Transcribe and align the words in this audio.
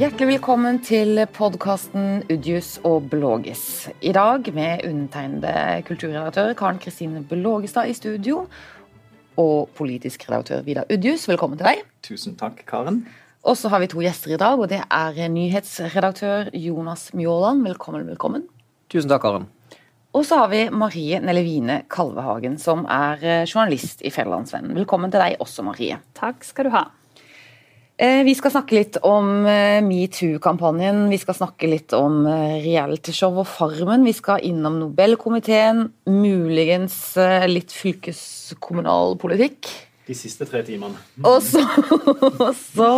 Hjertelig 0.00 0.30
velkommen 0.30 0.78
til 0.80 1.18
podkasten 1.36 2.22
Udjus 2.32 2.78
og 2.88 3.10
Blågis. 3.12 3.90
I 4.00 4.14
dag 4.16 4.46
med 4.56 4.86
undertegnede 4.88 5.82
kulturredaktør 5.84 6.54
Karen 6.56 6.78
Kristine 6.80 7.20
Blågestad 7.28 7.90
i 7.90 7.92
studio. 7.92 8.46
Og 9.36 9.68
politisk 9.76 10.24
redaktør 10.24 10.62
Vidar 10.64 10.88
Udjus, 10.88 11.26
velkommen 11.28 11.60
til 11.60 11.68
deg. 11.68 11.82
Tusen 12.00 12.38
takk, 12.40 12.62
Karen. 12.64 13.02
Og 13.44 13.58
så 13.60 13.68
har 13.68 13.82
vi 13.82 13.90
to 13.92 14.00
gjester 14.00 14.32
i 14.32 14.38
dag, 14.40 14.56
og 14.56 14.70
det 14.72 14.78
er 14.80 15.28
nyhetsredaktør 15.28 16.48
Jonas 16.56 17.10
Mjåland. 17.12 17.60
Velkommen, 17.68 18.06
velkommen. 18.08 18.46
Tusen 18.88 19.12
takk, 19.12 19.26
Karen. 19.26 19.44
Og 20.16 20.24
så 20.24 20.38
har 20.40 20.48
vi 20.48 20.62
Marie 20.72 21.20
Nellevine 21.20 21.82
Kalvehagen, 21.92 22.56
som 22.56 22.86
er 22.88 23.20
eh, 23.20 23.44
journalist 23.44 24.00
i 24.00 24.14
Fjellandsvennen. 24.16 24.72
Velkommen 24.80 25.12
til 25.12 25.20
deg 25.20 25.36
også, 25.44 25.66
Marie. 25.68 26.00
Takk 26.16 26.40
skal 26.48 26.70
du 26.70 26.72
ha. 26.78 26.86
Eh, 28.00 28.22
vi 28.24 28.32
skal 28.32 28.54
snakke 28.54 28.78
litt 28.78 28.96
om 29.04 29.44
eh, 29.44 29.82
metoo-kampanjen, 29.84 31.02
vi 31.12 31.18
skal 31.20 31.36
snakke 31.36 31.68
litt 31.68 31.92
om 31.92 32.22
realityshow 32.24 33.42
og 33.42 33.48
Farmen. 33.50 34.06
Vi 34.08 34.14
skal 34.16 34.40
innom 34.48 34.78
Nobelkomiteen, 34.80 35.82
muligens 36.08 36.96
litt 37.50 37.74
fylkeskommunal 37.76 39.18
politikk. 39.20 39.68
De 40.08 40.16
siste 40.16 40.48
tre 40.48 40.62
timene. 40.64 40.96
Og 41.28 41.42
så, 41.44 41.60
så 42.56 42.88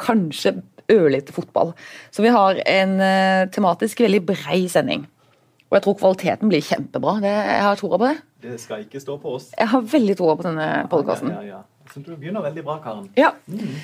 kanskje 0.00 0.54
ørlite 0.94 1.34
fotball. 1.34 1.74
Så 2.14 2.22
vi 2.22 2.30
har 2.32 2.62
en 2.70 2.94
tematisk 3.52 4.04
veldig 4.06 4.22
brei 4.30 4.62
sending. 4.70 5.04
Og 5.68 5.80
jeg 5.80 5.86
tror 5.88 5.98
kvaliteten 5.98 6.54
blir 6.54 6.62
kjempebra. 6.62 7.18
Det, 7.24 7.34
jeg 7.34 7.66
har 7.66 7.82
troa 7.82 7.98
på 7.98 8.06
det. 8.06 8.14
Det 8.46 8.56
skal 8.62 8.86
ikke 8.86 9.02
stå 9.02 9.18
på 9.18 9.34
oss. 9.40 9.50
Jeg 9.58 9.72
har 9.74 9.84
veldig 9.98 10.16
troa 10.22 10.38
på 10.38 10.46
denne 10.46 10.70
podkasten. 10.92 11.34
Ja, 11.34 11.42
ja, 11.42 11.58
ja. 11.58 11.90
Så 11.92 12.00
du 12.00 12.14
begynner 12.14 12.46
veldig 12.46 12.64
bra, 12.64 12.78
Karen. 12.84 13.10
Ja. 13.18 13.34
Mm. 13.50 13.74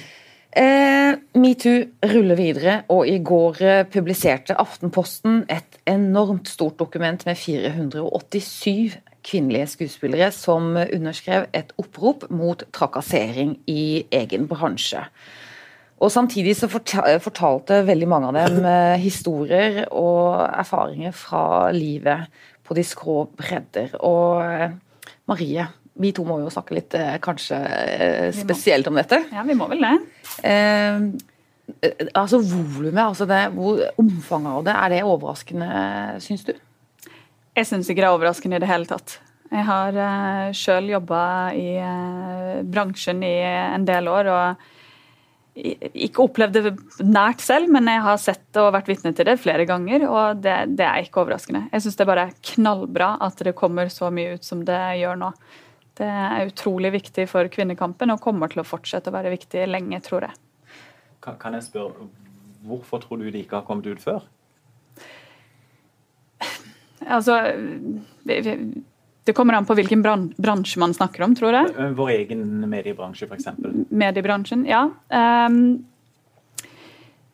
Eh, 0.50 1.12
Metoo 1.38 1.84
ruller 2.10 2.34
videre, 2.34 2.80
og 2.90 3.06
i 3.06 3.20
går 3.22 3.60
eh, 3.62 3.84
publiserte 3.86 4.56
Aftenposten 4.58 5.44
et 5.46 5.78
enormt 5.86 6.50
stort 6.50 6.80
dokument 6.80 7.22
med 7.26 7.38
487 7.38 8.96
kvinnelige 9.22 9.68
skuespillere 9.76 10.32
som 10.34 10.74
underskrev 10.74 11.46
et 11.54 11.70
opprop 11.78 12.26
mot 12.34 12.64
trakassering 12.74 13.60
i 13.70 14.02
egen 14.10 14.48
bransje. 14.50 15.04
Og 16.00 16.10
Samtidig 16.10 16.56
så 16.56 16.66
fortalte 16.72 17.82
veldig 17.86 18.08
mange 18.08 18.30
av 18.30 18.38
dem 18.40 18.64
eh, 18.64 18.98
historier 18.98 19.84
og 19.92 20.40
erfaringer 20.48 21.12
fra 21.14 21.70
livet 21.76 22.26
på 22.66 22.74
de 22.74 22.84
skrå 22.86 23.26
bredder. 23.38 23.94
Og 24.00 24.42
eh, 24.42 24.72
Marie, 25.30 25.68
vi 26.00 26.12
to 26.16 26.24
må 26.26 26.38
jo 26.42 26.52
snakke 26.52 26.76
litt 26.78 26.96
eh, 26.96 27.18
kanskje 27.22 27.58
spesielt 28.36 28.88
om 28.88 28.98
dette. 28.98 29.20
Ja, 29.34 29.44
vi 29.46 29.56
må 29.58 29.68
vel 29.70 29.84
det. 29.84 29.94
Eh, 30.48 31.04
altså 32.16 32.40
volumet, 32.40 33.02
altså 33.04 33.26
det, 33.28 33.42
hvor, 33.54 33.82
omfanget 34.00 34.52
av 34.52 34.66
det, 34.66 34.76
er 34.76 34.94
det 34.94 35.04
overraskende, 35.06 35.70
syns 36.24 36.46
du? 36.48 36.54
Jeg 37.56 37.68
syns 37.68 37.90
ikke 37.90 38.02
det 38.02 38.08
er 38.08 38.16
overraskende 38.16 38.58
i 38.58 38.62
det 38.62 38.70
hele 38.70 38.88
tatt. 38.88 39.18
Jeg 39.50 39.66
har 39.66 39.96
uh, 39.98 40.50
sjøl 40.54 40.92
jobba 40.92 41.22
i 41.58 41.70
uh, 41.82 42.60
bransjen 42.62 43.24
i 43.26 43.38
en 43.42 43.86
del 43.88 44.06
år. 44.10 44.30
og 44.30 44.68
ikke 45.60 46.22
opplevd 46.22 46.56
det 46.56 46.70
nært 47.04 47.42
selv, 47.42 47.68
men 47.74 47.88
jeg 47.90 48.02
har 48.04 48.20
sett 48.22 48.58
og 48.60 48.70
vært 48.76 48.88
vitne 48.88 49.10
til 49.16 49.26
det 49.26 49.34
flere 49.42 49.66
ganger. 49.68 50.06
Og 50.08 50.44
det, 50.44 50.54
det 50.78 50.86
er 50.86 51.02
ikke 51.02 51.24
overraskende. 51.24 51.66
Jeg 51.72 51.84
syns 51.84 51.98
det 51.98 52.04
er 52.06 52.12
bare 52.12 52.28
knallbra 52.52 53.10
at 53.26 53.42
det 53.44 53.56
kommer 53.58 53.90
så 53.92 54.12
mye 54.14 54.38
ut 54.38 54.46
som 54.46 54.62
det 54.66 54.78
gjør 55.02 55.18
nå. 55.20 55.32
Det 56.00 56.08
er 56.08 56.48
utrolig 56.48 56.94
viktig 56.94 57.26
for 57.28 57.48
kvinnekampen 57.52 58.12
og 58.14 58.22
kommer 58.24 58.48
til 58.48 58.62
å 58.62 58.66
fortsette 58.66 59.12
å 59.12 59.14
være 59.14 59.34
viktig 59.34 59.66
lenge, 59.68 60.00
tror 60.04 60.24
jeg. 60.30 60.38
Kan, 61.20 61.36
kan 61.40 61.56
jeg 61.58 61.66
spørre, 61.66 62.06
hvorfor 62.64 63.02
tror 63.02 63.20
du 63.20 63.28
det 63.28 63.42
ikke 63.44 63.58
har 63.60 63.66
kommet 63.68 63.90
ut 63.90 64.02
før? 64.04 64.24
Altså 67.00 67.36
det 68.24 69.32
kommer 69.36 69.56
an 69.56 69.66
på 69.68 69.74
hvilken 69.78 70.02
bransje 70.04 70.80
man 70.80 70.92
snakker 70.96 71.24
om, 71.24 71.34
tror 71.36 71.56
jeg. 71.56 71.72
Eh, 71.72 71.92
vår 71.96 72.12
egen 72.16 72.42
mediebransje, 72.68 73.28
f.eks. 73.28 73.48
Mediebransjen, 73.88 74.66
ja. 74.68 74.82
Um, 75.08 75.80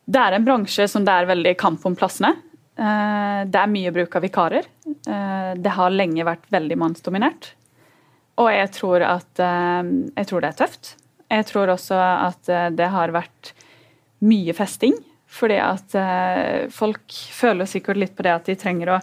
det 0.07 0.23
er 0.23 0.37
en 0.37 0.47
bransje 0.47 0.87
som 0.91 1.05
det 1.07 1.13
er 1.13 1.29
veldig 1.29 1.53
kamp 1.59 1.83
om 1.87 1.95
plassene. 1.99 2.31
Uh, 2.79 3.43
det 3.47 3.59
er 3.59 3.71
mye 3.71 3.93
bruk 3.95 4.15
av 4.19 4.23
vikarer. 4.23 4.67
Det 5.07 5.73
har 5.79 5.95
lenge 5.95 6.27
vært 6.27 6.47
veldig 6.53 6.77
mannsdominert. 6.79 7.51
Og 8.37 8.49
jeg 8.53 8.71
tror 8.75 9.03
at 9.05 9.41
uh, 9.41 9.81
Jeg 10.13 10.29
tror 10.29 10.43
det 10.43 10.51
er 10.51 10.59
tøft. 10.63 10.95
Jeg 11.27 11.45
tror 11.49 11.73
også 11.73 11.97
at 11.99 12.49
det 12.77 12.87
har 12.87 13.11
vært 13.11 13.51
mye 14.23 14.53
festing. 14.55 14.95
Fordi 15.27 15.57
at 15.59 15.91
folk 16.71 17.11
føler 17.35 17.67
sikkert 17.67 17.99
litt 17.99 18.13
på 18.15 18.23
det 18.23 18.31
at 18.31 18.45
de 18.47 18.53
trenger 18.55 18.93
å 18.95 18.99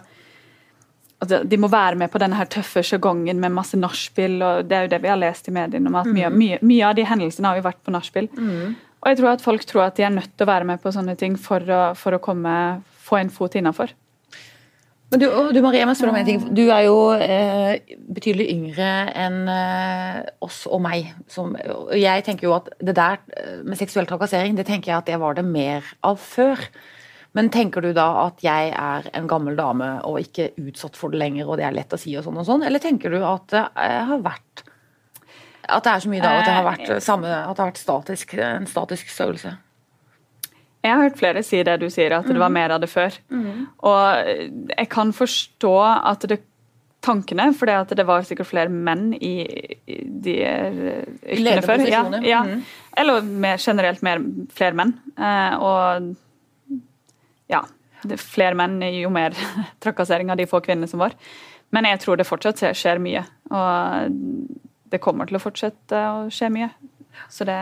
De 1.45 1.59
må 1.61 1.69
være 1.69 1.99
med 2.01 2.09
på 2.09 2.17
denne 2.17 2.39
her 2.39 2.49
tøffe 2.49 2.81
sjargongen 2.81 3.37
med 3.37 3.53
masse 3.53 3.77
nachspiel. 3.77 4.39
Det 4.65 4.73
er 4.73 4.87
jo 4.87 4.91
det 4.95 4.99
vi 5.03 5.11
har 5.11 5.21
lest 5.21 5.51
i 5.51 5.53
mediene 5.53 5.91
om 5.91 5.99
at 6.01 6.09
mye, 6.09 6.31
mm. 6.33 6.39
mye, 6.41 6.57
mye 6.65 6.87
av 6.89 6.97
de 6.97 7.05
hendelsene 7.05 7.51
har 7.51 7.61
jo 7.61 7.67
vært 7.67 7.83
på 7.85 7.93
nachspiel. 7.93 8.31
Mm. 8.33 8.73
Og 9.05 9.11
jeg 9.11 9.19
tror 9.19 9.35
at 9.35 9.45
folk 9.45 9.67
tror 9.69 9.83
at 9.85 9.99
de 9.99 10.07
er 10.07 10.15
nødt 10.17 10.33
til 10.33 10.47
å 10.47 10.49
være 10.49 10.65
med 10.65 10.81
på 10.81 10.89
sånne 10.97 11.13
ting 11.19 11.37
for 11.37 11.61
å, 11.61 11.81
for 11.93 12.17
å 12.17 12.21
komme, 12.25 12.55
få 13.05 13.19
en 13.21 13.29
fot 13.29 13.53
innafor. 13.53 13.93
Men 15.11 15.21
du, 15.21 15.27
du 15.53 15.61
Marie. 15.61 15.85
Du 16.57 16.63
er 16.73 16.81
jo 16.87 16.97
eh, 17.13 17.95
betydelig 18.15 18.47
yngre 18.55 18.89
enn 19.13 19.43
eh, 19.51 20.21
oss 20.43 20.63
og 20.65 20.81
meg. 20.83 21.11
Som, 21.31 21.53
jeg 21.93 22.25
tenker 22.25 22.49
jo 22.49 22.55
at 22.57 22.71
det 22.81 22.95
der 22.97 23.21
eh, 23.37 23.59
med 23.63 23.77
seksuell 23.79 24.09
trakassering, 24.09 24.57
det 24.57 24.65
tenker 24.67 24.91
jeg 24.91 24.97
at 25.03 25.09
det 25.11 25.19
var 25.21 25.37
det 25.37 25.45
mer 25.45 25.85
av 26.05 26.17
før. 26.21 26.63
Men 27.37 27.51
tenker 27.53 27.83
du 27.83 27.91
da 27.93 28.07
at 28.25 28.41
jeg 28.43 28.71
er 28.71 29.09
en 29.13 29.27
gammel 29.29 29.57
dame 29.59 29.91
og 30.07 30.21
ikke 30.23 30.53
utsatt 30.63 30.97
for 30.97 31.13
det 31.13 31.21
lenger, 31.21 31.49
og 31.49 31.59
det 31.59 31.67
er 31.67 31.75
lett 31.75 31.93
å 31.93 31.99
si 31.99 32.15
og 32.17 32.25
sånn 32.25 32.39
og 32.41 32.47
sånn, 32.47 32.63
eller 32.65 32.81
tenker 32.81 33.13
du 33.13 33.19
at 33.27 33.49
det 33.51 33.65
har 33.75 34.23
vært 34.23 34.63
At 35.65 35.83
det 35.83 35.91
er 35.91 36.03
så 36.03 36.09
mye 36.13 36.23
da 36.23 36.31
at 36.31 36.47
det 36.47 36.55
har 36.55 36.65
vært, 36.65 36.89
samme, 37.03 37.27
at 37.27 37.57
det 37.57 37.63
har 37.63 37.71
vært 37.73 37.81
statisk, 37.81 38.37
en 38.39 38.67
statisk 38.69 39.11
størrelse? 39.11 39.55
Jeg 40.85 40.93
har 40.93 41.07
hørt 41.07 41.17
flere 41.17 41.41
si 41.45 41.63
det 41.65 41.79
du 41.81 41.87
sier, 41.89 42.13
at 42.13 42.27
det 42.29 42.37
var 42.37 42.51
mm. 42.51 42.57
mer 42.59 42.73
av 42.75 42.83
det 42.83 42.91
før. 42.91 43.15
Mm. 43.33 43.63
Og 43.89 44.27
jeg 44.75 44.89
kan 44.93 45.13
forstå 45.17 45.77
at 45.81 46.27
det 46.29 46.43
tankene, 47.05 47.51
for 47.57 47.69
det 47.69 48.05
var 48.07 48.25
sikkert 48.25 48.49
flere 48.49 48.71
menn 48.71 49.11
i, 49.17 49.45
i 49.85 49.97
de 50.25 50.35
yrkene 50.41 51.63
før. 51.65 51.85
Ja, 51.89 52.03
ja. 52.25 52.41
Mm. 52.47 52.61
Eller 52.97 53.25
mer, 53.45 53.61
generelt 53.61 54.03
mer, 54.05 54.23
flere 54.55 54.77
menn. 54.77 54.95
Eh, 55.17 55.55
og 55.61 56.13
ja, 57.51 57.61
flere 58.21 58.57
menn, 58.57 58.79
jo 58.95 59.11
mer 59.13 59.37
trakassering 59.83 60.33
av 60.33 60.39
de 60.41 60.49
få 60.49 60.61
kvinnene 60.65 60.89
som 60.89 61.03
var. 61.03 61.17
Men 61.75 61.89
jeg 61.89 62.01
tror 62.03 62.19
det 62.19 62.29
fortsatt 62.29 62.63
skjer 62.77 63.01
mye. 63.03 63.25
Og 63.51 64.19
det 64.93 65.01
kommer 65.03 65.29
til 65.29 65.39
å 65.39 65.43
fortsette 65.43 66.05
å 66.13 66.27
skje 66.33 66.51
mye. 66.53 66.69
Så 67.31 67.47
det 67.47 67.59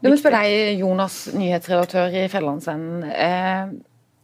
Du 0.00 0.08
må 0.08 0.16
spørre 0.16 0.38
deg, 0.46 0.78
Jonas, 0.80 1.26
nyhetsredaktør 1.36 2.14
i 2.16 2.24
Fjellandsenden. 2.32 3.02
Eh, 3.12 3.72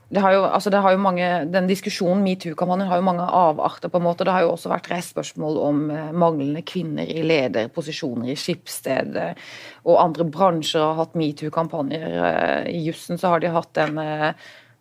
det 0.09 0.23
har 0.23 0.33
jo, 0.33 0.45
altså 0.47 0.71
det 0.73 0.81
har 0.81 0.95
jo 0.95 1.01
mange, 1.03 1.27
Den 1.53 1.67
diskusjonen, 1.69 2.23
metoo-kampanjen, 2.25 2.89
har 2.89 2.97
jo 2.97 3.05
mange 3.05 3.23
avarter. 3.23 3.89
på 3.89 3.99
en 3.99 4.05
måte. 4.05 4.25
Det 4.25 4.33
har 4.33 4.41
jo 4.41 4.53
også 4.55 4.71
vært 4.73 4.89
reist 4.91 5.13
spørsmål 5.13 5.59
om 5.59 5.91
eh, 5.91 6.13
manglende 6.13 6.63
kvinner 6.63 7.05
i 7.05 7.23
lederposisjoner 7.23 8.31
i 8.33 8.37
skipsstedet. 8.37 9.37
Og 9.85 10.01
andre 10.01 10.25
bransjer 10.25 10.81
har 10.81 10.95
hatt 10.95 11.15
metoo-kampanjer. 11.15 12.07
Eh, 12.09 12.73
I 12.73 12.81
jussen 12.87 13.19
så 13.19 13.35
har 13.35 13.41
de 13.41 13.53
hatt 13.53 13.77
en 13.77 13.95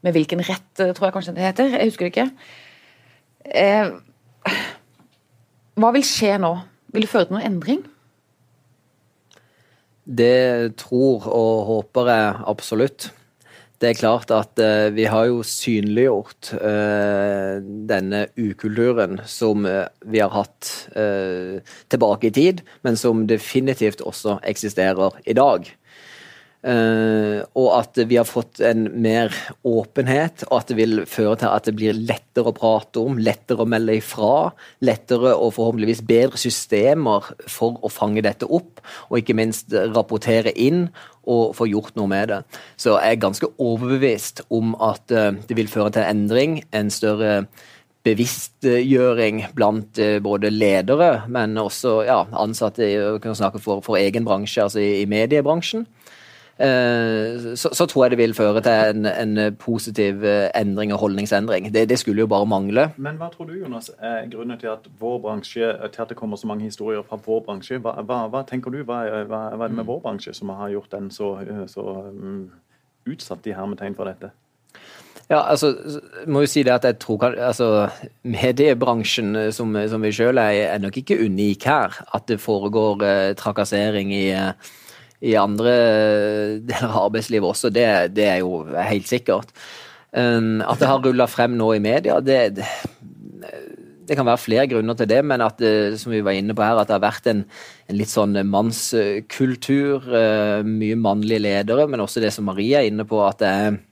med 0.05 0.13
hvilken 0.13 0.39
rett, 0.47 0.75
tror 0.77 1.09
jeg 1.09 1.13
kanskje 1.13 1.35
det 1.35 1.43
heter. 1.43 1.75
Jeg 1.75 1.89
husker 1.89 2.05
det 2.05 2.13
ikke. 2.13 2.29
Hva 5.75 5.91
vil 5.91 6.07
skje 6.07 6.37
nå? 6.39 6.53
Vil 6.93 7.03
det 7.03 7.09
føre 7.09 7.25
til 7.27 7.35
noen 7.35 7.47
endring? 7.49 7.83
Det 10.05 10.77
tror 10.77 11.25
og 11.33 11.53
håper 11.69 12.09
jeg 12.11 12.41
absolutt. 12.47 13.09
Det 13.81 13.89
er 13.89 13.97
klart 13.99 14.31
at 14.31 14.55
uh, 14.61 14.87
vi 14.95 15.03
har 15.09 15.27
jo 15.27 15.41
synliggjort 15.43 16.53
uh, 16.55 17.59
denne 17.89 18.21
ukulturen 18.39 19.19
som 19.27 19.65
uh, 19.67 19.83
vi 20.07 20.21
har 20.23 20.31
hatt 20.31 20.71
tilbake 21.91 22.29
i 22.29 22.33
tid, 22.33 22.61
men 22.87 22.95
som 22.97 23.25
definitivt 23.27 24.01
også 24.01 24.39
eksisterer 24.47 25.17
i 25.27 25.35
dag. 25.35 25.67
Uh, 26.65 27.45
og 27.53 27.67
at 27.75 27.99
vi 28.09 28.15
har 28.17 28.25
fått 28.25 28.57
en 28.65 28.87
mer 28.97 29.29
åpenhet, 29.69 30.47
og 30.47 30.63
at 30.63 30.71
det 30.71 30.77
vil 30.79 31.03
føre 31.05 31.35
til 31.37 31.51
at 31.51 31.67
det 31.67 31.75
blir 31.77 31.93
lettere 31.93 32.49
å 32.49 32.55
prate 32.57 33.03
om, 33.03 33.19
lettere 33.21 33.61
å 33.61 33.69
melde 33.69 33.99
ifra, 33.99 34.49
lettere 34.81 35.35
og 35.35 35.53
forhåpentligvis 35.59 36.01
bedre 36.09 36.39
systemer 36.41 37.27
for 37.45 37.77
å 37.85 37.91
fange 37.93 38.23
dette 38.25 38.49
opp, 38.49 38.81
og 39.11 39.19
ikke 39.19 39.35
minst 39.37 39.75
rapportere 39.93 40.55
inn 40.57 40.87
og 41.29 41.53
få 41.53 41.67
gjort 41.69 41.93
noe 41.99 42.09
med 42.09 42.33
det. 42.33 42.39
Så 42.81 42.95
jeg 42.95 43.13
er 43.13 43.21
ganske 43.21 43.51
overbevist 43.61 44.41
om 44.49 44.73
at 44.81 45.13
uh, 45.13 45.37
det 45.45 45.59
vil 45.59 45.69
føre 45.69 45.93
til 45.93 46.07
endring, 46.07 46.63
en 46.73 46.89
større 46.89 47.43
bevisstgjøring 48.09 49.43
blant 49.53 50.01
uh, 50.01 50.17
både 50.17 50.49
ledere, 50.49 51.27
men 51.29 51.61
også 51.61 51.99
ja, 52.09 52.23
ansatte 52.33 52.89
for, 53.61 53.85
for 53.85 54.01
egen 54.01 54.25
bransje, 54.25 54.65
altså 54.65 54.81
i, 54.81 55.03
i 55.03 55.05
mediebransjen. 55.13 55.85
Eh, 56.59 57.55
så, 57.55 57.69
så, 57.73 57.85
tror 57.85 58.05
jeg 58.05 58.11
det 58.11 58.19
vil 58.19 58.33
føre 58.33 58.61
til 58.61 58.71
en, 58.71 59.05
en 59.05 59.55
positiv 59.59 60.23
eh, 60.23 60.49
endring 60.55 60.93
og 60.93 60.99
holdningsendring. 60.99 61.73
Det, 61.73 61.87
det, 61.89 61.99
skulle 61.99 62.23
jo 62.23 62.27
bare 62.31 62.45
mangle. 62.45 62.89
Men 62.97 63.19
hva 63.21 63.29
tror 63.33 63.49
du, 63.49 63.57
Jonas, 63.59 63.91
er 63.99 64.29
grunnen 64.31 64.59
til 64.59 64.71
at 64.73 64.87
vår 64.99 65.19
bransje, 65.25 65.73
til 65.93 66.05
at 66.05 66.09
det 66.09 66.17
kommer 66.17 66.37
så 66.37 66.47
mange 66.47 66.63
historier 66.63 67.03
fra 67.07 67.19
vår 67.25 67.43
bransje? 67.47 67.79
Hva, 67.83 67.97
hva, 68.01 68.25
hva 68.31 68.45
tenker 68.47 68.71
du, 68.71 68.83
hva, 68.83 69.03
hva, 69.29 69.43
er 69.53 69.67
det 69.67 69.81
med 69.81 69.89
vår 69.89 70.01
bransje 70.05 70.33
som 70.33 70.53
har 70.55 70.73
gjort 70.73 70.91
den 70.91 71.11
så, 71.11 71.35
så 71.71 71.85
um, 72.09 72.49
utsatt 73.05 73.47
i 73.47 73.55
hermetegn 73.55 73.95
for 73.95 74.09
dette? 74.09 74.31
Ja, 75.25 75.39
altså, 75.49 75.71
må 76.29 76.43
jo 76.43 76.49
si 76.49 76.61
det 76.61 76.73
at 76.75 76.83
jeg 76.85 76.99
tror 77.01 77.23
altså, 77.33 77.87
Mediebransjen 78.29 79.51
som, 79.55 79.73
som 79.89 80.03
vi 80.05 80.11
sjøl 80.13 80.37
er, 80.37 80.67
er 80.69 80.81
nok 80.83 80.99
ikke 81.01 81.17
unik 81.17 81.65
her. 81.65 81.97
At 82.13 82.27
det 82.29 82.37
foregår 82.43 83.01
eh, 83.05 83.31
trakassering 83.37 84.13
i, 84.13 84.27
i 85.23 85.35
andre 85.39 85.73
deler 86.67 86.91
av 86.91 87.07
arbeidslivet 87.07 87.49
også, 87.49 87.71
det, 87.73 87.87
det 88.17 88.27
er 88.29 88.43
jo 88.43 88.65
helt 88.73 89.09
sikkert. 89.09 89.53
Um, 90.15 90.61
at 90.63 90.79
det 90.79 90.89
har 90.89 91.01
rulla 91.03 91.27
frem 91.27 91.57
nå 91.59 91.73
i 91.75 91.81
media, 91.83 92.21
det, 92.23 92.37
det, 92.55 94.15
kan 94.15 94.27
være 94.27 94.39
flere 94.39 94.67
grunner 94.71 94.95
til 94.95 95.09
det, 95.11 95.21
men 95.27 95.43
at 95.43 95.59
det, 95.59 95.97
som 95.99 96.13
vi 96.13 96.23
var 96.23 96.37
inne 96.37 96.55
på 96.55 96.63
her, 96.63 96.79
at 96.79 96.91
det 96.91 96.95
har 96.95 97.03
vært 97.03 97.27
en, 97.31 97.41
en 97.89 97.99
litt 97.99 98.11
sånn 98.11 98.37
mannskultur. 98.47 100.07
Uh, 100.07 100.61
mye 100.67 100.99
mannlige 100.99 101.43
ledere, 101.43 101.87
men 101.91 102.03
også 102.03 102.23
det 102.23 102.31
som 102.35 102.47
Marie 102.47 102.79
er 102.79 102.87
inne 102.91 103.07
på, 103.07 103.19
at 103.27 103.43
det 103.43 103.51
er 103.51 103.83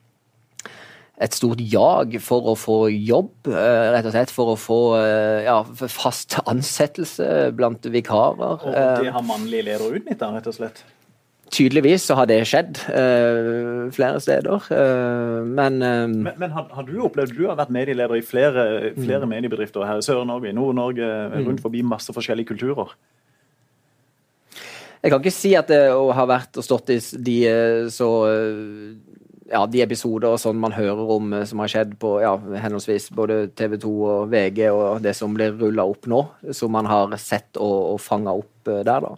et 1.23 1.35
stort 1.35 1.61
jag 1.61 2.17
for 2.23 2.49
å 2.51 2.55
få 2.57 2.77
jobb, 2.91 3.47
eh, 3.51 3.91
rett 3.93 4.07
og 4.09 4.15
slett. 4.15 4.33
For 4.33 4.53
å 4.53 4.57
få 4.59 4.79
eh, 4.97 5.45
ja, 5.45 5.59
fast 5.85 6.39
ansettelse 6.49 7.51
blant 7.55 7.85
vikarer. 7.93 8.65
Og 8.65 9.05
det 9.05 9.13
har 9.13 9.25
mannlige 9.27 9.69
ledere 9.69 10.01
utnytta, 10.01 10.31
rett 10.33 10.49
og 10.49 10.57
slett? 10.57 10.83
Tydeligvis 11.53 12.07
så 12.07 12.15
har 12.17 12.25
det 12.29 12.39
skjedd 12.49 12.79
uh, 12.89 13.85
flere 13.93 14.19
steder, 14.23 14.67
uh, 14.73 15.41
men, 15.45 15.75
uh, 15.85 16.07
men, 16.09 16.31
men 16.41 16.53
har, 16.55 16.65
har, 16.73 16.85
du 16.87 17.03
opplevd 17.05 17.35
Du 17.37 17.43
har 17.45 17.59
vært 17.59 17.73
medieleder 17.73 18.17
i 18.17 18.23
flere, 18.25 18.63
flere 18.97 19.27
mm. 19.27 19.33
mediebedrifter 19.35 19.85
her 19.85 20.01
i 20.01 20.05
Sør-Norge, 20.05 20.53
Nord-Norge, 20.57 21.09
mm. 21.33 21.43
rundt 21.45 21.61
forbi 21.61 21.83
masse 21.85 22.13
forskjellige 22.15 22.49
kulturer. 22.55 22.95
Jeg 25.03 25.11
kan 25.11 25.19
ikke 25.19 25.35
si 25.35 25.51
at 25.59 25.67
det 25.69 25.81
har 25.91 26.29
vært 26.31 26.57
og 26.57 26.65
stått 26.65 26.93
i 26.95 26.97
de 27.27 27.37
så 27.91 28.07
ja, 29.51 29.65
de 29.67 29.81
episoder 29.83 30.31
og 30.31 30.39
sånn 30.39 30.61
man 30.63 30.73
hører 30.73 31.11
om 31.17 31.35
som 31.45 31.59
har 31.59 31.73
skjedd 31.73 31.97
på 32.01 32.15
ja, 32.23 32.31
henholdsvis 32.63 33.09
både 33.13 33.41
TV 33.51 33.75
2 33.83 33.91
og 34.13 34.31
VG, 34.31 34.63
og 34.71 35.03
det 35.03 35.13
som 35.19 35.35
blir 35.35 35.53
rulla 35.59 35.85
opp 35.91 36.07
nå, 36.09 36.23
som 36.55 36.73
man 36.73 36.87
har 36.89 37.13
sett 37.21 37.59
og, 37.59 37.77
og 37.91 38.01
fanga 38.01 38.33
opp 38.39 38.71
der, 38.71 39.03
da. 39.03 39.13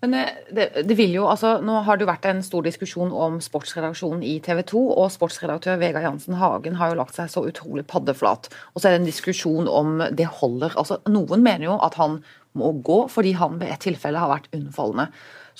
Men 0.00 0.14
eh, 0.16 0.36
det, 0.50 0.68
det, 0.88 0.96
vil 0.96 1.12
jo, 1.14 1.26
altså, 1.28 1.58
Nå 1.64 1.82
har 1.84 1.98
det 1.98 2.06
jo 2.06 2.10
vært 2.10 2.28
en 2.30 2.42
stor 2.44 2.64
diskusjon 2.64 3.12
om 3.12 3.38
sportsredaksjonen 3.44 4.24
i 4.24 4.38
TV 4.44 4.62
2, 4.72 4.84
og 4.96 5.12
sportsredaktør 5.12 5.80
Vegard 5.80 6.06
Jansen 6.06 6.38
Hagen 6.40 6.78
har 6.80 6.92
jo 6.92 7.00
lagt 7.02 7.18
seg 7.18 7.30
så 7.32 7.44
utrolig 7.48 7.84
paddeflat. 7.90 8.48
Og 8.74 8.80
så 8.80 8.88
er 8.88 8.96
det 8.96 9.02
en 9.02 9.10
diskusjon 9.10 9.68
om 9.68 10.00
det 10.16 10.28
holder. 10.40 10.76
Altså, 10.80 11.00
Noen 11.10 11.44
mener 11.44 11.68
jo 11.68 11.76
at 11.84 12.00
han 12.00 12.20
må 12.58 12.72
gå 12.82 13.04
fordi 13.12 13.36
han 13.38 13.60
ved 13.60 13.76
et 13.76 13.84
tilfelle 13.84 14.18
har 14.18 14.32
vært 14.32 14.50
unnfallende. 14.56 15.10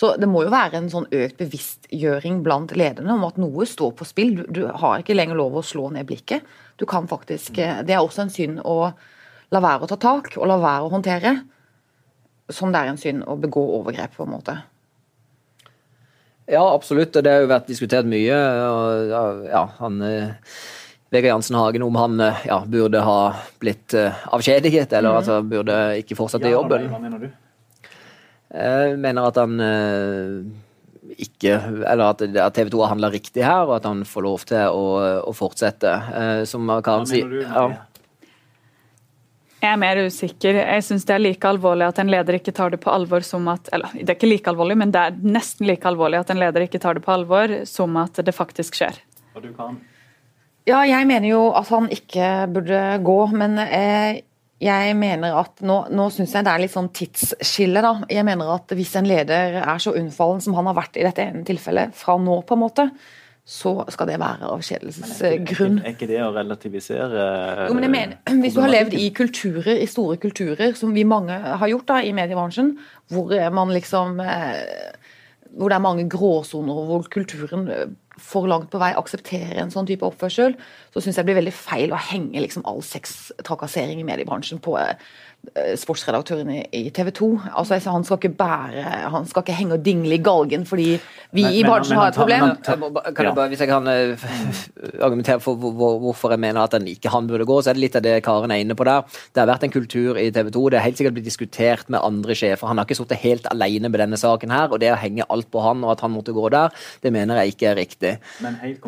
Så 0.00 0.14
det 0.16 0.28
må 0.30 0.44
jo 0.46 0.52
være 0.52 0.78
en 0.78 0.88
sånn 0.90 1.08
økt 1.12 1.36
bevisstgjøring 1.42 2.40
blant 2.46 2.72
lederne 2.78 3.12
om 3.18 3.26
at 3.26 3.38
noe 3.42 3.66
står 3.68 3.92
på 3.98 4.06
spill. 4.08 4.36
Du, 4.38 4.44
du, 4.48 4.62
har 4.66 5.02
ikke 5.02 5.16
lenger 5.16 5.36
lov 5.38 5.58
å 5.60 5.66
slå 5.66 5.90
ned 5.92 6.08
blikket. 6.08 6.46
Du 6.80 6.86
kan 6.88 7.08
faktisk 7.10 7.58
eh, 7.60 7.82
Det 7.84 7.94
er 7.94 8.00
også 8.00 8.24
en 8.24 8.32
synd 8.32 8.62
å 8.64 8.78
la 9.50 9.60
være 9.60 9.84
å 9.84 9.90
ta 9.90 9.98
tak 10.00 10.32
og 10.38 10.48
la 10.48 10.56
være 10.62 10.86
å 10.86 10.92
håndtere. 10.94 11.34
Som 12.54 12.74
det 12.74 12.82
er 12.82 12.92
en 12.92 13.00
synd 13.00 13.24
å 13.30 13.36
begå 13.40 13.62
overgrep, 13.78 14.16
på 14.16 14.26
en 14.26 14.34
måte. 14.34 14.56
Ja, 16.50 16.64
absolutt. 16.66 17.14
Det 17.14 17.30
har 17.30 17.44
jo 17.44 17.50
vært 17.50 17.70
diskutert 17.70 18.08
mye. 18.10 18.36
Og, 18.66 19.48
ja, 19.50 19.64
han... 19.80 20.04
Eh, 20.06 20.52
Vegard 21.10 21.32
Jansen 21.32 21.56
Hagen 21.58 21.82
om 21.82 21.96
han 21.98 22.20
eh, 22.22 22.42
ja, 22.46 22.60
burde 22.70 23.00
ha 23.02 23.20
blitt 23.58 23.96
avskjediget, 23.98 24.92
eller 24.94 25.10
mm. 25.10 25.16
altså, 25.18 25.38
burde 25.42 25.78
ikke 25.98 26.14
fortsatt 26.14 26.46
i 26.46 26.52
jobben. 26.52 26.86
Hva 26.92 27.00
mener 27.02 27.24
du? 27.24 27.32
Jeg 28.50 28.96
mener 28.98 29.28
at 29.30 29.38
han 29.38 29.62
eh, 29.62 30.38
ikke 31.22 31.54
Eller 31.86 32.02
at, 32.08 32.22
TV 32.54 32.70
2 32.72 32.80
har 32.82 32.92
handla 32.94 33.10
riktig 33.12 33.44
her, 33.46 33.68
og 33.68 33.76
at 33.78 33.86
han 33.86 34.02
får 34.06 34.26
lov 34.26 34.46
til 34.48 34.74
å, 34.74 34.86
å 35.26 35.34
fortsette. 35.36 35.92
Eh, 36.20 36.42
som 36.50 36.70
Karen 36.84 37.06
sier 37.08 37.40
ja. 37.44 37.68
Jeg 39.60 39.74
er 39.74 39.80
mer 39.80 39.98
usikker. 40.08 40.56
Jeg 40.56 40.84
syns 40.86 41.04
det 41.04 41.14
er 41.14 41.20
like 41.20 41.48
alvorlig 41.48 41.84
at 41.90 41.98
en 42.00 42.08
leder 42.08 42.38
ikke 42.38 42.54
tar 42.56 42.72
det 42.72 42.80
på 42.80 42.92
alvor 42.92 43.24
som 43.26 43.44
at 43.52 43.68
Eller 43.76 43.92
det 43.98 44.08
er 44.08 44.16
ikke 44.16 44.30
like 44.30 44.48
alvorlig, 44.48 44.78
men 44.80 44.94
det 44.94 45.02
er 45.02 45.18
nesten 45.20 45.68
like 45.68 45.84
alvorlig 45.88 46.22
at 46.22 46.32
en 46.32 46.40
leder 46.40 46.64
ikke 46.64 46.80
tar 46.80 46.96
det 46.96 47.04
på 47.04 47.12
alvor 47.12 47.52
som 47.68 47.98
at 48.00 48.22
det 48.24 48.34
faktisk 48.36 48.80
skjer. 48.80 48.96
Og 49.36 49.44
du 49.44 49.52
kan? 49.56 49.76
Ja, 50.68 50.80
jeg 50.88 51.06
mener 51.08 51.28
jo 51.28 51.44
at 51.56 51.68
han 51.72 51.88
ikke 51.92 52.30
burde 52.52 52.80
gå, 53.04 53.18
men 53.36 53.58
eh, 53.60 54.22
jeg 54.60 54.96
mener 54.96 55.38
at 55.40 55.62
Nå, 55.64 55.76
nå 55.92 56.08
syns 56.12 56.34
jeg 56.36 56.44
det 56.44 56.52
er 56.52 56.62
litt 56.64 56.74
sånn 56.74 56.90
tidsskille. 56.96 57.80
da. 57.84 57.94
Jeg 58.12 58.26
mener 58.28 58.54
at 58.56 58.72
Hvis 58.76 58.96
en 59.00 59.08
leder 59.08 59.60
er 59.60 59.80
så 59.80 59.94
unnfallen 59.96 60.40
som 60.44 60.56
han 60.58 60.68
har 60.68 60.76
vært 60.76 61.00
i 61.00 61.04
dette 61.06 61.24
ene 61.24 61.44
tilfellet, 61.48 61.96
fra 61.96 62.16
nå, 62.20 62.40
på 62.48 62.56
en 62.56 62.64
måte, 62.64 62.88
så 63.44 63.72
skal 63.90 64.10
det 64.10 64.18
være 64.20 64.48
avskjedelsesgrunn. 64.52 65.80
Er, 65.80 65.94
ikke 65.94 66.08
det 66.10 66.20
å 66.22 66.30
relativisere 66.34 67.24
jo, 67.66 67.74
men 67.74 67.86
jeg 67.88 67.94
mener, 67.94 68.18
Hvis 68.42 68.54
du 68.54 68.60
har 68.62 68.70
levd 68.70 68.94
i 68.98 69.08
kulturer, 69.16 69.72
i 69.80 69.88
store 69.90 70.18
kulturer, 70.22 70.76
som 70.78 70.92
vi 70.94 71.06
mange 71.08 71.34
har 71.34 71.72
gjort 71.72 71.88
da, 71.88 72.02
i 72.04 72.12
mediebransjen, 72.16 72.76
hvor 73.10 73.34
man 73.56 73.74
liksom 73.74 74.20
eh, 74.22 74.60
hvor 75.56 75.72
det 75.72 75.80
er 75.80 75.82
mange 75.82 76.06
gråsoner, 76.10 76.76
og 76.78 76.92
hvor 76.92 77.08
kulturen 77.10 77.66
for 78.20 78.46
langt 78.46 78.68
på 78.70 78.78
vei 78.78 78.92
aksepterer 78.94 79.62
en 79.62 79.72
sånn 79.72 79.88
type 79.88 80.04
oppførsel, 80.04 80.54
så 80.92 81.00
syns 81.00 81.16
jeg 81.16 81.24
det 81.24 81.30
blir 81.30 81.40
veldig 81.40 81.56
feil 81.56 81.94
å 81.96 82.02
henge 82.10 82.42
liksom 82.44 82.66
all 82.68 82.84
sextrakassering 82.84 84.02
i 84.02 84.06
mediebransjen 84.06 84.60
på 84.62 84.76
eh, 84.78 84.92
Eh, 84.94 85.29
sportsredaktøren 85.80 86.50
i 86.52 86.82
TV 86.94 87.10
2. 87.16 87.28
Altså, 87.58 87.78
han 87.90 88.04
skal 88.04 88.18
ikke 88.20 88.36
bære 88.38 88.82
Han 89.10 89.26
skal 89.26 89.42
ikke 89.42 89.56
henge 89.56 89.78
og 89.78 89.84
dingle 89.84 90.14
i 90.14 90.22
galgen 90.22 90.66
fordi 90.68 90.98
vi 91.32 91.42
men, 91.42 91.54
i 91.54 91.62
bransjen 91.64 91.96
har 91.96 92.10
et 92.10 92.18
problem. 92.18 92.56
kan 92.62 93.26
jeg 93.26 93.34
bare, 93.34 93.48
hvis 93.48 93.60
jeg 93.62 93.70
kan 93.70 93.86
uh, 93.86 94.24
argumentere 95.06 95.40
for 95.40 95.54
hvorfor 95.54 96.34
jeg 96.34 96.42
mener 96.42 96.60
at 96.60 96.74
han 96.76 96.86
ikke 96.90 97.08
han 97.08 97.26
burde 97.26 97.46
gå, 97.48 97.60
så 97.62 97.70
er 97.70 97.78
det 97.78 97.84
litt 97.84 97.96
av 97.96 98.04
det 98.04 98.16
Karen 98.26 98.50
er 98.50 98.62
inne 98.62 98.76
på 98.76 98.84
der. 98.84 99.06
Det 99.34 99.42
har 99.42 99.48
vært 99.50 99.64
en 99.66 99.74
kultur 99.74 100.18
i 100.20 100.28
TV 100.34 100.50
2. 100.50 100.64
Det 100.70 100.78
er 100.78 100.84
helt 100.84 101.00
sikkert 101.00 101.16
blitt 101.18 101.28
diskutert 101.28 101.90
med 101.90 102.02
andre 102.02 102.36
sjefer. 102.36 102.68
Han 102.68 102.78
har 102.78 102.88
ikke 102.88 102.98
sittet 102.98 103.22
helt 103.24 103.48
alene 103.50 103.88
med 103.88 104.02
denne 104.02 104.18
saken 104.20 104.52
her, 104.54 104.68
og 104.68 104.82
det 104.82 104.92
å 104.92 104.98
henge 105.00 105.26
alt 105.30 105.50
på 105.50 105.62
han 105.64 105.84
og 105.86 105.94
at 105.94 106.04
han 106.04 106.14
måtte 106.14 106.34
gå 106.36 106.48
der, 106.52 106.74
det 107.02 107.14
mener 107.14 107.40
jeg 107.40 107.54
ikke 107.54 107.70
er 107.70 107.78
riktig. 107.80 108.14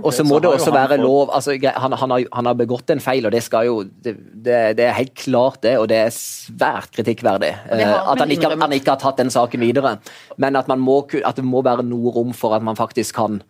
Og 0.03 0.13
så 0.15 0.27
må 0.27 0.43
det 0.43 0.53
også 0.53 0.75
være 0.75 1.01
lov 1.01 1.33
altså, 1.33 1.57
han, 1.57 1.97
han, 1.97 2.11
har, 2.11 2.27
han, 2.33 2.51
har, 2.51 2.59
begått 2.59 2.91
en 2.93 3.01
feil, 3.01 3.27
og 3.27 3.33
det 3.33 3.43
skal 3.47 3.71
jo 3.71 3.83
det, 3.87 4.17
det, 4.19 4.61
det 4.79 4.89
er 4.91 4.99
helt 4.99 5.15
klart 5.19 5.63
det, 5.65 5.79
og 5.81 5.89
det 5.91 6.03
er 6.05 6.11
svært 6.47 6.91
kritikkverdig. 6.97 7.53
Eh, 7.73 7.93
at 7.93 8.23
han 8.23 8.33
ikke, 8.35 8.55
han 8.57 8.75
ikke, 8.75 8.95
har 8.95 9.03
tatt 9.03 9.21
den 9.21 9.33
saken 9.33 9.63
videre. 9.63 9.97
Men 10.43 10.59
at, 10.59 10.71
må, 10.79 11.03
at, 11.23 11.39
det 11.39 11.47
må 11.47 11.63
være 11.65 11.87
noe 11.87 12.13
rom 12.15 12.35
for 12.37 12.57
at 12.57 12.65
man 12.65 12.79
faktisk 12.79 13.17
kan 13.21 13.41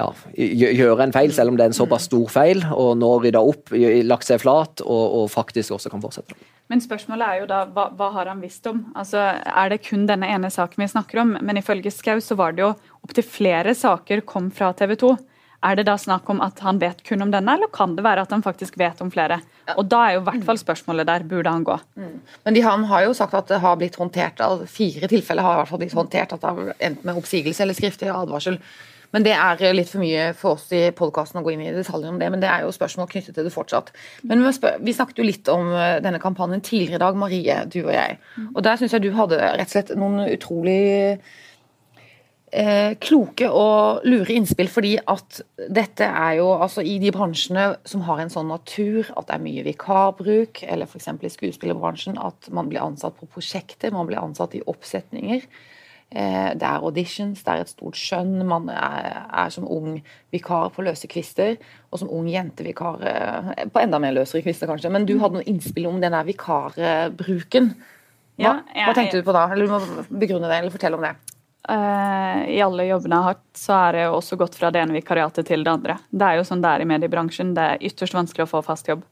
ja, 0.00 0.08
gjøre 0.36 1.04
en 1.04 1.12
feil, 1.14 1.32
selv 1.36 1.52
om 1.52 1.58
det 1.58 1.66
er 1.66 1.72
en 1.72 1.76
såpass 1.76 2.06
stor 2.08 2.30
feil, 2.32 2.62
og 2.72 2.94
nå 3.00 3.10
rydda 3.24 3.42
opp, 3.44 3.74
lagt 4.06 4.28
seg 4.28 4.40
flat, 4.42 4.80
og, 4.84 5.04
og, 5.20 5.26
faktisk 5.32 5.76
også 5.76 5.92
kan 5.92 6.02
fortsette. 6.02 6.38
Men 6.70 6.82
spørsmålet 6.82 7.26
er 7.26 7.40
jo 7.42 7.48
da, 7.50 7.64
hva, 7.74 7.88
hva 7.98 8.12
har 8.14 8.30
han 8.30 8.42
visst 8.42 8.66
om? 8.70 8.84
Altså, 8.94 9.18
Er 9.18 9.72
det 9.72 9.82
kun 9.88 10.06
denne 10.08 10.28
ene 10.30 10.52
saken 10.54 10.84
vi 10.84 10.88
snakker 10.92 11.24
om? 11.24 11.34
Men 11.42 11.58
ifølge 11.58 11.90
Skau 11.92 12.22
så 12.22 12.38
var 12.38 12.54
det 12.54 12.62
jo 12.62 12.70
opptil 13.02 13.26
flere 13.26 13.74
saker 13.74 14.22
kom 14.28 14.52
fra 14.54 14.70
TV 14.78 14.94
2. 15.02 15.10
Er 15.60 15.76
det 15.76 15.84
da 15.90 15.96
snakk 16.00 16.28
om 16.32 16.38
at 16.40 16.60
han 16.64 16.78
vet 16.80 17.02
kun 17.04 17.20
om 17.20 17.32
denne, 17.32 17.54
eller 17.58 17.68
kan 17.72 17.92
det 17.96 18.04
være 18.04 18.24
at 18.24 18.30
han 18.32 18.44
faktisk 18.44 18.78
vet 18.80 19.00
om 19.04 19.10
flere? 19.12 19.42
Og 19.76 19.84
Da 19.88 19.98
er 20.06 20.14
jo 20.14 20.22
i 20.22 20.28
hvert 20.28 20.44
fall 20.46 20.58
spørsmålet 20.58 21.06
der, 21.06 21.26
burde 21.28 21.52
han 21.52 21.64
gå? 21.64 21.76
Mm. 21.96 22.20
Men 22.44 22.54
de, 22.54 22.62
Han 22.62 22.84
har 22.84 23.04
jo 23.04 23.14
sagt 23.14 23.34
at 23.34 23.48
det 23.48 23.60
har 23.60 23.76
blitt 23.76 23.96
håndtert, 23.96 24.40
fire 24.66 25.08
tilfeller 25.08 25.42
har 25.42 25.52
i 25.52 25.60
hvert 25.60 25.68
fall 25.68 25.82
blitt 25.82 25.98
håndtert, 25.98 26.32
at 26.32 26.40
det 26.40 26.48
har 26.48 26.72
endt 26.80 27.04
med 27.04 27.20
oppsigelse 27.20 27.62
eller 27.62 27.74
skriftlig 27.74 28.08
advarsel. 28.08 28.58
Men 29.12 29.26
det 29.26 29.32
er 29.34 29.74
litt 29.74 29.90
for 29.90 30.02
mye 30.02 30.30
for 30.38 30.56
oss 30.56 30.68
i 30.76 30.84
podkasten 30.94 31.40
å 31.40 31.44
gå 31.44 31.54
inn 31.54 31.64
i 31.64 31.74
detaljer 31.74 32.12
om 32.12 32.18
det, 32.20 32.28
men 32.30 32.42
det 32.42 32.48
er 32.50 32.62
jo 32.62 32.74
spørsmål 32.74 33.08
knyttet 33.10 33.34
til 33.34 33.46
det 33.46 33.52
fortsatt. 33.54 33.90
Men 34.22 34.44
vi 34.46 34.94
snakket 34.94 35.18
jo 35.18 35.26
litt 35.26 35.50
om 35.50 35.72
eh, 35.74 35.98
denne 36.04 36.22
kampanjen 36.22 36.62
tidligere 36.62 37.00
i 37.00 37.04
dag, 37.04 37.18
Marie, 37.18 37.58
du 37.66 37.80
og 37.82 37.92
jeg. 37.94 38.18
Mm. 38.36 38.50
Og 38.54 38.62
der 38.66 38.78
syns 38.78 38.94
jeg 38.94 39.04
du 39.04 39.10
hadde 39.18 39.40
rett 39.42 39.66
og 39.66 39.74
slett 39.74 39.94
noen 39.98 40.22
utrolig 40.30 40.78
eh, 42.52 42.92
kloke 43.02 43.48
og 43.50 44.06
lure 44.08 44.34
innspill, 44.34 44.70
fordi 44.70 44.94
at 44.98 45.40
dette 45.70 46.06
er 46.06 46.38
jo 46.40 46.50
altså 46.56 46.84
i 46.86 46.98
de 47.02 47.12
bransjene 47.14 47.72
som 47.88 48.04
har 48.06 48.22
en 48.22 48.32
sånn 48.32 48.50
natur 48.50 49.10
at 49.16 49.28
det 49.28 49.36
er 49.36 49.44
mye 49.44 49.66
vikarbruk, 49.66 50.62
eller 50.66 50.90
f.eks. 50.90 51.10
i 51.20 51.34
skuespillerbransjen 51.36 52.20
at 52.20 52.50
man 52.54 52.70
blir 52.70 52.84
ansatt 52.84 53.18
på 53.18 53.28
prosjekter, 53.30 53.94
man 53.94 54.08
blir 54.10 54.22
ansatt 54.22 54.56
i 54.58 54.64
oppsetninger. 54.70 55.46
Eh, 56.10 56.50
det 56.58 56.66
er 56.66 56.82
auditions, 56.82 57.44
det 57.46 57.52
er 57.52 57.62
et 57.62 57.70
stort 57.70 57.98
skjønn. 57.98 58.40
Man 58.50 58.66
er, 58.72 59.28
er, 59.30 59.52
som 59.54 59.68
ung 59.70 60.00
vikar 60.34 60.72
på 60.74 60.82
løse 60.82 61.06
kvister, 61.10 61.54
og 61.90 62.02
som 62.02 62.10
ung 62.10 62.26
jentevikar 62.30 63.04
eh, 63.06 63.50
på 63.70 63.82
enda 63.82 64.00
mer 64.02 64.16
løsere 64.16 64.42
kvister, 64.42 64.66
kanskje. 64.70 64.90
Men 64.90 65.06
du 65.06 65.16
hadde 65.22 65.38
noen 65.38 65.50
innspill 65.52 65.86
om 65.90 66.00
den 66.02 66.16
der 66.16 66.26
vikarbruken. 66.26 67.74
Hva, 68.40 68.42
ja, 68.42 68.56
jeg, 68.74 68.88
hva 68.88 68.96
tenkte 68.96 69.20
du 69.20 69.26
på 69.26 69.36
da? 69.36 69.46
Eller 69.52 69.68
du 69.68 69.76
må 69.76 70.08
begrunne 70.08 70.50
det, 70.50 70.58
eller 70.58 70.74
fortelle 70.74 70.98
om 70.98 71.06
det. 71.06 71.14
Eh, 71.70 72.40
i 72.56 72.58
alle 72.64 72.86
jobbene 72.88 73.16
jeg 73.16 73.24
har 73.24 73.36
hatt, 73.36 73.46
så 73.56 73.76
er 73.76 73.96
det 73.96 74.08
også 74.10 74.38
gått 74.40 74.58
fra 74.58 74.70
det 74.72 74.82
ene 74.82 74.96
vikariatet 74.96 75.48
til 75.48 75.64
det 75.66 75.72
andre. 75.72 75.96
Det 76.10 76.26
er 76.26 76.40
jo 76.40 76.46
sånn 76.48 76.64
det 76.64 76.72
er 76.72 76.84
i 76.84 76.88
mediebransjen. 76.90 77.54
Det 77.56 77.66
er 77.66 77.86
ytterst 77.90 78.16
vanskelig 78.16 78.46
å 78.46 78.50
få 78.50 78.62
fast 78.66 78.90
jobb. 78.90 79.04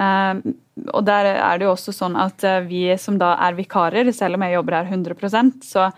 Eh, 0.00 0.42
og 0.90 1.06
der 1.06 1.30
er 1.34 1.60
det 1.60 1.68
jo 1.68 1.74
også 1.74 1.94
sånn 1.94 2.18
at 2.20 2.44
eh, 2.46 2.64
vi 2.66 2.84
som 3.00 3.18
da 3.20 3.34
er 3.46 3.58
vikarer, 3.58 4.10
selv 4.12 4.38
om 4.38 4.46
jeg 4.46 4.56
jobber 4.56 4.78
her 4.80 4.90
100% 4.90 5.62
så, 5.66 5.90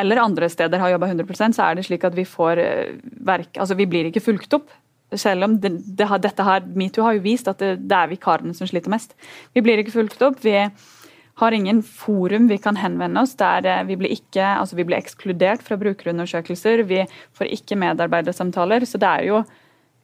eller 0.00 0.22
andre 0.22 0.48
steder 0.48 0.80
har 0.80 0.94
jobba 0.94 1.10
100% 1.10 1.58
så 1.58 1.66
er 1.66 1.76
det 1.76 1.88
slik 1.88 2.06
at 2.06 2.14
vi 2.16 2.24
får 2.24 2.62
verk 3.26 3.58
Altså, 3.58 3.74
vi 3.76 3.88
blir 3.90 4.06
ikke 4.08 4.22
fulgt 4.22 4.54
opp. 4.56 4.70
Selv 5.18 5.44
om 5.44 5.56
det, 5.60 5.72
det 5.98 6.06
dette 6.22 6.46
her, 6.46 6.62
Metoo 6.78 7.02
har 7.04 7.18
jo 7.18 7.24
vist 7.24 7.50
at 7.50 7.58
det, 7.58 7.74
det 7.90 7.96
er 7.98 8.12
vikarene 8.12 8.54
som 8.54 8.70
sliter 8.70 8.92
mest. 8.92 9.16
Vi 9.52 9.60
blir 9.66 9.82
ikke 9.82 9.96
fulgt 9.98 10.22
opp. 10.22 10.38
vi 10.44 10.54
har 11.40 11.56
ingen 11.56 11.80
forum 11.82 12.48
vi 12.50 12.58
kan 12.62 12.78
henvende 12.78 13.24
oss 13.24 13.32
der 13.40 13.66
eh, 13.68 13.84
vi 13.88 13.96
blir, 14.00 14.12
ikke, 14.12 14.44
altså 14.60 14.76
vi 14.78 14.86
blir 14.88 15.00
ekskludert 15.00 15.64
fra 15.66 15.78
brukerundersøkelser. 15.80 16.84
Vi 16.88 17.04
får 17.36 17.52
ikke 17.56 17.78
medarbeidersamtaler. 17.80 18.86
Så 18.88 19.00
det 19.00 19.10
er 19.10 19.28
jo 19.30 19.42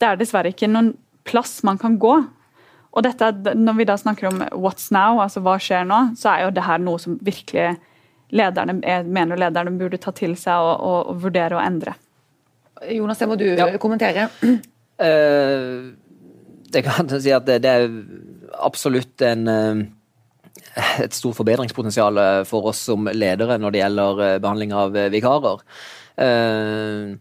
det 0.00 0.08
er 0.08 0.18
dessverre 0.20 0.52
ikke 0.52 0.68
noen 0.70 0.94
plass 1.26 1.58
man 1.66 1.78
kan 1.80 1.98
gå. 2.00 2.14
Og 2.96 3.04
dette, 3.04 3.28
Når 3.56 3.76
vi 3.76 3.88
da 3.88 3.96
snakker 4.00 4.30
om 4.30 4.40
what's 4.56 4.88
now, 4.94 5.20
altså 5.20 5.42
hva 5.44 5.58
skjer 5.60 5.84
nå, 5.88 6.00
så 6.16 6.32
er 6.32 6.46
jo 6.46 6.54
det 6.56 6.64
her 6.64 6.80
noe 6.80 7.00
som 7.00 7.18
virkelig 7.24 7.76
lederne, 8.32 8.78
mener 9.04 9.38
lederne 9.38 9.76
burde 9.78 10.00
ta 10.02 10.12
til 10.16 10.34
seg 10.38 10.64
og, 10.64 10.80
og, 10.80 11.12
og 11.12 11.20
vurdere 11.26 11.58
å 11.58 11.62
endre. 11.62 11.94
Jonas, 12.92 13.20
det 13.20 13.28
må 13.28 13.36
du 13.40 13.46
ja. 13.48 13.68
kommentere. 13.80 14.28
Uh, 14.42 15.92
det 16.72 16.82
kan 16.84 17.08
jeg 17.12 17.22
si 17.24 17.32
at 17.36 17.46
det, 17.48 17.60
det 17.64 17.72
er 17.72 17.86
absolutt 18.64 19.22
en 19.24 19.48
uh, 19.48 19.84
et 21.04 21.16
stort 21.16 21.36
forbedringspotensial 21.38 22.20
for 22.48 22.70
oss 22.70 22.84
som 22.88 23.08
ledere 23.12 23.58
når 23.60 23.74
det 23.74 23.82
gjelder 23.82 24.22
eh, 24.26 24.38
behandling 24.42 24.74
av 24.76 24.96
eh, 24.96 25.10
vikarer. 25.12 25.62
Eh, 26.16 27.14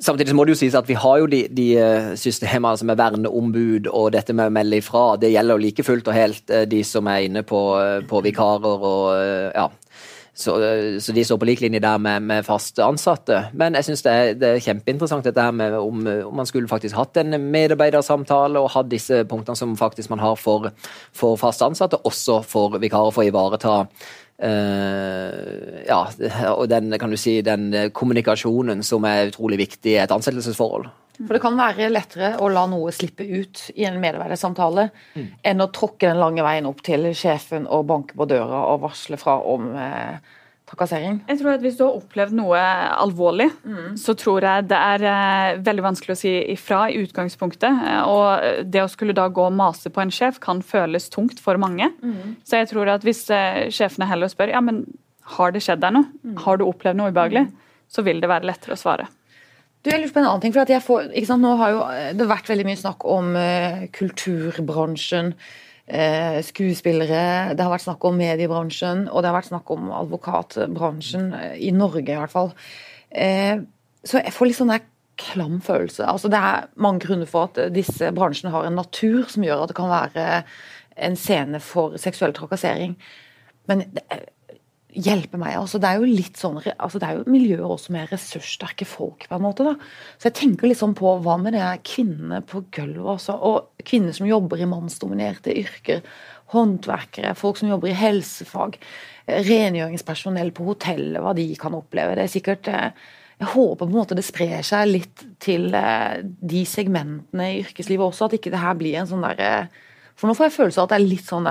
samtidig 0.00 0.32
så 0.32 0.38
må 0.38 0.46
det 0.46 0.54
jo 0.54 0.60
sies 0.62 0.76
at 0.78 0.88
vi 0.88 0.98
har 0.98 1.20
jo 1.22 1.30
de, 1.30 1.44
de 1.54 1.68
systemene 2.20 2.76
som 2.80 2.90
er 2.90 3.00
verneombud 3.00 3.88
og 3.92 4.12
dette 4.16 4.36
med 4.36 4.50
å 4.50 4.56
melde 4.56 4.80
ifra. 4.82 5.06
Det 5.20 5.32
gjelder 5.32 5.56
jo 5.56 5.64
like 5.66 5.86
fullt 5.86 6.10
og 6.10 6.18
helt 6.18 6.54
de 6.70 6.82
som 6.86 7.08
er 7.10 7.28
inne 7.28 7.44
på, 7.46 7.62
på 8.10 8.24
vikarer 8.26 8.88
og 8.90 9.04
ja, 9.54 9.68
så, 10.34 10.54
så, 11.00 11.12
de 11.14 11.24
står 11.24 11.38
på 11.38 11.46
lik 11.46 11.60
linje 11.62 11.80
der 11.80 11.98
med, 12.02 12.22
med 12.26 12.46
fast 12.46 12.78
ansatte. 12.82 13.44
Men 13.54 13.76
jeg 13.78 13.86
syns 13.86 14.02
det, 14.02 14.14
det, 14.40 14.48
er 14.48 14.64
kjempeinteressant 14.64 15.26
dette 15.28 15.44
her 15.46 15.54
med 15.54 15.76
om, 15.78 16.00
om, 16.26 16.34
man 16.34 16.48
skulle 16.50 16.70
faktisk 16.70 16.98
hatt 16.98 17.20
en 17.22 17.38
medarbeidersamtale 17.54 18.58
og 18.58 18.72
hatt 18.74 18.90
disse 18.90 19.22
punktene 19.30 19.58
som 19.58 19.76
faktisk 19.78 20.10
man 20.10 20.22
har 20.24 20.34
for, 20.40 20.72
for 21.14 21.38
fast 21.38 21.62
ansatte, 21.62 22.02
også 22.02 22.40
for 22.42 22.80
vikarer, 22.82 23.14
for 23.14 23.22
å 23.22 23.30
ivareta 23.30 23.76
uh, 24.42 25.30
ja, 25.86 26.02
og 26.56 26.66
den, 26.72 26.90
kan 26.98 27.14
du 27.14 27.20
si, 27.20 27.38
den 27.46 27.70
kommunikasjonen 27.94 28.82
som 28.82 29.06
er 29.06 29.30
utrolig 29.30 29.62
viktig 29.62 29.94
i 29.94 30.02
et 30.02 30.14
ansettelsesforhold. 30.14 30.90
For 31.20 31.36
det 31.36 31.42
kan 31.44 31.58
være 31.58 31.90
lettere 31.92 32.34
å 32.42 32.48
la 32.50 32.64
noe 32.70 32.92
slippe 32.94 33.22
ut 33.22 33.68
i 33.78 33.86
en 33.86 34.00
medarbeidersamtale 34.02 34.88
mm. 35.14 35.26
enn 35.46 35.62
å 35.62 35.70
tråkke 35.74 36.08
den 36.10 36.18
lange 36.18 36.42
veien 36.46 36.66
opp 36.66 36.82
til 36.86 37.12
sjefen 37.14 37.68
og 37.70 37.86
banke 37.90 38.16
på 38.18 38.26
døra 38.30 38.64
og 38.72 38.82
varsle 38.82 39.18
fra 39.20 39.36
om 39.46 39.68
eh, 39.78 40.18
trakassering. 40.70 41.20
Jeg 41.28 41.38
tror 41.40 41.54
at 41.54 41.62
Hvis 41.62 41.78
du 41.78 41.84
har 41.84 41.96
opplevd 41.98 42.34
noe 42.38 42.58
alvorlig, 42.98 43.48
mm. 43.62 43.94
så 44.00 44.16
tror 44.18 44.46
jeg 44.46 44.66
det 44.72 44.80
er 44.80 45.06
eh, 45.10 45.62
veldig 45.64 45.86
vanskelig 45.86 46.16
å 46.16 46.20
si 46.24 46.34
ifra 46.54 46.84
i 46.90 46.98
utgangspunktet. 47.04 47.82
Og 48.10 48.66
det 48.70 48.82
å 48.82 48.90
skulle 48.90 49.16
da 49.16 49.28
gå 49.28 49.46
og 49.46 49.54
mase 49.54 49.92
på 49.94 50.02
en 50.02 50.12
sjef 50.14 50.40
kan 50.42 50.62
føles 50.64 51.10
tungt 51.14 51.42
for 51.42 51.60
mange. 51.60 51.90
Mm. 52.02 52.36
Så 52.46 52.62
jeg 52.62 52.72
tror 52.72 52.90
at 52.96 53.06
hvis 53.06 53.26
eh, 53.34 53.66
sjefene 53.74 54.08
heller 54.10 54.32
spør 54.32 54.56
ja, 54.56 54.64
men 54.64 54.84
har 55.38 55.54
det 55.54 55.62
skjedd 55.64 55.84
deg 55.84 55.94
noe, 55.96 56.10
mm. 56.24 56.40
har 56.44 56.58
du 56.58 56.66
opplevd 56.66 57.00
noe 57.00 57.12
ubehagelig, 57.14 57.46
mm. 57.48 57.76
så 57.88 58.04
vil 58.04 58.20
det 58.20 58.32
være 58.32 58.50
lettere 58.50 58.76
å 58.76 58.80
svare. 58.80 59.08
Du, 59.84 59.90
jeg 59.92 60.00
lurer 60.00 60.12
på 60.14 60.20
en 60.22 60.26
annen 60.30 60.40
ting, 60.40 60.52
for 60.54 60.70
jeg 60.72 60.80
får, 60.80 61.10
Nå 61.36 61.50
har 61.60 61.72
jo 61.74 61.80
eh, 61.92 62.12
det 62.16 62.24
vært 62.30 62.48
veldig 62.48 62.64
mye 62.64 62.80
snakk 62.80 63.04
om 63.04 63.34
uh, 63.36 63.82
kulturbransjen, 63.92 65.34
uh, 65.92 66.38
skuespillere, 66.46 67.52
det 67.52 67.60
har 67.60 67.68
vært 67.68 67.84
snakk 67.84 68.06
om 68.08 68.16
mediebransjen, 68.16 69.04
og 69.10 69.20
det 69.20 69.28
har 69.28 69.36
vært 69.36 69.50
snakk 69.50 69.74
om 69.74 69.92
advokatbransjen, 69.92 71.28
uh, 71.36 71.52
i 71.60 71.68
Norge 71.76 72.14
i 72.14 72.16
hvert 72.16 72.32
fall. 72.32 72.54
så 74.04 74.18
jeg 74.18 74.32
får 74.34 74.48
litt 74.48 74.56
sånn 74.58 74.72
der 74.72 74.86
klam 75.20 75.60
følelse. 75.62 76.08
Altså, 76.08 76.30
det 76.32 76.40
er 76.40 76.64
mange 76.80 77.04
grunner 77.04 77.28
for 77.30 77.46
at 77.46 77.60
disse 77.76 78.08
bransjene 78.16 78.50
har 78.50 78.64
en 78.66 78.80
natur 78.80 79.28
som 79.30 79.44
gjør 79.44 79.66
at 79.66 79.70
det 79.70 79.76
kan 79.78 79.92
være 79.92 80.24
en 80.96 81.16
scene 81.20 81.60
for 81.62 82.00
seksuell 82.00 82.34
trakassering. 82.34 82.96
Men 83.70 83.84
det, 83.94 84.02
hjelpe 84.94 85.38
meg. 85.40 85.56
Altså, 85.58 85.80
det 85.82 85.90
er 85.90 86.00
jo 86.00 86.08
litt 86.08 86.38
sånn, 86.38 86.60
altså, 86.74 87.00
det 87.02 87.08
er 87.08 87.18
jo 87.18 87.32
miljøer 87.34 87.64
også 87.66 87.94
med 87.94 88.12
ressurssterke 88.12 88.86
folk. 88.88 89.26
på 89.28 89.38
en 89.38 89.44
måte 89.44 89.66
da. 89.66 89.74
Så 90.18 90.30
jeg 90.30 90.38
tenker 90.40 90.70
liksom 90.70 90.94
på 90.98 91.16
hva 91.24 91.36
med 91.40 91.56
det 91.56 91.64
kvinnene 91.86 92.42
på 92.46 92.64
gulvet 92.74 93.16
også, 93.16 93.34
og 93.34 93.84
kvinner 93.86 94.14
som 94.16 94.28
jobber 94.28 94.62
i 94.62 94.70
mannsdominerte 94.70 95.54
yrker. 95.54 96.04
Håndverkere, 96.54 97.34
folk 97.34 97.58
som 97.58 97.70
jobber 97.72 97.90
i 97.90 97.98
helsefag, 97.98 98.76
rengjøringspersonell 99.26 100.52
på 100.54 100.66
hotellet, 100.68 101.22
hva 101.24 101.32
de 101.34 101.48
kan 101.58 101.74
oppleve. 101.74 102.14
Det 102.18 102.26
er 102.26 102.34
sikkert 102.34 102.68
eh, 102.70 103.06
jeg 103.40 103.50
håper 103.50 103.80
på 103.80 103.90
en 103.90 103.96
måte 103.96 104.16
det 104.16 104.26
sprer 104.26 104.60
seg 104.66 104.92
litt 104.92 105.24
til 105.42 105.72
eh, 105.74 106.20
de 106.22 106.62
segmentene 106.68 107.48
i 107.50 107.64
yrkeslivet 107.64 108.06
også, 108.06 108.28
at 108.28 108.36
ikke 108.38 108.52
det 108.54 108.62
her 108.62 108.76
blir 108.78 109.00
en 109.00 109.10
sånn 109.10 109.24
derre 109.26 109.50
eh, 109.64 109.82
For 110.14 110.30
nå 110.30 110.36
får 110.38 110.46
jeg 110.46 110.54
følelse 110.54 110.78
av 110.80 110.86
at 110.86 110.92
det 110.92 110.98
er 111.00 111.08
litt 111.10 111.26
sånn 111.26 111.48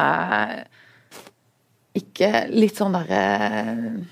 ikke 1.98 2.48
litt 2.54 2.80
sånn 2.80 2.96
derre 2.98 3.24
eh, 3.50 4.04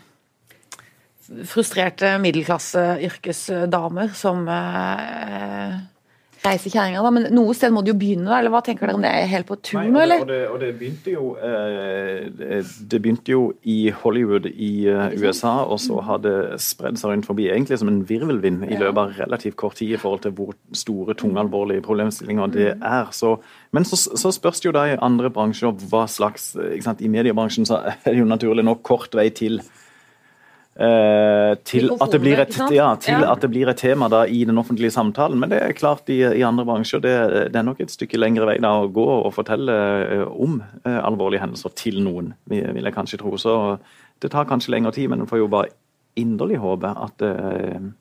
frustrerte 1.48 2.18
middelklasse 2.22 2.84
yrkesdamer 3.08 4.12
som 4.18 4.44
eh, 4.52 5.80
reiser 6.46 6.74
kjerringa, 6.74 7.12
Men 7.14 7.28
noe 7.36 7.54
sted 7.58 7.74
må 7.74 7.84
det 7.86 7.94
jo 7.94 7.98
begynne, 8.02 8.28
da? 8.28 8.40
Eller 8.40 8.54
hva 8.54 8.62
tenker 8.66 8.88
dere 8.88 8.98
om 8.98 9.06
det? 9.06 9.12
Er 9.12 9.30
helt 9.30 9.48
på 9.50 9.58
tur 9.62 9.82
nå, 9.82 10.02
eller? 10.02 10.24
Og 10.24 10.30
det, 10.32 10.40
og 10.50 10.60
det, 10.64 10.72
begynte 10.80 11.14
jo, 11.14 11.26
eh, 11.38 12.70
det 12.94 13.02
begynte 13.02 13.34
jo 13.34 13.44
i 13.62 13.78
Hollywood 14.02 14.48
i 14.52 14.72
eh, 14.90 15.18
USA, 15.22 15.54
og 15.66 15.82
så 15.84 16.00
har 16.08 16.24
det 16.26 16.36
spredd 16.64 17.00
seg 17.02 17.14
rundt 17.14 17.30
forbi 17.30 17.50
egentlig 17.52 17.82
som 17.82 17.92
en 17.92 18.02
virvelvind 18.10 18.66
i 18.68 18.80
løpet 18.80 19.02
av 19.04 19.14
relativt 19.20 19.60
kort 19.62 19.78
tid 19.82 19.96
i 19.96 20.02
forhold 20.02 20.26
til 20.26 20.36
hvor 20.38 20.56
store, 20.78 21.18
tunge, 21.18 21.40
alvorlige 21.42 21.86
problemstillinger 21.86 22.56
det 22.56 22.72
mm. 22.80 22.88
er. 22.90 23.12
Så, 23.16 23.36
men 23.76 23.86
så, 23.88 24.00
så, 24.00 24.34
spørs 24.34 24.64
det 24.64 24.72
jo 24.72 24.76
da 24.76 24.88
i 24.90 24.98
andre 25.02 25.30
bransjer 25.34 25.76
hva 25.92 26.08
slags 26.10 26.54
ikke 26.56 26.88
sant, 26.88 27.04
I 27.04 27.12
mediebransjen 27.12 27.68
så 27.70 27.84
er 27.92 28.10
det 28.10 28.20
jo 28.22 28.30
naturlig 28.30 28.66
nok 28.66 28.84
kort 28.88 29.14
vei 29.18 29.30
til 29.36 29.62
Eh, 29.62 29.81
til, 30.82 31.92
at 31.94 32.14
det, 32.16 32.32
et, 32.40 32.56
ja, 32.74 32.88
til 32.98 33.22
ja. 33.22 33.28
at 33.30 33.44
det 33.44 33.50
blir 33.52 33.70
et 33.70 33.78
tema 33.78 34.08
da, 34.10 34.24
i 34.26 34.42
den 34.48 34.58
offentlige 34.58 34.94
samtalen. 34.94 35.38
Men 35.42 35.52
det 35.52 35.60
er 35.62 35.76
klart 35.78 36.10
i, 36.10 36.20
i 36.24 36.44
andre 36.48 36.66
bransjer 36.66 37.04
det, 37.04 37.14
det, 37.54 37.60
er 37.60 37.68
nok 37.68 37.84
et 37.84 37.94
stykke 37.94 38.18
lengre 38.18 38.48
vei 38.50 38.58
da, 38.64 38.74
å 38.82 38.90
gå 38.92 39.06
og 39.14 39.30
fortelle 39.36 39.76
uh, 39.76 40.26
om 40.32 40.60
eh, 40.82 40.98
alvorlige 40.98 41.44
hendelser 41.44 41.76
til 41.78 42.02
noen, 42.06 42.34
vil, 42.50 42.82
jeg 42.82 42.96
kanskje 42.96 43.22
tro. 43.22 43.36
Så 43.42 43.56
det 44.24 44.32
tar 44.34 44.50
kanskje 44.50 44.74
lengre 44.74 44.94
tid, 44.96 45.12
men 45.12 45.24
en 45.24 45.30
får 45.30 45.44
jo 45.44 45.52
bare 45.52 45.74
inderlig 46.20 46.60
håpe 46.64 46.92
at 47.06 47.26
uh, 47.28 47.92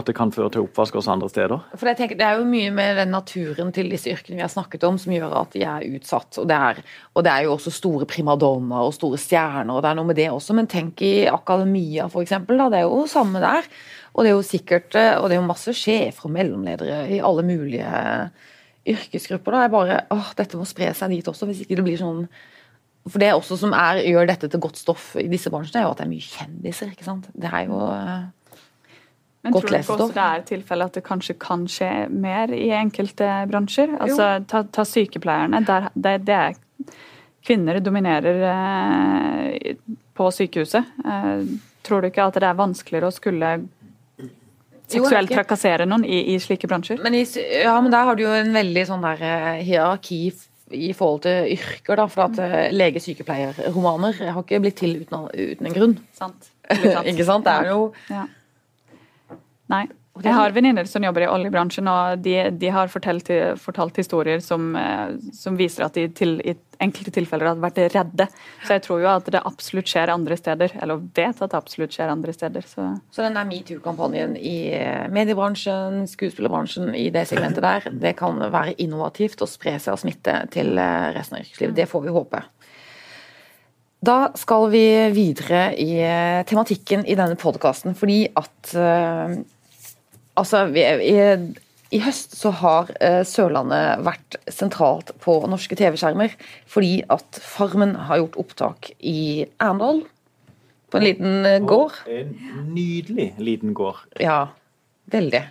at 0.00 0.08
det 0.08 0.14
kan 0.16 0.30
føre 0.32 0.48
til 0.52 0.64
oppvask 0.64 0.94
også 0.96 1.12
andre 1.12 1.28
steder? 1.28 1.64
For 1.76 1.90
jeg 1.90 1.98
tenker, 1.98 2.16
Det 2.16 2.24
er 2.24 2.38
jo 2.38 2.48
mye 2.48 2.70
med 2.72 2.96
den 2.96 3.10
naturen 3.12 3.72
til 3.72 3.90
disse 3.92 4.08
yrkene 4.08 4.38
vi 4.38 4.44
har 4.44 4.52
snakket 4.52 4.84
om, 4.88 4.98
som 4.98 5.12
gjør 5.12 5.34
at 5.42 5.52
de 5.52 5.64
er 5.68 5.88
utsatt. 5.98 6.38
Og 6.40 6.48
det 6.48 6.56
er, 6.56 6.80
og 7.14 7.24
det 7.24 7.32
er 7.32 7.44
jo 7.44 7.56
også 7.56 7.70
store 7.70 8.08
primadonnaer 8.08 8.88
og 8.88 8.94
store 8.96 9.20
stjerner, 9.20 9.74
og 9.74 9.82
det 9.82 9.90
er 9.90 9.98
noe 9.98 10.08
med 10.08 10.16
det 10.16 10.30
også. 10.32 10.56
Men 10.56 10.70
tenk 10.70 11.02
i 11.04 11.26
akademia, 11.28 12.08
f.eks. 12.08 12.32
Det 12.48 12.80
er 12.80 12.86
jo 12.86 13.04
samme 13.06 13.42
der. 13.42 13.68
Og 14.14 14.24
det 14.24 14.32
er 14.32 14.36
jo 14.36 14.44
sikkert, 14.44 14.96
og 14.96 15.28
det 15.28 15.36
er 15.36 15.40
jo 15.40 15.48
masse 15.48 15.72
sjefer 15.76 16.28
og 16.28 16.34
mellomledere 16.36 17.04
i 17.12 17.20
alle 17.20 17.44
mulige 17.44 17.92
yrkesgrupper. 18.88 19.52
da, 19.52 19.62
jeg 19.62 19.76
bare, 19.76 20.00
åh, 20.12 20.32
Dette 20.36 20.58
må 20.60 20.66
spre 20.68 20.92
seg 20.96 21.12
dit 21.14 21.28
også, 21.28 21.48
hvis 21.48 21.62
ikke 21.64 21.78
det 21.78 21.86
blir 21.86 22.00
sånn 22.00 22.26
for 23.02 23.18
Det 23.18 23.32
også 23.34 23.56
som 23.58 23.72
er, 23.74 23.98
gjør 24.06 24.28
dette 24.30 24.46
til 24.46 24.60
godt 24.62 24.78
stoff 24.78 25.16
i 25.18 25.26
disse 25.26 25.50
bransjene, 25.50 25.80
er 25.80 25.88
jo 25.88 25.90
at 25.90 25.98
det 25.98 26.04
er 26.04 26.12
mye 26.12 26.22
kjendiser. 26.22 26.92
ikke 26.92 27.02
sant? 27.02 27.24
Det 27.34 27.50
er 27.50 27.64
jo 27.66 27.80
men 29.42 29.54
tror 29.54 29.66
du 29.66 29.74
ikke 29.74 29.94
også 29.96 30.14
det 30.14 30.24
er 30.24 30.44
tilfelle 30.46 30.86
at 30.86 30.94
det 30.94 31.02
kanskje 31.06 31.34
kan 31.42 31.64
skje 31.70 31.90
mer 32.10 32.52
i 32.54 32.68
enkelte 32.78 33.30
bransjer? 33.50 33.96
Altså, 34.02 34.28
ta, 34.48 34.62
ta 34.70 34.84
sykepleierne. 34.86 35.64
Der, 35.66 35.88
det, 35.94 36.20
det 36.28 36.36
er 36.38 36.60
Kvinner 37.42 37.80
dominerer 37.82 38.36
eh, 38.46 39.72
på 40.14 40.28
sykehuset. 40.30 40.92
Eh, 41.02 41.40
tror 41.82 42.02
du 42.02 42.06
ikke 42.12 42.28
at 42.30 42.38
det 42.38 42.46
er 42.46 42.58
vanskeligere 42.58 43.08
å 43.10 43.14
skulle 43.14 43.48
seksuelt 44.92 45.32
trakassere 45.32 45.88
noen 45.88 46.04
i, 46.06 46.20
i 46.34 46.38
slike 46.38 46.70
bransjer? 46.70 47.00
Men 47.02 47.16
i, 47.18 47.24
ja, 47.64 47.74
men 47.82 47.90
der 47.90 48.06
har 48.06 48.18
du 48.18 48.22
jo 48.22 48.36
en 48.36 48.54
veldig 48.54 48.84
sånn 48.92 49.02
der 49.02 49.24
eh, 49.26 49.62
hierarki 49.66 50.20
i 50.72 50.92
forhold 50.96 51.24
til 51.26 51.50
yrker, 51.56 51.98
da. 51.98 52.06
For 52.08 52.28
at 52.30 52.38
uh, 52.40 52.54
lege-sykepleier-romaner 52.72 54.22
har 54.22 54.38
ikke 54.40 54.62
blitt 54.62 54.78
til 54.80 55.02
uten, 55.02 55.26
uten 55.34 55.68
en 55.68 55.74
grunn. 55.74 55.98
Sant. 56.16 56.48
ikke 56.70 57.26
sant? 57.28 57.44
Det 57.48 57.56
er 57.58 57.72
jo 57.74 57.90
ja. 58.08 58.22
Nei. 59.72 59.88
Jeg 60.20 60.36
har 60.36 60.52
venninner 60.52 60.84
som 60.84 61.00
jobber 61.00 61.24
i 61.24 61.28
oljebransjen, 61.30 61.86
og 61.88 62.20
de, 62.20 62.34
de 62.60 62.68
har 62.70 62.90
fortalt, 62.92 63.30
fortalt 63.56 63.96
historier 63.96 64.42
som, 64.44 64.74
eh, 64.76 65.14
som 65.32 65.56
viser 65.56 65.86
at 65.86 65.96
de 65.96 66.04
til, 66.12 66.34
i 66.44 66.52
enkelte 66.84 67.14
tilfeller 67.16 67.48
hadde 67.48 67.64
vært 67.64 67.94
redde. 67.94 68.26
Så 68.60 68.76
jeg 68.76 68.82
tror 68.84 69.00
jo 69.00 69.08
at 69.08 69.30
det 69.32 69.40
absolutt 69.40 69.88
skjer 69.88 70.12
andre 70.12 70.36
steder, 70.36 70.74
eller 70.84 71.00
vet 71.16 71.40
at 71.40 71.54
det 71.54 71.56
absolutt 71.56 71.96
skjer 71.96 72.12
andre 72.12 72.34
steder. 72.36 72.66
Så. 72.68 72.90
Så 73.08 73.24
den 73.24 73.38
der 73.38 73.48
metoo-kampanjen 73.48 74.34
i 74.36 74.56
eh, 74.76 75.06
mediebransjen, 75.12 76.04
skuespillerbransjen, 76.12 76.92
i 76.92 77.06
det 77.14 77.24
segmentet 77.32 77.64
der, 77.64 77.88
det 78.04 78.12
kan 78.20 78.36
være 78.52 78.76
innovativt 78.84 79.40
og 79.40 79.50
spre 79.50 79.78
seg 79.80 79.96
og 79.96 80.02
smitte 80.04 80.36
til 80.52 80.76
eh, 80.76 81.08
resten 81.16 81.40
av 81.40 81.46
yrkeslivet. 81.46 81.74
Det 81.80 81.88
får 81.88 82.04
vi 82.04 82.14
håpe. 82.18 82.42
Da 84.04 84.18
skal 84.36 84.68
vi 84.68 84.84
videre 85.14 85.64
i 85.78 85.90
tematikken 86.50 87.06
i 87.06 87.16
denne 87.16 87.38
podkasten, 87.38 87.94
fordi 87.96 88.26
at 88.34 88.74
Altså, 90.40 90.64
vi, 90.72 90.82
i, 90.82 91.16
i 91.92 92.00
høst 92.00 92.36
så 92.38 92.52
har 92.62 92.92
eh, 93.04 93.20
Sørlandet 93.28 94.00
vært 94.06 94.38
sentralt 94.48 95.12
på 95.22 95.36
norske 95.50 95.76
TV-skjermer 95.76 96.36
fordi 96.70 97.02
at 97.12 97.40
Farmen 97.44 97.94
har 98.08 98.22
gjort 98.22 98.38
opptak 98.40 98.92
i 98.98 99.44
Arendal. 99.58 100.04
På 100.92 101.00
en 101.00 101.06
liten 101.06 101.48
eh, 101.48 101.58
gård. 101.64 101.98
En 102.08 102.32
nydelig 102.72 103.32
liten 103.40 103.76
gård. 103.76 104.00
Ja, 104.20 104.46
veldig. 105.12 105.42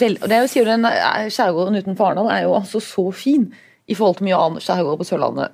Vel, 0.00 0.16
og 0.20 0.28
det 0.28 0.36
er 0.36 0.46
jo, 0.46 0.52
sier 0.52 0.72
den 0.72 0.88
eh, 0.88 1.28
Skjærgården 1.32 1.82
utenfor 1.82 2.10
Arendal 2.10 2.32
er 2.32 2.46
jo 2.46 2.56
altså 2.56 2.80
så 2.84 3.06
fin 3.16 3.50
i 3.92 3.98
forhold 3.98 4.16
til 4.20 4.28
mye 4.30 4.38
annen 4.40 4.64
skjærgård 4.64 4.98
på 5.02 5.06
Sørlandet. 5.08 5.52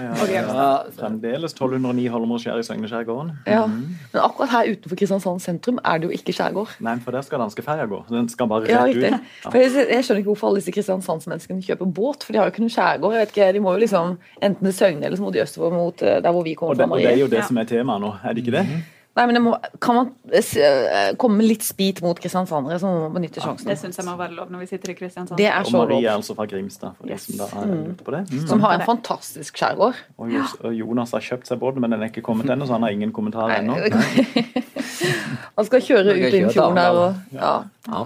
Ja, 0.00 0.26
ja, 0.26 0.40
ja. 0.42 0.66
Fremdeles 0.96 1.52
1209 1.54 2.06
Holmårskjær 2.12 2.58
i 2.60 2.64
Søgne 2.66 2.88
skjærgården. 2.90 3.30
Ja. 3.48 3.62
Men 3.70 4.20
akkurat 4.22 4.50
her 4.52 4.70
utenfor 4.74 4.98
Kristiansand 4.98 5.40
sentrum 5.44 5.78
er 5.86 6.00
det 6.02 6.08
jo 6.10 6.16
ikke 6.16 6.34
skjærgård. 6.36 6.74
Nei, 6.84 6.96
for 7.04 7.14
der 7.14 7.24
skal 7.26 7.40
danskeferja 7.44 7.86
gå. 7.90 8.02
Den 8.10 8.28
skal 8.32 8.50
bare 8.50 8.66
rett 8.68 8.98
ut. 8.98 9.30
For 9.46 9.58
jeg, 9.60 9.72
jeg 9.94 10.04
skjønner 10.06 10.22
ikke 10.24 10.32
hvorfor 10.32 10.50
alle 10.50 10.60
disse 10.62 10.74
kristiansandsmenneskene 10.76 11.64
kjøper 11.66 11.92
båt, 12.00 12.26
for 12.26 12.34
de 12.34 12.40
har 12.42 12.48
jo 12.50 12.54
ikke 12.54 12.64
noen 12.66 12.74
skjærgård. 12.76 13.16
Jeg 13.16 13.26
vet 13.26 13.34
ikke, 13.36 13.50
De 13.58 13.64
må 13.64 13.74
jo 13.76 13.82
liksom 13.86 14.16
enten 14.42 14.70
til 14.70 14.76
Søgne 14.80 15.06
eller 15.08 15.20
så 15.20 15.26
må 15.28 15.32
de 15.34 15.44
østover 15.44 15.76
mot 15.76 16.02
eh, 16.02 16.18
der 16.24 16.32
hvor 16.36 16.46
vi 16.46 16.54
kommer 16.58 16.74
Og 16.74 16.80
det, 16.82 16.88
fra. 16.88 16.94
og 16.98 17.04
det 17.06 17.12
er 17.14 17.20
jo 17.24 17.30
det 17.32 17.40
Ja. 17.42 17.46
som 17.48 17.56
er 17.62 17.70
temaet 17.70 18.00
nå, 18.04 18.14
er 18.24 18.34
det 18.36 18.44
ikke 18.46 18.56
det? 18.58 18.66
Nei, 19.18 19.24
men 19.26 19.34
det 19.34 19.40
må, 19.42 19.56
Kan 19.82 19.96
man 19.96 20.10
eh, 20.30 21.10
komme 21.18 21.42
litt 21.42 21.64
spit 21.66 21.98
mot 22.04 22.18
kristiansandere, 22.22 22.78
så 22.78 22.86
må 22.86 23.00
man 23.08 23.16
benytte 23.18 23.42
sjansen. 23.42 23.66
Det 23.66 23.74
syns 23.80 23.98
jeg 23.98 24.06
må 24.06 24.14
være 24.20 24.36
lov 24.36 24.52
når 24.54 24.62
vi 24.62 24.68
sitter 24.70 24.92
i 24.92 24.94
Kristiansand. 25.00 25.36
Det 25.40 25.48
er 25.50 25.66
så 25.66 25.74
lov. 25.74 25.82
Og 25.82 25.90
Marie 25.96 26.06
er 26.06 26.14
altså 26.14 26.36
fra 26.38 26.46
Grimstad, 26.50 26.94
for 26.96 27.08
de 27.10 27.16
Yes. 27.16 27.26
som 27.26 27.40
da 27.40 27.48
er 27.58 27.72
ute 27.90 28.06
på 28.06 28.14
det. 28.14 28.20
Mm. 28.30 28.44
Som 28.52 28.62
har 28.62 28.76
en 28.78 28.84
fantastisk 28.86 29.58
skjærgård. 29.58 29.98
Og 30.22 30.70
Jonas 30.78 31.10
har 31.16 31.26
kjøpt 31.26 31.50
seg 31.50 31.58
båt, 31.58 31.80
men 31.82 31.90
den 31.90 32.06
er 32.06 32.12
ikke 32.12 32.22
kommet 32.22 32.46
ennå, 32.54 32.68
så 32.70 32.78
han 32.78 32.86
har 32.86 32.94
ingen 32.94 33.12
kommentar 33.12 33.50
ennå. 33.58 33.74
Han 35.56 35.66
skal 35.66 35.82
kjøre 35.84 36.12
ut 36.14 36.34
i 36.36 36.40
fjorden 36.52 36.76
der 36.78 36.96
og 36.96 37.34
ja. 37.34 37.50
Ja. 37.88 38.04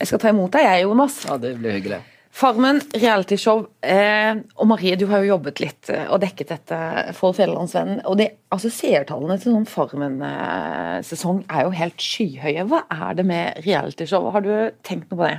Jeg 0.00 0.08
skal 0.10 0.20
ta 0.22 0.32
imot 0.32 0.52
deg, 0.54 0.64
jeg, 0.66 0.86
Jonas. 0.86 1.20
ja, 1.28 1.36
det 1.38 1.52
blir 1.60 1.76
hyggelig. 1.76 1.98
Farmen 2.32 2.80
realityshow. 2.96 3.66
Eh, 3.84 4.38
og 4.56 4.68
Marie, 4.70 4.96
du 4.96 5.04
har 5.10 5.20
jo 5.20 5.34
jobbet 5.34 5.60
litt 5.60 5.90
eh, 5.92 6.06
og 6.08 6.22
dekket 6.22 6.54
dette 6.54 6.78
for 7.16 7.36
Fjellandsvennen. 7.36 8.00
Og 8.08 8.16
det, 8.22 8.30
altså 8.54 8.70
seertallene 8.72 9.36
til 9.40 9.52
sånn 9.52 9.68
Farmen-sesong 9.68 11.42
er 11.52 11.66
jo 11.66 11.74
helt 11.76 12.00
skyhøye. 12.00 12.64
Hva 12.70 12.86
er 12.88 13.18
det 13.20 13.26
med 13.28 13.60
realityshow? 13.66 14.30
Har 14.32 14.46
du 14.46 14.52
tenkt 14.80 15.12
noe 15.12 15.20
på 15.20 15.28
det? 15.28 15.36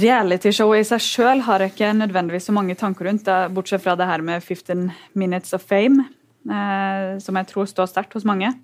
Realityshow 0.00 0.72
i 0.76 0.82
seg 0.88 1.04
sjøl 1.04 1.44
har 1.44 1.64
jeg 1.64 1.74
ikke 1.74 1.92
nødvendigvis 2.00 2.48
så 2.48 2.56
mange 2.56 2.76
tanker 2.76 3.08
rundt, 3.08 3.28
bortsett 3.52 3.84
fra 3.84 3.96
det 3.96 4.08
her 4.08 4.24
med 4.24 4.44
15 4.44 4.88
minutes 5.20 5.56
of 5.56 5.68
fame, 5.68 6.08
eh, 6.48 7.20
som 7.20 7.40
jeg 7.40 7.52
tror 7.52 7.68
står 7.68 7.92
sterkt 7.92 8.16
hos 8.16 8.28
mange. 8.28 8.54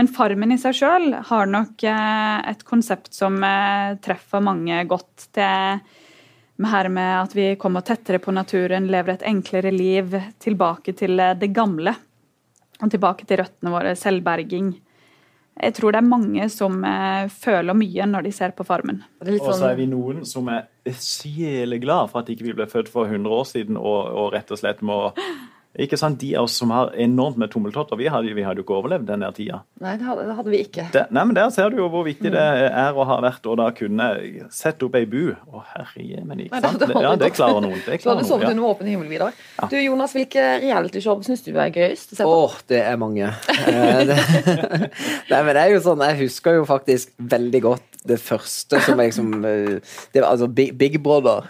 Men 0.00 0.08
Farmen 0.16 0.56
i 0.56 0.60
seg 0.60 0.80
sjøl 0.80 1.12
har 1.28 1.48
nok 1.52 1.84
eh, 1.84 2.36
et 2.56 2.64
konsept 2.64 3.12
som 3.12 3.36
treffer 4.00 4.44
mange 4.44 4.80
godt. 4.88 5.28
Det 5.36 5.52
med 6.58 6.70
her 6.70 6.88
med 6.90 7.14
at 7.22 7.34
vi 7.36 7.48
kommer 7.56 7.84
tettere 7.86 8.18
på 8.18 8.34
naturen, 8.34 8.90
lever 8.90 9.14
et 9.14 9.24
enklere 9.30 9.70
liv, 9.74 10.14
tilbake 10.42 10.94
til 10.98 11.20
eh, 11.22 11.36
det 11.38 11.52
gamle. 11.54 11.94
Og 12.78 12.90
tilbake 12.90 13.26
til 13.26 13.40
røttene 13.42 13.72
våre, 13.74 13.94
selvberging. 13.98 14.72
Jeg 15.58 15.74
tror 15.74 15.94
det 15.94 15.98
er 15.98 16.06
mange 16.06 16.48
som 16.54 16.82
eh, 16.86 17.30
føler 17.30 17.78
mye 17.78 18.06
når 18.10 18.26
de 18.26 18.32
ser 18.34 18.54
på 18.58 18.66
Farmen. 18.66 19.00
Er 19.22 19.32
Og 19.34 19.46
så 19.46 19.54
er 19.54 19.60
sånn, 19.62 19.78
vi 19.80 19.88
noen 19.90 20.26
som 20.26 20.50
er 20.54 20.66
sjeleglad 21.02 22.10
for 22.12 22.22
at 22.22 22.30
ikke 22.34 22.46
vi 22.50 22.56
ble 22.58 22.68
født 22.70 22.90
for 22.90 23.10
100 23.10 23.38
år 23.38 23.48
siden 23.50 23.78
og, 23.78 24.10
og 24.14 24.34
rett 24.34 24.50
og 24.54 24.60
slett 24.60 24.82
må 24.86 25.00
ikke 25.78 25.98
sant, 26.00 26.18
De 26.18 26.32
av 26.36 26.48
oss 26.48 26.56
som 26.58 26.72
har 26.74 26.90
enormt 26.98 27.38
med 27.38 27.52
tommeltotter, 27.52 27.98
vi 28.00 28.08
hadde, 28.10 28.32
vi 28.34 28.44
hadde 28.46 28.62
jo 28.62 28.66
ikke 28.66 28.78
overlevd 28.80 29.06
den 29.06 29.22
der 29.22 29.34
tida. 29.36 29.60
nei, 29.82 29.94
det 30.00 30.06
hadde, 30.08 30.24
det 30.26 30.36
hadde 30.38 30.52
vi 30.52 30.60
ikke. 30.64 30.86
Det, 30.94 31.04
nei, 31.14 31.24
men 31.28 31.38
Der 31.38 31.50
ser 31.54 31.70
du 31.70 31.78
jo 31.78 31.88
hvor 31.92 32.06
viktig 32.06 32.32
det 32.34 32.44
er 32.68 32.96
å 32.98 33.06
ha 33.06 33.18
vært 33.22 33.46
å 33.46 33.54
da 33.58 33.68
kunne 33.76 34.08
sette 34.54 34.88
opp 34.88 34.96
ei 34.98 35.06
bu. 35.06 35.34
Å, 35.34 35.62
herre 35.74 36.22
men 36.26 36.44
ikke 36.44 36.56
Nei, 36.56 36.62
det 36.64 36.72
sant? 36.72 37.04
Ja, 37.04 37.12
det 37.20 37.30
klarer 37.36 37.62
noen. 37.64 37.78
Det 37.78 37.94
hadde 37.94 38.02
klarer 38.02 38.24
du 38.24 38.30
sovet 38.30 38.48
noen, 38.48 38.50
ja. 38.50 38.56
under 38.56 38.72
åpen 38.72 38.90
himmel, 38.90 39.10
Vidar. 39.12 39.36
Ja. 39.58 39.68
Du, 39.70 39.76
Jonas, 39.78 40.14
hvilke 40.16 40.46
realityshow 40.64 41.22
syns 41.26 41.44
du 41.46 41.52
er 41.54 41.70
gøyest 41.74 42.16
å 42.18 42.26
oh. 42.26 42.46
Åh, 42.48 42.56
det 42.70 42.80
er 42.82 42.98
mange. 43.00 43.30
Eh, 43.68 44.14
nei, 45.30 45.40
men 45.42 45.52
det 45.52 45.62
er 45.62 45.74
jo 45.74 45.84
sånn, 45.84 46.02
jeg 46.10 46.22
husker 46.24 46.58
jo 46.58 46.66
faktisk 46.68 47.14
veldig 47.18 47.62
godt 47.64 48.02
det 48.08 48.18
første 48.22 48.80
som 48.84 49.00
jeg 49.00 49.10
liksom 49.10 49.32
Det 49.42 50.20
var 50.22 50.30
altså 50.30 50.48
Big, 50.50 50.74
Big 50.78 50.98
Brother. 51.02 51.48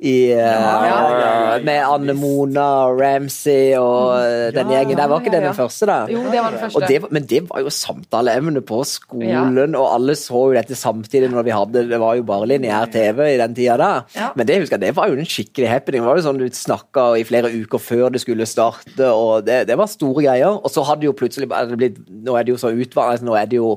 I, 0.00 0.32
eh, 0.32 0.38
ja, 0.40 0.76
ja. 0.88 1.58
Med 1.60 1.82
Anne 1.84 2.14
Mona 2.16 2.66
og 2.88 3.00
Ramsay 3.02 3.74
og 3.76 4.54
den 4.56 4.70
Ja, 4.72 4.78
gjengen 4.78 4.96
der. 4.96 5.10
Var 5.10 5.20
ikke 5.20 5.32
det 5.34 5.42
den 5.44 5.56
første, 5.58 5.88
da? 5.90 5.98
Jo, 6.08 6.22
det 6.32 6.40
var 6.40 6.54
den 6.54 6.62
første. 6.62 6.88
Det, 6.88 7.10
men 7.12 7.26
det 7.28 7.42
var 7.50 7.60
jo 7.60 7.72
samtaleemne 7.74 8.62
på 8.64 8.80
skolen, 8.88 9.76
og 9.76 9.90
alle 9.92 10.16
så 10.16 10.46
jo 10.48 10.56
dette 10.56 10.78
samtidig 10.78 11.28
når 11.32 11.44
vi 11.44 11.52
hadde 11.52 11.82
Det 11.90 12.00
var 12.00 12.16
jo 12.16 12.24
bare 12.24 12.48
lineær 12.48 12.88
TV 12.92 13.20
i 13.34 13.38
den 13.42 13.56
tida 13.58 13.76
da. 13.80 13.90
Men 14.38 14.48
det 14.48 14.60
husker 14.62 14.78
jeg, 14.78 14.86
det 14.86 14.96
var 14.96 15.12
jo 15.12 15.18
en 15.20 15.28
skikkelig 15.28 15.68
happening. 15.68 16.00
Det 16.00 16.08
var 16.08 16.20
jo 16.22 16.26
sånn 16.30 16.40
Du 16.40 16.46
snakka 16.48 17.04
i 17.20 17.26
flere 17.28 17.52
uker 17.52 17.82
før 17.82 18.08
det 18.14 18.22
skulle 18.24 18.48
starte, 18.48 19.10
og 19.12 19.44
det, 19.44 19.66
det 19.68 19.76
var 19.76 19.90
store 19.90 20.24
greier. 20.24 20.56
Og 20.56 20.72
så 20.72 20.86
hadde 20.88 21.04
jo 21.10 21.16
plutselig 21.16 21.50
blitt, 21.76 22.00
Nå 22.08 22.38
er 22.40 22.48
det 22.48 22.54
jo 22.56 22.62
så 22.62 22.72
utvannet, 22.72 23.20
nå 23.26 23.36
er 23.36 23.52
det 23.52 23.60
jo 23.60 23.74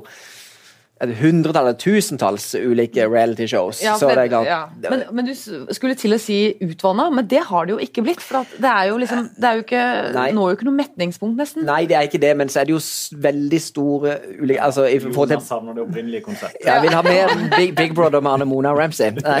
det 1.02 1.16
hundretallet, 1.18 1.74
tusentalls 1.82 2.52
ulike 2.54 3.02
reality 3.10 3.48
shows. 3.50 3.80
Ja, 3.82 3.96
så 3.98 4.06
for 4.08 4.14
det 4.14 4.30
ja. 4.46 4.68
men, 4.90 5.02
men 5.10 5.26
du 5.26 5.34
skulle 5.74 5.94
til 5.98 6.14
å 6.14 6.18
si 6.22 6.54
utvanna, 6.62 7.08
men 7.10 7.26
det 7.26 7.40
har 7.48 7.66
det 7.66 7.74
jo 7.74 7.78
ikke 7.82 8.04
blitt. 8.06 8.22
For 8.22 8.44
at 8.44 8.52
det 8.62 8.70
er 8.70 8.84
jo 8.92 9.00
liksom 9.02 9.24
Det 9.34 9.48
er 9.48 9.54
jo 9.58 9.64
ikke 9.64 9.82
Nei. 10.14 10.28
Når 10.36 10.52
jo 10.52 10.56
ikke 10.58 10.68
noe 10.68 10.78
metningspunkt, 10.78 11.36
nesten. 11.40 11.64
Nei, 11.66 11.80
det 11.90 11.96
er 11.98 12.06
ikke 12.06 12.20
det, 12.22 12.30
men 12.38 12.46
så 12.52 12.60
er 12.62 12.68
det 12.68 12.76
jo 12.76 12.82
veldig 13.24 13.60
store 13.62 14.14
ulike 14.38 14.62
altså, 14.62 14.84
i 14.86 15.00
forhold 15.02 15.28
til 15.32 15.34
Jonas 15.34 15.48
savner 15.50 15.74
det 15.74 15.82
opprinnelige 15.82 16.22
konseptet. 16.28 16.62
Jeg 16.62 16.82
vil 16.84 16.94
ha 16.94 17.02
mer 17.06 17.34
Big, 17.56 17.74
Big 17.76 17.94
Brother 17.98 18.20
med 18.22 18.30
Anne 18.36 18.46
Mona 18.48 18.70
Ramsay. 18.78 19.10
Nei, 19.24 19.40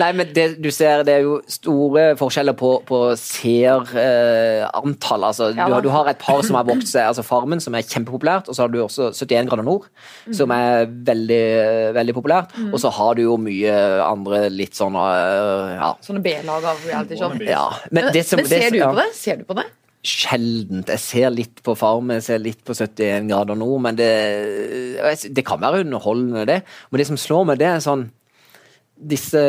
nei 0.00 0.10
men 0.16 0.26
det, 0.34 0.46
du 0.62 0.70
ser, 0.72 1.02
det 1.06 1.14
er 1.18 1.22
jo 1.26 1.40
store 1.50 2.16
forskjeller 2.16 2.54
på, 2.56 2.70
på 2.88 3.00
seerantall. 3.20 5.24
altså, 5.28 5.44
Ja 5.56 5.68
du, 5.68 5.80
du 5.84 5.90
har 5.92 6.08
et 6.10 6.20
par 6.22 6.40
som 6.46 6.56
har 6.56 6.64
vokst 6.68 6.88
seg, 6.94 7.04
altså 7.10 7.22
Farmen, 7.26 7.60
som 7.60 7.74
er 7.76 7.82
kjempepopulært, 7.84 8.48
og 8.48 8.54
så 8.56 8.60
har 8.64 8.70
du 8.72 8.80
også 8.82 9.10
71 9.12 9.50
grader 9.50 9.66
nord, 9.66 9.84
som 10.46 10.54
er 10.56 10.86
veldig, 11.10 11.42
veldig 11.96 12.14
populært. 12.16 12.54
Og 12.70 12.78
så 12.82 12.92
har 12.94 13.18
du 13.18 13.24
jo 13.26 13.36
mye 13.40 13.74
andre 14.06 14.46
litt 14.52 14.78
sånn 14.78 14.96
øh, 14.96 15.74
ja. 15.76 15.90
Sånne 16.06 16.22
B-lag 16.24 16.70
av 16.72 16.84
reality 16.86 17.18
show. 17.20 17.34
ja. 17.42 17.66
Men, 17.90 18.06
Men, 18.06 18.14
det 18.14 18.24
som, 18.28 18.40
men 18.40 18.48
ser 18.50 18.68
det, 18.68 18.76
du 18.78 18.80
ja. 18.80 18.92
på 18.92 19.00
det? 19.02 19.10
Ser 19.18 19.42
du 19.42 19.46
på 19.48 19.58
det? 19.58 19.66
Sjeldent. 20.06 20.90
Jeg 20.94 21.02
ser 21.02 21.32
litt 21.34 21.62
på 21.66 21.74
Farmen, 21.78 22.20
jeg 22.20 22.26
ser 22.28 22.42
litt 22.42 22.60
på 22.66 22.76
71 22.78 23.26
grader 23.26 23.58
nord, 23.58 23.80
men 23.88 23.98
det, 23.98 24.10
det 25.34 25.44
kan 25.46 25.58
være 25.62 25.82
underholdende, 25.82 26.44
det. 26.46 26.60
Men 26.90 27.02
det 27.02 27.08
som 27.08 27.18
slår 27.18 27.48
meg, 27.50 27.58
det 27.62 27.72
er 27.72 27.82
sånn 27.82 28.06
disse 28.96 29.40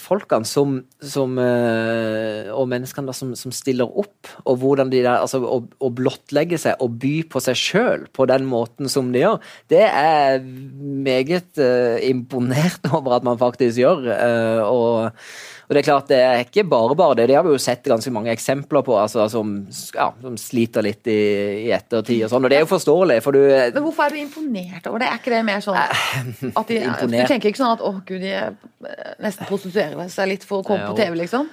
folkene 0.00 0.48
som, 0.48 0.78
som 1.04 1.34
eh, 1.42 2.48
Og 2.54 2.68
menneskene 2.70 3.12
som, 3.12 3.34
som 3.36 3.52
stiller 3.52 3.88
opp, 3.88 4.30
og 4.48 4.62
hvordan 4.62 4.92
de 4.92 5.02
der 5.04 5.20
altså, 5.20 5.42
å, 5.44 5.60
å 5.60 5.90
blottlegge 5.92 6.58
seg 6.60 6.80
og 6.84 6.96
by 7.02 7.12
på 7.28 7.42
seg 7.44 7.58
sjøl 7.60 8.06
på 8.16 8.26
den 8.30 8.48
måten 8.48 8.88
som 8.88 9.12
de 9.12 9.22
gjør, 9.22 9.38
det 9.68 9.84
er 9.84 10.40
meget 10.42 11.60
uh, 11.60 12.00
imponert 12.04 12.88
over 12.96 13.18
at 13.18 13.28
man 13.28 13.40
faktisk 13.40 13.82
gjør. 13.82 14.08
Uh, 14.08 14.62
og 14.64 15.22
og 15.68 15.76
det 15.76 15.82
er 15.82 15.84
klart, 15.84 16.06
det 16.08 16.18
er 16.24 16.46
ikke 16.46 16.62
bare 16.64 16.94
bare 16.96 17.16
det. 17.18 17.26
Det 17.28 17.34
har 17.36 17.44
vi 17.44 17.52
jo 17.52 17.60
sett 17.60 17.84
ganske 17.84 18.08
mange 18.14 18.32
eksempler 18.32 18.80
på, 18.86 18.94
altså, 18.96 19.26
som, 19.28 19.50
ja, 19.92 20.06
som 20.22 20.38
sliter 20.40 20.86
litt 20.86 21.10
i, 21.12 21.18
i 21.66 21.72
ettertid 21.76 22.24
og 22.24 22.32
sånn. 22.32 22.46
Og 22.48 22.52
det 22.52 22.56
er 22.56 22.64
jo 22.64 22.70
forståelig, 22.70 23.18
for 23.26 23.36
du 23.36 23.42
Men 23.44 23.84
hvorfor 23.84 24.06
er 24.06 24.16
du 24.16 24.20
imponert 24.22 24.88
over 24.88 25.04
det? 25.04 25.10
Er 25.12 25.20
ikke 25.20 25.34
det 25.34 25.42
mer 25.44 25.60
sånn 25.64 25.76
at 25.76 26.72
de, 26.72 26.80
Du 27.12 27.16
tenker 27.20 27.52
ikke 27.52 27.60
sånn 27.60 27.76
at 27.76 27.84
å 27.84 27.92
gud, 28.00 28.24
de 28.24 28.32
eh, 28.32 29.14
nesten 29.20 29.50
prostituerer 29.50 30.08
seg 30.14 30.32
litt 30.32 30.48
for 30.48 30.64
å 30.64 30.68
komme 30.70 30.88
på 30.88 30.96
TV, 31.02 31.18
liksom? 31.20 31.52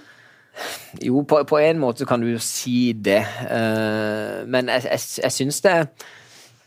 Jo, 1.04 1.26
på, 1.28 1.42
på 1.44 1.60
en 1.60 1.82
måte 1.84 2.08
kan 2.08 2.24
du 2.24 2.30
jo 2.32 2.40
si 2.40 2.94
det, 2.96 3.20
eh, 3.52 4.46
men 4.48 4.72
jeg, 4.72 4.88
jeg, 4.94 5.08
jeg 5.26 5.36
syns 5.42 5.60
det 5.66 5.76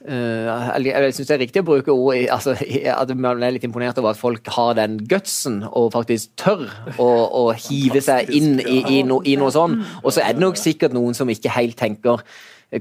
eh, 0.06 0.50
jeg 0.84 0.92
jeg 0.92 1.14
syns 1.16 1.30
det 1.30 1.34
er 1.34 1.42
riktig 1.42 1.62
å 1.62 1.68
bruke 1.68 1.94
ord 1.94 2.20
altså, 2.34 2.54
at 2.92 3.14
man 3.16 3.42
er 3.42 3.56
litt 3.56 3.66
imponert 3.66 3.98
over 3.98 4.12
at 4.12 4.20
folk 4.20 4.46
har 4.54 4.76
den 4.78 5.00
gutsen 5.10 5.62
og 5.68 5.90
faktisk 5.96 6.36
tør 6.38 6.68
å, 6.98 7.08
å 7.08 7.42
hive 7.56 8.02
seg 8.04 8.30
inn 8.34 8.60
i, 8.62 8.78
i, 8.98 9.02
no, 9.06 9.22
i 9.24 9.34
noe 9.40 9.54
sånn. 9.54 9.80
Og 10.04 10.14
så 10.14 10.22
er 10.24 10.36
det 10.36 10.44
nok 10.44 10.60
sikkert 10.60 10.96
noen 10.96 11.16
som 11.18 11.30
ikke 11.30 11.56
helt 11.56 11.78
tenker 11.78 12.22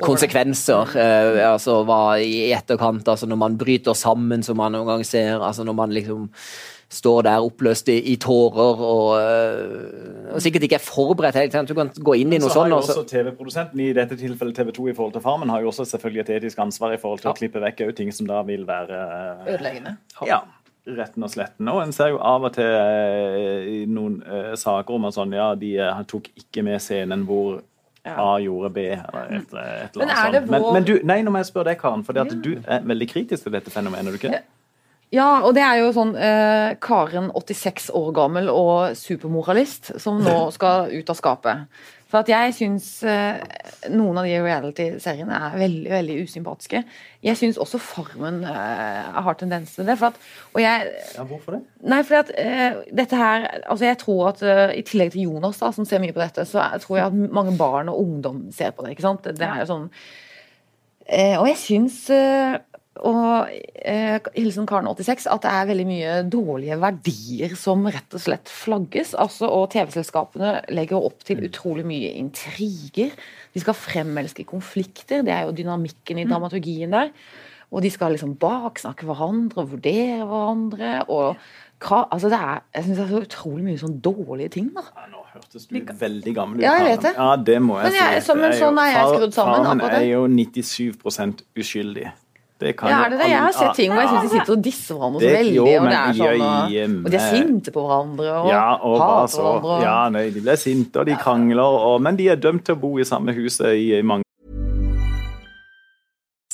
konsekvenser. 0.04 0.96
uh, 1.00 1.54
altså 1.54 1.82
hva 1.88 2.18
i 2.20 2.52
etterkant, 2.52 3.08
altså 3.08 3.28
når 3.30 3.40
man 3.40 3.60
bryter 3.60 3.96
sammen, 3.96 4.44
som 4.44 4.60
man 4.60 4.76
noen 4.76 4.90
gang 4.90 5.06
ser. 5.08 5.40
altså 5.40 5.64
når 5.64 5.78
man 5.78 5.94
liksom 5.96 6.28
står 6.90 7.22
der 7.28 7.44
oppløst 7.44 7.90
i, 7.92 7.98
i 8.14 8.16
tårer 8.16 8.84
og, 8.84 9.08
øh, 9.20 10.34
og, 10.34 10.42
sikkert 10.42 10.64
ikke 10.64 10.78
er 10.80 10.84
forberedt. 10.84 11.36
Helt, 11.36 11.70
du 11.70 11.76
kan 11.76 11.92
gå 11.92 12.14
inn 12.22 12.32
i 12.32 12.40
noe 12.40 12.48
sånt. 12.48 12.54
Så 12.54 12.62
har 12.64 12.70
jo 12.72 12.78
også 12.80 13.04
TV-produsenten, 13.10 13.82
i 13.84 13.90
dette 13.96 14.16
tilfellet 14.20 14.56
TV 14.56 14.72
2 14.78 14.88
i 14.88 14.96
forhold 14.96 15.18
til 15.18 15.26
Farmen, 15.26 15.52
har 15.52 15.66
jo 15.66 15.74
også 15.74 15.86
selvfølgelig 15.92 16.24
et 16.24 16.32
etisk 16.38 16.62
ansvar 16.64 16.96
i 16.96 17.02
forhold 17.02 17.20
til 17.20 17.32
ja. 17.32 17.36
å 17.36 17.40
klippe 17.40 17.64
vekk 17.64 17.84
ting 17.98 18.14
som 18.16 18.30
da 18.30 18.40
vil 18.48 18.64
være 18.68 19.02
øh, 19.02 19.54
Ødeleggende. 19.56 19.98
Ja 20.28 20.46
retten 20.88 21.26
og 21.26 21.32
sletten. 21.34 21.68
Og 21.68 21.82
en 21.84 21.92
ser 21.92 22.14
jo 22.14 22.20
av 22.24 22.46
og 22.48 22.54
til 22.56 22.64
eh, 22.64 23.66
i 23.68 23.80
noen 23.92 24.22
uh, 24.24 24.54
saker 24.56 24.96
om 24.96 25.08
at 25.10 25.18
sånn, 25.18 25.34
ja, 25.36 25.50
de 25.60 25.74
uh, 25.84 26.00
tok 26.08 26.30
ikke 26.40 26.64
med 26.64 26.80
scenen 26.80 27.26
hvor 27.28 27.58
ja. 28.08 28.14
A 28.24 28.38
gjorde 28.40 28.70
B, 28.72 28.86
eller 28.96 29.34
et, 29.36 29.50
et 29.52 29.98
eller 29.98 30.06
annet 30.06 30.38
sånt. 30.38 30.52
Men, 30.54 30.68
men, 30.78 30.86
du, 30.88 30.94
nei, 31.04 31.20
nå 31.26 31.34
må 31.34 31.42
jeg 31.42 31.50
spørre 31.50 31.74
deg, 31.74 31.82
Karen, 31.82 32.06
for 32.08 32.16
ja. 32.16 32.24
du 32.24 32.54
er 32.64 32.86
veldig 32.88 33.08
kritisk 33.12 33.50
til 33.50 33.58
dette 33.58 33.74
fenomenet, 33.74 34.08
er 34.08 34.16
du 34.16 34.22
ikke? 34.22 34.40
Ja, 35.16 35.28
og 35.48 35.54
det 35.56 35.64
er 35.64 35.78
jo 35.80 35.92
sånn 35.96 36.16
eh, 36.20 36.74
Karen, 36.84 37.30
86 37.32 37.92
år 37.96 38.10
gammel 38.16 38.50
og 38.52 38.98
supermoralist, 39.00 39.94
som 40.04 40.20
nå 40.24 40.40
skal 40.58 40.92
ut 40.92 41.14
av 41.14 41.20
skapet. 41.20 41.86
For 42.08 42.24
at 42.24 42.30
jeg 42.32 42.54
syns 42.56 42.86
eh, 43.04 43.40
noen 43.92 44.20
av 44.20 44.28
de 44.28 44.36
reality-seriene 44.40 45.40
er 45.50 45.58
veldig 45.60 45.92
veldig 45.92 46.14
usympatiske. 46.24 46.82
Jeg 47.24 47.40
syns 47.40 47.60
også 47.60 47.82
Farmen 47.84 48.40
eh, 48.48 49.18
har 49.26 49.40
tendens 49.40 49.74
til 49.76 49.88
det. 49.88 49.98
For 50.00 50.14
at, 50.14 50.30
og 50.54 50.62
jeg, 50.64 50.94
ja, 51.18 51.26
hvorfor 51.28 51.58
det? 51.58 51.62
Nei, 51.84 52.00
fordi 52.08 52.22
at 52.22 52.32
eh, 52.44 52.80
dette 52.96 53.20
her 53.20 53.50
altså 53.60 53.90
Jeg 53.90 54.00
tror 54.04 54.30
at 54.32 54.44
eh, 54.44 54.78
i 54.80 54.86
tillegg 54.88 55.12
til 55.16 55.28
Jonas, 55.28 55.60
da, 55.60 55.74
som 55.76 55.88
ser 55.88 56.04
mye 56.04 56.16
på 56.16 56.24
dette, 56.24 56.48
så 56.48 56.64
tror 56.84 57.00
jeg 57.00 57.10
at 57.10 57.36
mange 57.40 57.58
barn 57.60 57.92
og 57.92 58.00
ungdom 58.06 58.46
ser 58.56 58.72
på 58.72 58.88
det. 58.88 58.96
ikke 58.96 59.08
sant? 59.10 59.28
Det 59.28 59.48
er 59.48 59.64
jo 59.66 59.70
sånn 59.74 59.90
eh, 61.12 61.36
Og 61.36 61.48
jeg 61.52 61.60
syns 61.60 62.00
eh, 62.16 62.56
og 63.06 63.50
eh, 63.86 64.18
hilsen 64.36 64.68
Karen 64.70 64.88
86 64.90 65.28
at 65.32 65.44
det 65.44 65.52
er 65.54 65.68
veldig 65.70 65.88
mye 65.90 66.14
dårlige 66.32 66.78
verdier 66.82 67.54
som 67.60 67.86
rett 67.86 68.18
og 68.18 68.24
slett 68.24 68.52
flagges. 68.52 69.14
Altså, 69.20 69.50
og 69.52 69.70
TV-selskapene 69.74 70.54
legger 70.74 71.04
opp 71.10 71.26
til 71.28 71.44
utrolig 71.48 71.86
mye 71.88 72.16
intriger. 72.20 73.14
De 73.54 73.64
skal 73.64 73.78
fremelske 73.78 74.48
konflikter, 74.48 75.26
det 75.26 75.36
er 75.36 75.46
jo 75.48 75.56
dynamikken 75.58 76.22
i 76.22 76.26
mm. 76.26 76.34
dramaturgien 76.34 76.98
der. 76.98 77.14
Og 77.68 77.84
de 77.84 77.92
skal 77.92 78.14
liksom 78.16 78.38
baksnakke 78.40 79.08
hverandre 79.10 79.66
og 79.66 79.74
vurdere 79.74 80.24
hverandre. 80.24 80.92
og 81.12 81.36
altså 82.12 82.30
det 82.30 82.38
er, 82.40 82.62
Jeg 82.74 82.84
synes 82.84 82.98
det 82.98 83.06
er 83.06 83.10
så 83.10 83.22
utrolig 83.22 83.64
mye 83.66 83.78
sånn 83.78 83.98
dårlige 84.02 84.50
ting. 84.50 84.70
da. 84.76 84.82
Ja, 84.96 85.10
nå 85.12 85.26
hørtes 85.34 85.68
du 85.68 85.76
veldig 86.00 86.34
gammel 86.36 86.62
ut. 86.62 86.64
Ja, 86.64 86.78
jeg 86.80 86.96
vet 86.96 87.04
det. 87.10 87.14
Ja, 87.18 87.36
det 87.36 87.58
må 87.62 87.82
jeg, 87.82 87.94
jeg 87.94 88.24
si. 88.24 88.38
Men 88.40 88.56
sånn 88.56 88.80
er 88.82 88.94
jeg 88.94 89.12
skrudd 89.12 89.36
sammen. 89.36 89.68
Faren 89.68 90.00
er 90.00 90.08
jo 90.08 90.24
97% 90.32 91.44
uskyldig. 91.60 92.08
Det 92.58 92.74
kan 92.78 92.90
ja, 92.90 93.04
er 93.06 93.12
det 93.14 93.18
det? 93.22 93.30
Jeg 93.30 93.42
har 93.44 93.54
sett 93.54 93.76
ting 93.78 93.92
hvor 93.94 94.02
jeg 94.02 94.10
syns 94.10 94.24
de 94.24 94.30
sitter 94.34 94.54
og 94.56 94.62
disser 94.66 94.98
hverandre 94.98 95.20
så 95.22 95.34
veldig. 95.36 95.60
og, 95.62 95.68
det 95.68 95.98
er 95.98 96.16
sånn, 96.18 96.46
og, 96.46 97.04
og 97.06 97.12
de 97.14 97.18
er 97.20 97.28
sinte 97.36 97.74
på 97.76 97.84
hverandre 97.86 98.32
og, 98.34 98.48
ja, 98.50 98.64
og 98.82 98.96
hater 99.04 99.42
hverandre. 99.44 99.74
Og... 99.76 99.84
Ja, 99.86 99.98
nei, 100.14 100.24
de 100.34 100.42
blir 100.42 100.62
sinte 100.62 101.04
og 101.04 101.10
de 101.10 101.18
krangler, 101.22 101.82
og, 101.92 102.00
men 102.02 102.18
de 102.18 102.32
er 102.34 102.42
dømt 102.42 102.66
til 102.66 102.78
å 102.78 102.82
bo 102.82 102.96
i 102.98 103.06
samme 103.06 103.36
huset 103.38 103.78
i 103.78 104.02
mange 104.02 104.26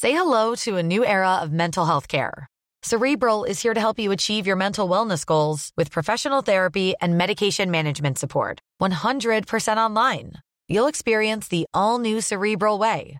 Say 0.04 0.12
hello 0.12 0.54
to 0.56 0.76
a 0.76 0.84
new 0.84 1.06
era 1.06 1.40
of 1.42 1.54
mental 1.54 1.86
health 1.86 2.10
care. 2.10 2.48
Cerebral 2.84 3.46
is 3.46 3.62
here 3.62 3.74
to 3.74 3.80
help 3.80 3.98
you 3.98 4.12
achieve 4.12 4.46
your 4.46 4.58
mental 4.58 4.90
wellness 4.90 5.26
goals 5.26 5.72
with 5.78 5.90
professional 5.90 6.42
therapy 6.42 6.94
and 7.00 7.18
medication 7.18 7.72
management 7.72 8.20
support. 8.20 8.60
100% 8.82 9.78
online. 9.78 10.34
You'll 10.68 10.88
experience 10.88 11.48
the 11.48 11.66
all 11.74 11.98
new 12.00 12.20
Cerebral 12.20 12.78
Way, 12.80 13.20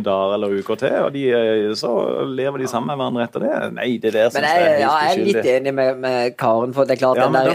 Dager 0.00 0.34
eller 0.34 0.54
uker 0.56 0.78
til, 0.80 0.94
og 1.04 1.10
de, 1.12 1.26
eh, 1.36 1.74
så 1.76 1.90
lever 2.24 2.62
de 2.62 2.68
sammen 2.70 2.88
med 2.88 3.02
hverandre 3.02 3.26
etter 3.26 3.44
det. 3.44 3.72
Nei, 3.76 3.88
det 4.00 4.14
der 4.14 4.30
Men 4.32 4.46
jeg, 4.48 4.70
ja, 4.80 4.94
jeg 5.04 5.12
er 5.12 5.26
litt 5.26 5.50
enig 5.56 5.74
med, 5.76 6.00
med, 6.00 6.36
Karen. 6.40 6.72
for 6.72 6.88
det 6.88 6.96
er 6.96 7.02
klart 7.02 7.20
ja, 7.20 7.26
den, 7.26 7.34
der. 7.36 7.52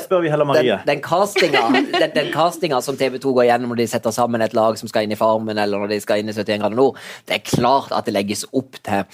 Den, 0.62 0.86
den, 0.91 1.02
castinga, 1.02 1.65
den, 2.04 2.13
den, 2.13 2.32
castinga 2.34 2.82
som 2.86 3.00
TV 3.00 3.17
2 3.23 3.34
går 3.39 3.50
gjennom 3.50 3.73
når 3.73 3.82
de 3.82 3.89
setter 3.95 4.15
sammen 4.15 4.45
et 4.45 4.54
lag 4.58 4.78
som 4.78 4.91
skal 4.91 5.08
inn 5.08 5.15
i 5.15 5.19
Farmen, 5.19 5.58
eller 5.58 5.82
når 5.82 5.95
de 5.95 6.00
skal 6.04 6.21
inn 6.21 6.30
i 6.30 6.36
71 6.38 6.62
grader 6.62 6.78
nord, 6.78 7.02
det 7.26 7.39
er 7.39 7.45
klart 7.47 7.95
at 7.95 8.06
det 8.06 8.15
legges 8.15 8.45
opp 8.54 8.78
til 8.86 9.06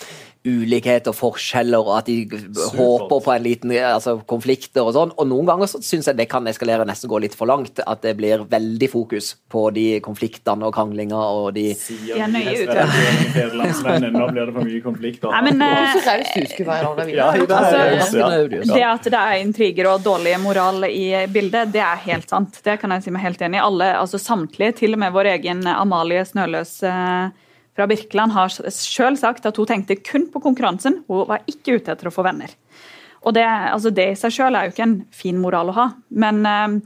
ulikhet 0.44 1.08
og 1.08 1.16
forskjeller, 1.16 1.80
og 1.80 2.02
at 2.02 2.10
de 2.10 2.18
Super. 2.28 2.76
håper 2.78 3.22
på 3.24 3.32
en 3.32 3.44
liten 3.46 3.72
altså, 3.80 4.18
konflikter 4.28 4.84
og 4.84 4.92
sånn. 4.96 5.14
Og 5.16 5.28
noen 5.30 5.48
ganger 5.48 5.70
så 5.72 5.80
syns 5.84 6.10
jeg 6.10 6.20
det 6.20 6.28
kan 6.32 6.48
eskalere 6.50 6.88
nesten 6.88 7.12
gå 7.12 7.22
litt 7.24 7.38
for 7.40 7.48
langt. 7.50 7.80
At 7.88 8.04
det 8.04 8.16
blir 8.20 8.44
veldig 8.52 8.90
fokus 8.92 9.34
på 9.52 9.70
de 9.76 9.86
konfliktene 10.04 10.68
og 10.68 10.76
kranglinga 10.76 11.20
og 11.20 11.54
de 11.56 11.70
De 11.74 12.18
er 12.18 12.32
nøye 12.32 12.66
ja. 12.68 12.88
Nå 14.14 14.28
blir 14.34 14.50
det 14.50 14.54
for 14.54 14.68
mye 14.68 14.82
konflikter. 14.84 15.32
Nei, 15.32 15.42
men. 15.48 15.64
Ja, 17.14 17.30
det, 17.34 17.48
altså, 17.54 18.74
det 18.74 18.84
at 18.88 19.08
det 19.14 19.20
er 19.20 19.40
intriger 19.40 19.94
og 19.94 20.04
dårlig 20.04 20.36
moral 20.44 20.88
i 20.90 21.08
bildet, 21.32 21.72
det 21.74 21.84
er 21.84 22.04
helt 22.10 22.30
sant. 22.32 22.60
Det 22.66 22.78
kan 22.82 22.92
jeg 22.96 23.06
si 23.06 23.16
meg 23.16 23.24
helt 23.26 23.42
enig 23.46 23.62
i. 23.62 23.64
Alle, 23.64 23.94
altså 24.02 24.20
Samtlige, 24.20 24.80
til 24.84 24.98
og 24.98 25.04
med 25.04 25.16
vår 25.16 25.32
egen 25.38 25.64
Amalie 25.70 26.24
Snøløs 26.28 26.76
uh, 26.88 27.32
fra 27.74 27.88
Birkeland 27.90 28.36
har 28.36 28.52
sjøl 28.54 29.18
sagt 29.18 29.48
at 29.50 29.58
hun 29.58 29.70
tenkte 29.70 29.98
kun 30.02 30.28
på 30.34 30.42
konkurransen, 30.44 31.02
hun 31.10 31.26
var 31.30 31.46
ikke 31.50 31.80
ute 31.80 31.96
etter 31.96 32.10
å 32.10 32.14
få 32.14 32.26
venner. 32.26 32.54
Og 33.24 33.34
Det, 33.34 33.44
altså 33.46 33.90
det 33.96 34.10
i 34.12 34.20
seg 34.20 34.36
sjøl 34.36 34.58
er 34.60 34.68
jo 34.68 34.76
ikke 34.76 34.86
en 34.86 35.00
fin 35.16 35.38
moral 35.40 35.72
å 35.72 35.78
ha, 35.78 35.90
men 36.12 36.44
eh, 36.46 36.78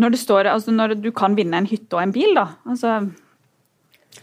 når, 0.00 0.14
det 0.14 0.20
står, 0.22 0.48
altså 0.50 0.72
når 0.74 0.96
du 1.02 1.10
kan 1.14 1.36
vinne 1.38 1.60
en 1.60 1.68
hytte 1.68 1.98
og 1.98 2.02
en 2.02 2.14
bil, 2.14 2.32
da 2.38 2.46
altså, 2.68 3.00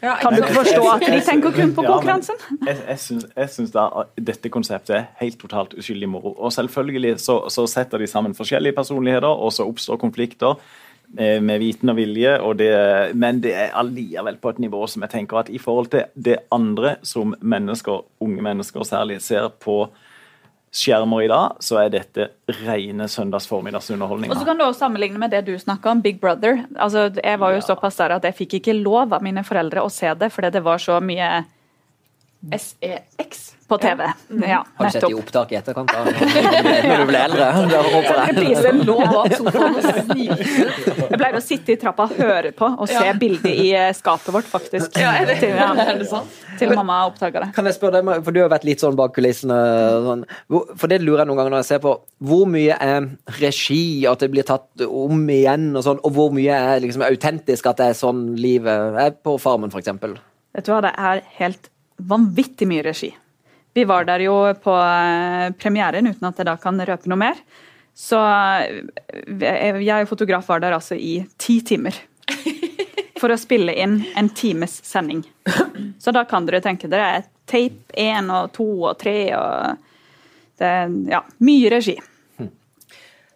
ja, 0.02 0.16
Kan 0.20 0.34
du 0.34 0.42
ikke 0.42 0.58
forstå 0.58 0.82
at 0.92 1.04
de 1.06 1.20
tenker 1.24 1.54
kun 1.56 1.72
på 1.76 1.84
konkurransen? 1.86 2.40
Ja, 2.66 2.74
jeg, 2.92 3.22
jeg 3.38 3.52
syns 3.54 3.72
da 3.74 3.86
dette 4.18 4.52
konseptet 4.52 4.96
er 4.98 5.06
helt 5.22 5.38
totalt 5.40 5.76
uskyldig 5.78 6.10
moro. 6.12 6.34
Og 6.36 6.52
selvfølgelig 6.54 7.16
så, 7.24 7.38
så 7.54 7.64
setter 7.70 8.04
de 8.04 8.10
sammen 8.10 8.36
forskjellige 8.36 8.76
personligheter, 8.76 9.30
og 9.30 9.54
så 9.56 9.68
oppstår 9.70 10.02
konflikter. 10.02 10.60
Eh, 11.18 11.38
med 11.40 11.62
viten 11.64 11.92
og 11.92 11.96
vilje, 11.96 12.34
og 12.44 12.58
det, 12.60 12.72
men 13.16 13.38
det 13.44 13.54
er 13.56 13.76
allikevel 13.80 14.36
på 14.42 14.52
et 14.52 14.58
nivå 14.66 14.82
som 14.92 15.06
jeg 15.06 15.14
tenker 15.14 15.40
at 15.40 15.52
i 15.54 15.62
forhold 15.62 15.88
til 15.94 16.10
det 16.20 16.42
andre 16.52 16.98
som 17.08 17.32
mennesker, 17.40 18.04
unge 18.20 18.44
mennesker 18.44 18.84
særlig, 18.84 19.22
ser 19.24 19.48
på 19.64 19.86
skjermer 20.76 21.24
i 21.24 21.30
dag, 21.32 21.62
så 21.64 21.80
er 21.86 21.94
dette 21.94 22.28
rene 22.66 23.08
søndagsformiddagsunderholdning. 23.08 24.34
Og 24.34 24.42
så 24.42 24.48
kan 24.50 24.60
du 24.60 24.66
også 24.66 24.84
sammenligne 24.84 25.22
med 25.22 25.32
det 25.32 25.46
du 25.48 25.54
snakka 25.56 25.94
om, 25.94 26.02
Big 26.04 26.20
Brother. 26.20 26.66
Altså, 26.76 27.08
jeg 27.16 27.40
var 27.40 27.56
jo 27.56 27.62
ja. 27.62 27.68
såpass 27.70 28.02
der 28.02 28.18
at 28.18 28.28
jeg 28.28 28.36
fikk 28.42 28.58
ikke 28.60 28.76
lov 28.82 29.16
av 29.16 29.24
mine 29.24 29.46
foreldre 29.48 29.86
å 29.86 29.94
se 29.94 30.12
det, 30.20 30.34
fordi 30.36 30.52
det 30.58 30.66
var 30.66 30.84
så 30.84 31.00
mye 31.00 31.30
SEX 32.54 33.56
på 33.68 33.78
TV. 33.78 34.04
Ja. 34.04 34.14
Mm. 34.30 34.50
Ja, 34.50 34.66
har 34.76 34.86
du 34.86 34.92
sett 34.92 35.10
i 35.10 35.14
opptak 35.14 35.52
i 35.52 35.56
etterkant 35.58 35.90
da, 35.90 36.04
når 36.06 36.98
du 37.02 37.06
ble 37.10 37.22
eldre? 37.26 37.46
Jeg 41.10 41.18
pleier 41.18 41.38
å 41.40 41.42
sitte 41.44 41.72
i 41.74 41.76
trappa 41.82 42.04
og 42.06 42.12
høre 42.20 42.52
på 42.56 42.66
og 42.70 42.88
se 42.90 43.02
ja. 43.02 43.14
bildet 43.18 43.50
i 43.50 43.74
eh, 43.74 43.94
skapet 43.98 44.34
vårt, 44.36 44.46
faktisk. 44.50 44.98
Ja, 45.02 45.12
er 45.18 45.26
det, 45.32 45.50
ja. 45.50 45.74
er 45.74 45.98
det 45.98 46.08
sant? 46.12 46.30
Til 46.60 46.76
mamma 46.78 47.06
oppdaga 47.10 47.40
det. 47.44 47.50
Kan 47.58 47.66
jeg 47.68 47.76
spørre 47.76 48.00
deg, 48.00 48.24
for 48.24 48.32
Du 48.36 48.40
har 48.44 48.52
vært 48.54 48.68
litt 48.68 48.82
sånn 48.84 48.96
bak 48.96 49.12
kulissene. 49.18 49.58
Sånn. 50.06 50.22
For 50.78 50.88
det 50.92 51.00
lurer 51.02 51.20
jeg 51.24 51.30
noen 51.32 51.40
ganger 51.42 51.54
når 51.58 51.64
jeg 51.66 51.72
ser 51.74 51.82
på. 51.84 51.92
Hvor 52.30 52.46
mye 52.48 52.74
er 52.80 53.10
regi, 53.42 54.06
at 54.08 54.20
det 54.24 54.30
blir 54.32 54.46
tatt 54.48 54.70
om 54.86 55.30
igjen, 55.34 55.76
og 55.76 55.84
sånn, 55.88 56.00
og 56.06 56.12
hvor 56.16 56.30
mye 56.36 56.56
er 56.76 56.80
liksom 56.86 57.04
autentisk 57.10 57.64
at 57.72 57.78
det 57.82 57.88
er 57.92 57.96
sånn 57.98 58.22
livet 58.40 59.00
er 59.02 59.12
på 59.18 59.32
Farmen, 59.42 59.72
f.eks.? 59.74 59.90
Vet 60.56 60.66
du 60.68 60.72
hva, 60.72 60.82
det 60.86 60.94
er 60.96 61.16
helt 61.42 61.64
vanvittig 61.98 62.68
mye 62.68 62.84
regi. 62.86 63.12
Vi 63.76 63.84
var 63.84 64.06
der 64.08 64.24
jo 64.24 64.36
på 64.64 64.74
eh, 64.80 65.52
premieren, 65.60 66.08
uten 66.08 66.28
at 66.30 66.38
jeg 66.40 66.48
da 66.48 66.56
kan 66.60 66.80
røpe 66.80 67.12
noe 67.12 67.20
mer. 67.20 67.40
Så 67.96 68.20
eh, 68.20 69.82
jeg 69.84 70.06
og 70.06 70.12
fotograf 70.12 70.48
var 70.48 70.64
der 70.64 70.76
altså 70.78 70.96
i 70.96 71.18
ti 71.38 71.60
timer. 71.66 71.98
For 73.22 73.32
å 73.32 73.40
spille 73.40 73.76
inn 73.80 74.02
en 74.16 74.30
times 74.36 74.78
sending. 74.84 75.24
Så 76.00 76.12
da 76.16 76.26
kan 76.28 76.48
dere 76.48 76.64
tenke 76.64 76.90
dere 76.92 77.24
tape 77.50 77.96
én 78.00 78.28
og 78.34 78.52
to 78.56 78.68
og 78.90 78.98
tre 79.00 79.18
og 79.38 79.86
det, 80.60 80.74
Ja, 81.12 81.24
mye 81.44 81.72
regi. 81.72 81.96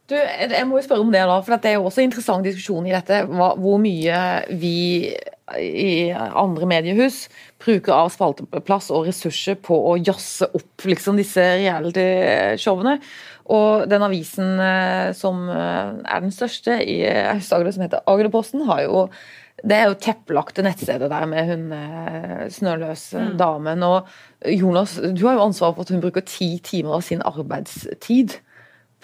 Du, 0.10 0.16
jeg 0.18 0.66
må 0.66 0.80
jo 0.80 0.86
spørre 0.88 1.04
om 1.06 1.12
det 1.14 1.22
da, 1.22 1.36
for 1.46 1.54
det 1.62 1.70
er 1.70 1.76
jo 1.78 1.86
også 1.86 2.02
en 2.02 2.08
interessant 2.10 2.46
diskusjon 2.48 2.88
i 2.90 2.94
dette. 2.96 3.22
Hva, 3.30 3.52
hvor 3.62 3.78
mye 3.82 4.22
vi 4.58 5.12
i 5.58 6.12
andre 6.14 6.68
mediehus 6.70 7.24
bruker 7.62 7.96
av 7.96 8.12
spalteplass 8.14 8.90
og 8.96 9.10
ressurser 9.10 9.58
på 9.62 9.76
å 9.92 9.98
jazze 9.98 10.50
opp 10.56 10.86
liksom, 10.88 11.20
disse 11.20 11.44
reality-showene. 11.60 13.00
Og 13.50 13.90
den 13.90 14.06
avisen 14.06 14.62
eh, 14.62 15.12
som 15.18 15.48
eh, 15.50 15.94
er 16.06 16.24
den 16.24 16.34
største 16.34 16.78
i 16.86 17.02
Aust-Agder, 17.08 17.74
som 17.74 17.86
heter 17.86 18.06
Agderposten, 18.10 18.68
har 18.70 18.84
jo 18.86 19.08
det 19.60 19.76
er 19.76 19.90
jo 19.90 19.98
teppelagte 20.00 20.64
nettstedet 20.64 21.10
der 21.12 21.26
med 21.28 21.50
hun 21.50 21.72
eh, 21.76 22.46
snøløse 22.54 23.20
mm. 23.20 23.34
damen. 23.42 23.84
Og 23.84 24.54
Jonas, 24.56 24.96
du 25.02 25.26
har 25.26 25.36
jo 25.36 25.48
ansvar 25.50 25.74
for 25.74 25.84
at 25.84 25.92
hun 25.92 26.04
bruker 26.04 26.24
ti 26.24 26.54
timer 26.64 27.00
av 27.00 27.04
sin 27.04 27.26
arbeidstid 27.28 28.38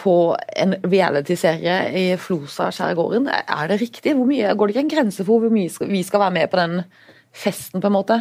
på 0.02 0.36
en 0.60 0.76
realityserie 0.84 1.76
i 1.96 2.06
Flosa-skjærgården. 2.20 3.30
Er 3.32 3.72
det 3.72 3.80
riktig? 3.82 4.16
Mye, 4.20 4.52
går 4.56 4.68
det 4.68 4.76
ikke 4.76 4.86
en 4.86 4.94
grense 4.96 5.26
for 5.26 5.44
hvor 5.44 5.54
mye 5.54 5.92
vi 5.92 6.04
skal 6.04 6.24
være 6.26 6.36
med 6.36 6.52
på 6.52 6.60
den 6.60 6.82
festen, 7.36 7.82
på 7.82 7.92
en 7.92 7.96
måte? 7.96 8.20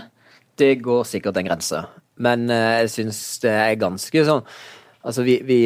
Det 0.59 0.77
går 0.85 1.03
sikkert 1.11 1.41
en 1.41 1.49
grense, 1.49 1.83
men 2.23 2.47
jeg 2.53 2.91
syns 2.93 3.21
det 3.43 3.51
er 3.51 3.81
ganske 3.81 4.27
sånn 4.29 4.45
Altså, 5.05 5.21
vi, 5.23 5.35
vi, 5.45 5.59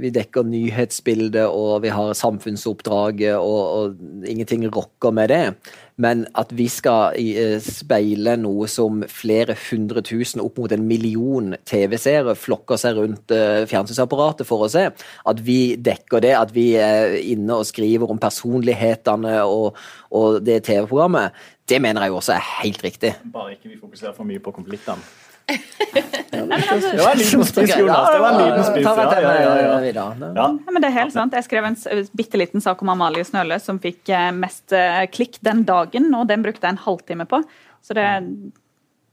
vi, 0.00 0.08
dekker 0.16 0.46
nyhetsbildet, 0.48 1.44
og 1.44 1.82
vi 1.84 1.90
har 1.92 2.14
samfunnsoppdraget, 2.16 3.34
og, 3.36 3.58
og, 3.76 3.98
ingenting 4.24 4.64
rokker 4.72 5.12
med 5.12 5.28
det. 5.28 5.42
Men 6.00 6.22
at 6.36 6.54
vi 6.56 6.64
skal 6.72 7.18
eh, 7.20 7.58
speile 7.60 8.38
noe 8.40 8.64
som 8.68 9.02
flere 9.12 9.58
hundre 9.60 10.00
tusen, 10.04 10.40
opp 10.40 10.56
mot 10.62 10.72
en 10.72 10.86
million 10.88 11.52
TV-seere 11.68 12.32
flokker 12.36 12.80
seg 12.80 12.96
rundt 12.96 13.32
uh, 13.36 13.64
fjernsynsapparatet 13.68 14.48
for 14.48 14.64
å 14.64 14.70
se, 14.72 14.86
at 14.92 15.44
vi 15.44 15.76
dekker 15.76 16.24
det, 16.24 16.32
at 16.36 16.56
vi 16.56 16.70
er 16.80 17.18
inne 17.20 17.60
og 17.60 17.68
skriver 17.68 18.12
om 18.12 18.20
personlighetene 18.20 19.36
og, 19.44 19.76
og 20.16 20.40
det 20.44 20.62
TV-programmet, 20.68 21.36
det 21.68 21.82
mener 21.82 22.08
jeg 22.08 22.16
også 22.16 22.36
er 22.38 22.50
helt 22.62 22.84
riktig. 22.88 23.12
Bare 23.36 23.56
ikke 23.56 23.68
vi 23.68 23.80
fokuserer 23.80 24.16
for 24.16 24.28
mye 24.28 24.40
på 24.40 24.56
konfliktene. 24.56 25.04
Nei, 25.46 26.58
altså, 26.58 26.90
det 26.90 27.04
var 27.04 27.12
en 27.12 27.20
liten 27.20 27.44
spiss, 27.46 27.72
Jonas. 27.78 28.08
Det 28.12 28.18
var 28.18 28.32
en 28.32 28.40
liten. 28.42 28.82
Ja, 28.82 28.94
ja, 29.06 29.34
ja, 29.54 30.26
ja, 30.34 30.46
men 30.72 30.82
det 30.82 30.90
er 30.90 30.96
helt 30.96 31.14
sant. 31.14 31.36
Jeg 31.38 31.46
skrev 31.46 31.68
en 31.68 31.78
bitte 32.18 32.40
liten 32.40 32.64
sak 32.64 32.82
om 32.82 32.90
Amalie 32.96 33.24
Snøle 33.26 33.60
som 33.62 33.78
fikk 33.82 34.10
eh, 34.10 34.28
mest 34.34 34.74
eh, 34.74 35.04
klikk 35.12 35.38
den 35.46 35.62
dagen, 35.68 36.10
og 36.18 36.26
den 36.30 36.42
brukte 36.46 36.66
jeg 36.66 36.76
en 36.76 36.84
halvtime 36.86 37.28
på. 37.30 37.42
Så 37.86 37.94
det 37.96 38.06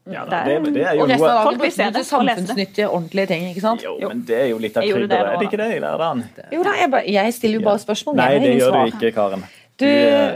ja, 0.04 0.26
da, 0.28 0.42
det, 0.44 0.58
det 0.74 0.82
er 0.84 0.98
jo 0.98 1.06
og 1.06 1.08
resten 1.08 1.30
av 1.30 1.38
dagen 1.38 1.60
brukte 1.62 1.84
du 1.94 2.02
samfunnsnyttige, 2.04 2.88
ordentlige 2.90 3.30
ting. 3.30 3.46
ikke 3.54 3.62
sant? 3.64 3.84
Jo, 3.86 3.94
men 4.02 4.20
det 4.28 4.36
er 4.36 4.48
jo 4.50 4.58
litt 4.60 4.74
av 4.76 4.84
krydderet, 4.84 5.30
er 5.30 5.38
det 5.40 5.46
ikke 5.48 5.60
det 5.62 5.68
i 5.72 5.78
hverdagen? 5.80 6.24
Jo 6.52 6.66
da, 6.66 6.74
jeg, 6.82 6.90
jeg, 7.14 7.36
stiller 7.38 7.62
jo 7.62 7.68
bare 7.70 7.80
spørsmål. 7.86 8.18
Nei, 8.20 8.32
det 8.42 8.50
gjør 8.58 8.76
du 8.76 8.92
ikke, 8.92 9.14
Karen. 9.16 9.46
Du, 9.80 9.86
du 9.86 9.90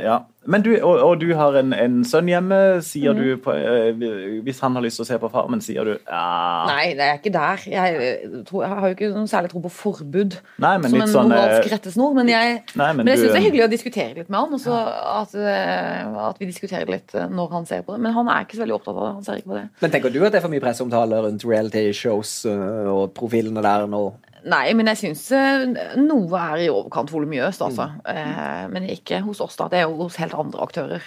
ja. 0.07 0.19
Men 0.49 0.63
du, 0.65 0.71
og, 0.81 0.97
og, 1.05 1.21
du 1.21 1.29
har 1.37 1.57
en, 1.61 1.75
en, 1.77 1.97
sønn 2.09 2.29
hjemme, 2.31 2.57
sier 2.85 3.13
mm. 3.13 3.19
du 3.21 3.41
på, 3.45 3.53
uh, 3.53 4.39
Hvis 4.47 4.63
han 4.65 4.79
har 4.79 4.85
lyst 4.85 4.97
til 4.97 5.05
å 5.05 5.09
se 5.11 5.19
på 5.21 5.29
Farmen, 5.33 5.61
sier 5.65 5.85
du 5.85 5.93
ja. 5.93 6.23
Nei, 6.71 6.95
det 6.97 7.05
er 7.05 7.19
ikke 7.19 7.33
der. 7.35 7.65
Jeg, 7.69 7.99
eh, 8.07 8.39
tror, 8.49 8.63
jeg 8.65 8.79
har 8.79 8.87
jo 8.87 8.97
ikke 8.97 9.11
noen 9.13 9.29
særlig 9.29 9.53
tro 9.53 9.61
på 9.67 9.73
forbud 9.77 10.39
nei, 10.65 10.73
som 10.87 10.97
en 11.03 11.13
sånn, 11.13 11.33
moralsk 11.35 11.69
rettesnor. 11.75 12.15
Men 12.17 12.33
jeg, 12.33 12.63
nei, 12.81 12.89
men 12.97 13.05
men 13.05 13.13
jeg 13.13 13.23
syns 13.23 13.35
det 13.35 13.41
er 13.43 13.47
hyggelig 13.49 13.67
å 13.67 13.71
diskutere 13.75 14.23
litt 14.23 14.33
med 14.33 14.39
han. 14.41 14.57
Også 14.57 14.73
ja. 14.73 14.95
at, 15.19 15.37
at, 16.31 16.41
vi 16.41 16.49
diskuterer 16.49 16.95
litt 16.97 17.13
når 17.35 17.53
han 17.59 17.69
ser 17.69 17.85
på 17.85 17.97
det. 17.97 18.03
Men 18.07 18.17
han 18.17 18.33
er 18.33 18.47
ikke 18.47 18.57
så 18.57 18.65
veldig 18.65 18.79
opptatt 18.79 18.95
av 18.95 19.03
det. 19.03 19.13
Han 19.19 19.29
ser 19.29 19.43
ikke 19.43 19.53
på 19.53 19.59
det. 19.59 19.67
Men 19.85 19.95
tenker 19.97 20.15
du 20.15 20.21
at 20.23 20.33
det 20.33 20.41
er 20.41 20.47
for 20.47 20.55
mye 20.55 20.65
presseomtale 20.65 21.21
rundt 21.29 21.45
reality 21.45 21.85
shows 21.97 22.39
og 22.49 23.13
profilene 23.19 23.65
der 23.65 23.85
nå? 23.91 24.07
Nei, 24.47 24.67
men 24.79 24.91
jeg 24.93 25.01
syns 25.01 25.25
noe 25.99 26.43
er 26.43 26.67
i 26.67 26.69
overkant 26.71 27.11
volumiøst, 27.13 27.65
altså. 27.67 27.89
Mm. 27.97 28.05
Eh, 28.13 28.67
men 28.75 28.83
ikke 28.95 29.23
hos 29.27 29.43
oss, 29.45 29.59
da. 29.59 29.65
Det 29.73 29.81
er 29.81 29.89
jo 29.89 30.05
hos 30.05 30.21
helt 30.23 30.37
andre 30.39 30.63
aktører 30.67 31.03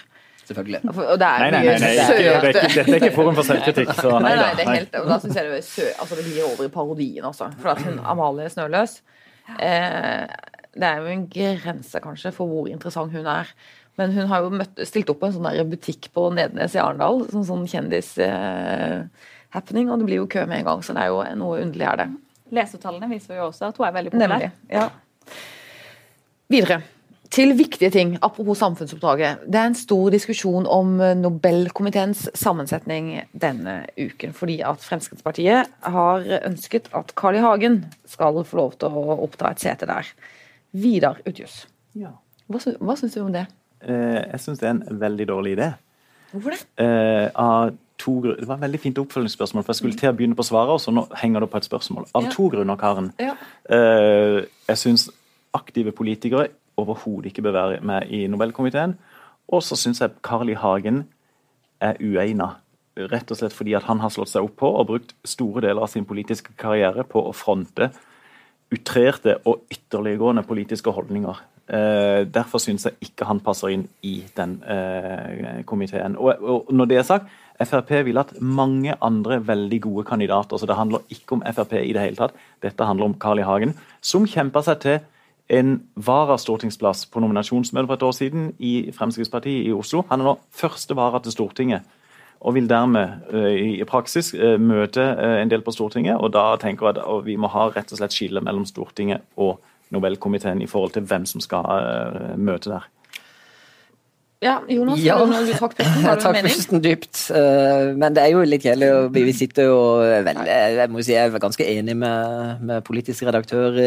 selvfølgelig. 0.52 0.82
Og 0.92 1.20
det 1.20 1.28
er 1.28 1.40
nei, 1.40 1.50
nei, 1.52 1.64
nei, 1.64 1.78
nei, 1.82 1.92
ikke, 1.94 2.04
dette 2.48 2.62
er 2.84 2.96
ikke 3.00 3.16
forum 3.16 3.36
for 3.38 3.46
selvkritikk. 3.48 3.90
Så 3.98 4.10
nei, 4.18 4.36
nei, 4.38 4.52
det 4.58 4.64
er 4.66 4.70
helt, 4.74 4.94
og 5.00 5.06
da 5.12 5.16
syns 5.24 5.38
jeg 5.40 5.46
det, 5.50 5.64
sø, 5.68 5.86
altså, 5.94 6.14
det 6.20 6.26
blir 6.28 6.44
over 6.48 6.64
i 6.66 6.74
parodien, 6.74 7.26
altså. 7.28 7.46
For 7.62 7.68
at 7.74 7.80
hun, 7.86 7.96
Amalie 8.12 8.50
Snøløs 8.52 8.94
eh, 9.58 10.24
Det 10.76 10.88
er 10.88 10.98
jo 11.02 11.08
en 11.12 11.30
grense, 11.32 11.98
kanskje, 12.04 12.30
for 12.36 12.46
hvor 12.52 12.66
interessant 12.72 13.12
hun 13.16 13.28
er. 13.30 13.46
Men 14.00 14.08
hun 14.16 14.28
har 14.32 14.40
jo 14.46 14.50
møtt, 14.62 14.76
stilt 14.88 15.10
opp 15.12 15.20
på 15.22 15.28
en 15.30 15.36
sånn 15.36 15.72
butikk 15.72 16.04
på 16.16 16.22
Nednes 16.36 16.76
i 16.78 16.82
Arendal, 16.82 17.18
sånn, 17.32 17.48
sånn 17.48 17.70
kjendis-happening, 17.70 19.86
eh, 19.86 19.92
og 19.92 19.98
det 20.00 20.08
blir 20.08 20.22
jo 20.24 20.32
kø 20.32 20.42
med 20.48 20.58
en 20.62 20.70
gang, 20.70 20.80
så 20.86 20.92
det 20.96 21.02
er 21.04 21.10
jo 21.12 21.20
noe 21.42 21.62
underlig 21.66 21.88
er 21.90 21.98
det. 22.04 22.10
Lesertallene 22.52 23.10
viser 23.12 23.40
jo 23.40 23.50
også 23.50 23.70
at 23.70 23.78
hun 23.80 23.88
er 23.88 23.94
veldig 24.00 24.16
populær. 24.16 24.34
Nemlig, 24.38 24.52
ja. 24.72 24.88
Videre 26.52 26.82
til 27.32 27.54
viktige 27.56 27.90
ting, 27.92 28.18
apropos 28.22 28.60
samfunnsoppdraget. 28.60 29.46
Det 29.48 29.60
er 29.60 29.70
en 29.70 29.78
stor 29.78 30.12
diskusjon 30.12 30.68
om 30.68 30.98
eh, 31.00 31.16
Nobelkomiteens 31.16 32.26
sammensetning 32.38 33.14
denne 33.32 33.86
uken. 33.96 34.34
Fordi 34.36 34.60
at 34.68 34.84
Fremskrittspartiet 34.84 35.72
har 35.96 36.28
ønsket 36.42 36.92
at 36.98 37.14
Carl 37.16 37.40
I. 37.40 37.44
Hagen 37.46 37.80
skal 38.06 38.42
få 38.48 38.60
lov 38.60 38.76
til 38.82 38.92
å 39.00 39.16
oppta 39.24 39.54
et 39.54 39.64
sete 39.64 39.88
der. 39.90 40.12
Vidar 40.72 41.20
Utjus, 41.28 41.66
ja. 42.00 42.14
hva, 42.52 42.60
hva 42.80 42.96
syns 43.00 43.16
du 43.16 43.24
om 43.24 43.32
det? 43.34 43.46
Eh, 43.84 44.20
jeg 44.20 44.44
syns 44.44 44.60
det 44.62 44.68
er 44.68 44.76
en 44.76 45.00
veldig 45.02 45.28
dårlig 45.32 45.56
idé. 45.58 45.72
Hvorfor 46.32 46.56
det? 46.56 46.62
Eh, 46.84 47.26
to, 48.02 48.16
det 48.26 48.48
var 48.50 48.58
et 48.58 48.66
veldig 48.66 48.82
fint 48.82 49.02
oppfølgingsspørsmål, 49.02 49.66
for 49.66 49.74
jeg 49.74 49.82
skulle 49.82 50.00
til 50.00 50.10
å 50.10 50.16
begynne 50.18 50.38
på 50.38 50.46
svaret, 50.48 50.74
og 50.76 50.82
så 50.84 50.94
nå 50.96 51.06
henger 51.22 51.46
det 51.46 51.52
på 51.54 51.62
et 51.62 51.70
spørsmål. 51.70 52.10
Av 52.18 52.28
ja. 52.28 52.34
to 52.34 52.50
grunner, 52.54 52.80
Karen. 52.82 53.12
Ja. 53.22 53.36
Eh, 53.70 54.42
jeg 54.68 54.82
syns 54.82 55.08
aktive 55.56 55.94
politikere 55.96 56.50
overhodet 56.82 57.32
ikke 57.32 57.46
bør 57.46 57.58
være 57.58 57.80
med 57.86 58.10
i 58.10 58.26
Nobelkomiteen. 58.32 58.96
Og 59.52 59.64
så 59.64 59.76
syns 59.76 60.02
jeg 60.02 60.18
Carl 60.24 60.50
I. 60.50 60.58
Hagen 60.60 61.04
er 61.82 62.00
uegna. 62.00 62.56
Rett 63.12 63.32
og 63.32 63.40
slett 63.40 63.56
fordi 63.56 63.76
at 63.78 63.88
han 63.88 64.02
har 64.04 64.12
slått 64.14 64.32
seg 64.32 64.46
opp 64.46 64.58
på 64.62 64.70
og 64.70 64.88
brukt 64.90 65.14
store 65.28 65.64
deler 65.68 65.84
av 65.86 65.92
sin 65.92 66.08
politiske 66.08 66.56
karriere 66.60 67.06
på 67.08 67.24
å 67.28 67.36
fronte 67.36 67.92
utrerte 68.72 69.36
og 69.50 69.66
ytterliggående 69.72 70.44
politiske 70.48 70.92
holdninger. 70.96 71.40
Eh, 71.72 72.24
derfor 72.28 72.60
syns 72.60 72.88
jeg 72.88 73.08
ikke 73.08 73.28
han 73.28 73.40
passer 73.44 73.72
inn 73.72 73.86
i 74.08 74.22
den 74.36 74.58
eh, 74.64 75.62
komiteen. 75.68 76.16
Og, 76.20 76.36
og, 76.40 76.72
når 76.72 76.90
det 76.90 76.98
er 77.00 77.08
sagt, 77.08 77.32
Frp 77.68 77.92
vil 78.08 78.20
at 78.22 78.34
mange 78.42 78.96
andre 79.02 79.40
veldig 79.48 79.82
gode 79.82 80.06
kandidater. 80.06 80.58
så 80.58 80.66
Det 80.66 80.76
handler 80.76 81.00
ikke 81.10 81.38
om 81.38 81.44
Frp 81.54 81.74
i 81.74 81.94
det 81.94 82.02
hele 82.02 82.16
tatt. 82.16 82.36
Dette 82.62 82.86
handler 82.86 83.06
om 83.06 83.18
Carl 83.20 83.40
I. 83.40 83.48
Hagen, 83.48 83.76
som 84.02 84.26
kjemper 84.28 84.62
seg 84.66 84.80
til 84.80 85.00
en 85.52 85.82
varastortingsplass 85.96 87.06
på 87.12 87.20
nominasjonsmøtet 87.20 87.88
for 87.88 87.98
et 87.98 88.06
år 88.08 88.14
siden 88.16 88.52
i 88.60 88.92
Fremskrittspartiet 88.96 89.68
i 89.68 89.74
Oslo. 89.76 90.06
Han 90.10 90.22
er 90.22 90.30
nå 90.30 90.36
første 90.56 90.96
vara 90.96 91.20
til 91.20 91.36
Stortinget, 91.36 91.82
og 92.42 92.56
vil 92.56 92.70
dermed 92.70 93.28
uh, 93.34 93.52
i 93.52 93.84
praksis 93.88 94.32
uh, 94.34 94.56
møte 94.62 95.04
uh, 95.04 95.42
en 95.42 95.52
del 95.52 95.62
på 95.62 95.74
Stortinget. 95.76 96.18
og 96.18 96.32
Da 96.34 96.56
tenker 96.62 96.88
jeg 96.88 97.04
at 97.04 97.26
vi 97.26 97.36
må 97.36 97.52
ha 97.52 97.68
rett 97.70 97.92
og 97.92 98.00
slett 98.00 98.16
skille 98.16 98.42
mellom 98.42 98.66
Stortinget 98.66 99.28
og 99.36 99.60
Nobelkomiteen 99.92 100.62
i 100.64 100.72
forhold 100.72 100.96
til 100.96 101.04
hvem 101.04 101.26
som 101.28 101.44
skal 101.44 102.38
møte 102.40 102.72
der. 102.72 102.86
Ja, 104.42 104.56
Jonas, 104.66 104.98
ja, 105.06 105.20
du 105.22 105.52
trakk 105.54 105.76
pusten, 105.78 106.02
har 106.02 106.18
du 106.18 106.24
en 106.28 106.34
mening? 106.34 106.56
pusten 106.56 106.82
dypt. 106.82 107.20
Uh, 107.30 107.92
men 107.94 108.16
det 108.16 108.24
er 108.24 108.32
jo 108.34 108.42
litt 108.42 108.66
kjedelig. 108.66 108.90
Vi 109.14 109.36
sitter 109.38 109.70
jo 109.70 109.78
veldig 110.02 110.48
Jeg 110.50 110.90
må 110.90 111.04
si 111.06 111.14
jeg 111.14 111.30
er 111.30 111.44
ganske 111.44 111.68
enig 111.76 111.94
med, 112.02 112.64
med 112.66 112.82
politisk 112.88 113.28
redaktør 113.30 113.78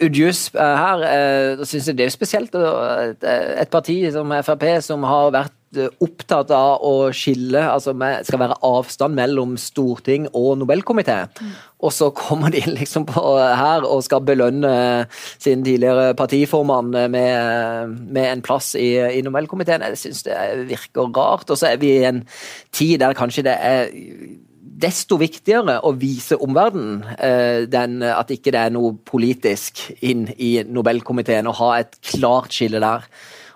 Udjus 0.00 0.46
her. 0.56 1.04
Jeg 1.04 1.60
da 1.60 1.68
syns 1.68 1.92
jeg 1.92 2.00
det 2.00 2.08
er 2.08 2.16
spesielt 2.16 2.56
et, 2.56 3.68
parti 3.68 4.00
som 4.14 4.32
Frp, 4.46 4.66
som 4.88 5.04
har 5.04 5.36
vært 5.36 5.52
Eh, 5.52 5.57
opptatt 5.76 6.50
av 6.54 6.84
å 6.84 7.10
skille 7.12 7.60
altså 7.60 7.92
med, 7.96 8.24
skal 8.26 8.40
være 8.40 8.56
avstand 8.64 9.16
mellom 9.18 9.56
storting 9.60 10.28
og 10.32 10.56
Nobelkomité. 10.60 11.18
Mm. 11.28 11.52
Og 11.84 11.92
så 11.94 12.08
kommer 12.16 12.52
de 12.54 12.62
liksom 12.78 13.06
på 13.08 13.22
her 13.36 13.84
og 13.86 14.02
skal 14.06 14.24
belønne 14.26 14.72
sin 15.36 15.62
tidligere 15.66 16.14
partiformann 16.18 16.90
med, 16.90 17.94
med 18.00 18.24
en 18.24 18.42
plass 18.44 18.72
i, 18.80 18.96
i 19.18 19.22
Nobelkomiteen. 19.26 19.84
Jeg 19.92 20.00
syns 20.00 20.24
det 20.26 20.38
virker 20.72 21.12
rart. 21.12 21.50
Og 21.50 21.60
så 21.60 21.74
er 21.74 21.80
vi 21.82 21.94
i 21.98 22.04
en 22.08 22.24
tid 22.72 22.98
der 23.04 23.16
kanskje 23.18 23.46
det 23.46 23.56
er 23.60 23.92
desto 24.78 25.18
viktigere 25.18 25.78
å 25.86 25.92
vise 25.98 26.38
omverdenen 26.38 27.02
eh, 27.18 28.12
at 28.14 28.30
ikke 28.30 28.52
det 28.54 28.60
er 28.62 28.74
noe 28.74 28.94
politisk 29.06 29.88
inn 30.06 30.28
i 30.36 30.58
Nobelkomiteen, 30.66 31.48
og 31.50 31.58
ha 31.60 31.72
et 31.80 31.98
klart 32.14 32.54
skille 32.54 32.82
der. 32.82 33.06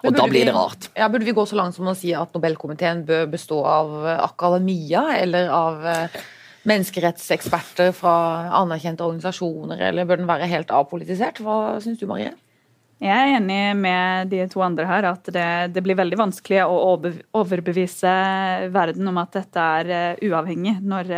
Og 0.03 0.15
da 0.17 0.27
blir 0.31 0.47
det 0.49 0.55
rart. 0.55 0.91
ja, 0.99 1.09
Burde 1.09 1.27
vi 1.27 1.35
gå 1.37 1.45
så 1.47 1.59
langt 1.59 1.77
som 1.77 1.89
å 1.89 1.97
si 1.97 2.13
at 2.17 2.35
Nobelkomiteen 2.35 3.05
bør 3.07 3.29
bestå 3.31 3.63
av 3.69 3.93
eh, 4.03 4.23
akademia, 4.25 5.05
eller 5.19 5.51
av 5.55 5.87
eh, 5.87 6.23
menneskerettseksperter 6.69 7.93
fra 7.95 8.15
anerkjente 8.63 9.05
organisasjoner, 9.07 9.83
eller 9.91 10.09
bør 10.09 10.23
den 10.23 10.31
være 10.31 10.51
helt 10.51 10.75
apolitisert? 10.75 11.43
Hva 11.43 11.79
syns 11.83 12.03
du, 12.03 12.09
Marie? 12.11 12.35
Jeg 13.03 13.19
er 13.19 13.37
enig 13.37 13.63
med 13.79 14.29
de 14.31 14.45
to 14.51 14.63
andre 14.63 14.87
her 14.87 15.09
at 15.11 15.27
det, 15.35 15.47
det 15.75 15.83
blir 15.83 15.99
veldig 15.99 16.21
vanskelig 16.21 16.61
å 16.63 16.77
overbevise 17.35 18.13
verden 18.71 19.11
om 19.11 19.19
at 19.19 19.41
dette 19.41 19.65
er 19.81 19.91
uh, 19.91 20.23
uavhengig 20.23 20.77
når, 20.87 21.11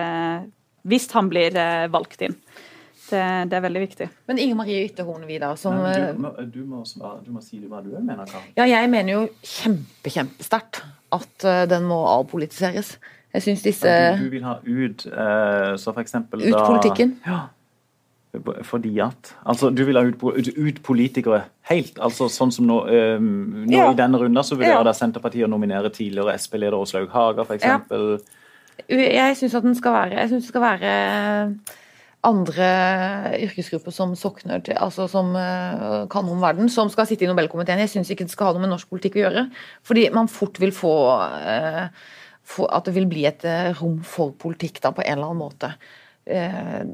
hvis 0.89 1.11
han 1.13 1.29
blir 1.29 1.61
valgt 1.93 2.25
inn. 2.25 2.39
Det, 3.05 3.23
det, 3.51 3.57
er 3.59 3.65
veldig 3.67 3.83
viktig. 3.83 4.09
Men 4.31 4.39
Inger 4.41 4.59
Marie 4.59 4.85
Ytterhorn 4.89 5.27
Vidar 5.29 5.59
som 5.61 5.77
Nei, 5.83 5.97
du, 6.15 6.21
må, 6.25 6.31
du, 6.41 6.61
må, 6.69 6.85
du, 7.25 7.33
må, 7.35 7.43
si 7.45 7.61
hva 7.65 7.83
du 7.85 7.91
mener. 7.99 8.25
Karen. 8.31 8.47
Ja, 8.57 8.69
jeg 8.71 8.89
mener 8.93 9.19
jo 9.19 9.27
kjempe, 9.43 10.13
kjempesterkt 10.15 10.81
at 11.15 11.49
den 11.71 11.85
må 11.91 12.01
avpolitiseres. 12.11 12.97
Jeg 13.35 13.45
syns 13.45 13.67
disse 13.67 13.93
du, 14.21 14.29
vil 14.31 14.47
ha 14.47 14.61
ut 14.63 15.05
så 15.05 15.91
for 15.91 16.01
eksempel 16.05 16.45
Ut 16.47 16.55
politikken. 16.55 17.17
Ja 17.27 17.47
fordi 18.63 18.99
at 18.99 19.37
Altså, 19.47 19.71
du 19.71 19.85
vil 19.85 19.97
ha 19.97 20.05
ut, 20.05 20.49
ut 20.57 20.83
politikere 20.83 21.43
helt? 21.71 21.99
altså 22.01 22.29
Sånn 22.29 22.53
som 22.53 22.67
nå, 22.67 22.81
um, 23.19 23.65
nå 23.67 23.77
ja. 23.77 23.91
i 23.93 23.99
denne 23.99 24.19
runden 24.19 24.45
så 24.45 24.59
vil 24.59 24.69
ja. 24.69 24.83
da 24.83 24.95
Senterpartiet 24.97 25.51
nominere 25.51 25.91
tidligere 25.95 26.37
Sp-leder 26.41 26.77
Åslaug 26.79 27.13
Haga, 27.13 27.45
f.eks. 27.45 27.65
Ja. 27.65 27.79
Jeg 28.91 29.39
syns 29.39 29.55
at 29.55 29.63
den 29.63 29.77
skal 29.79 29.95
være 29.95 30.19
Jeg 30.19 30.33
synes 30.33 30.45
det 30.45 30.51
skal 30.51 30.65
være 30.65 30.95
andre 32.25 32.69
yrkesgrupper 33.45 33.95
som 33.95 34.15
sokner 34.19 34.63
til, 34.65 34.77
altså 34.81 35.07
som 35.11 35.33
uh, 35.37 36.05
kan 36.13 36.29
om 36.31 36.43
verden, 36.43 36.71
som 36.73 36.91
skal 36.93 37.09
sitte 37.09 37.27
i 37.27 37.31
Nobelkomiteen. 37.31 37.83
Jeg 37.85 37.93
syns 37.95 38.13
ikke 38.13 38.27
det 38.29 38.35
skal 38.35 38.51
ha 38.51 38.57
noe 38.57 38.65
med 38.65 38.73
norsk 38.75 38.91
politikk 38.93 39.19
å 39.21 39.25
gjøre. 39.27 39.49
Fordi 39.87 40.07
man 40.15 40.31
fort 40.33 40.61
vil 40.63 40.75
få, 40.75 40.95
uh, 41.21 41.85
få 42.45 42.71
At 42.73 42.89
det 42.89 42.97
vil 42.97 43.11
bli 43.11 43.27
et 43.29 43.45
uh, 43.49 43.75
rom 43.81 44.01
for 44.05 44.37
politikk 44.39 44.83
da, 44.85 44.95
på 44.97 45.05
en 45.05 45.19
eller 45.19 45.31
annen 45.31 45.45
måte. 45.45 45.75
Eh, 46.27 46.85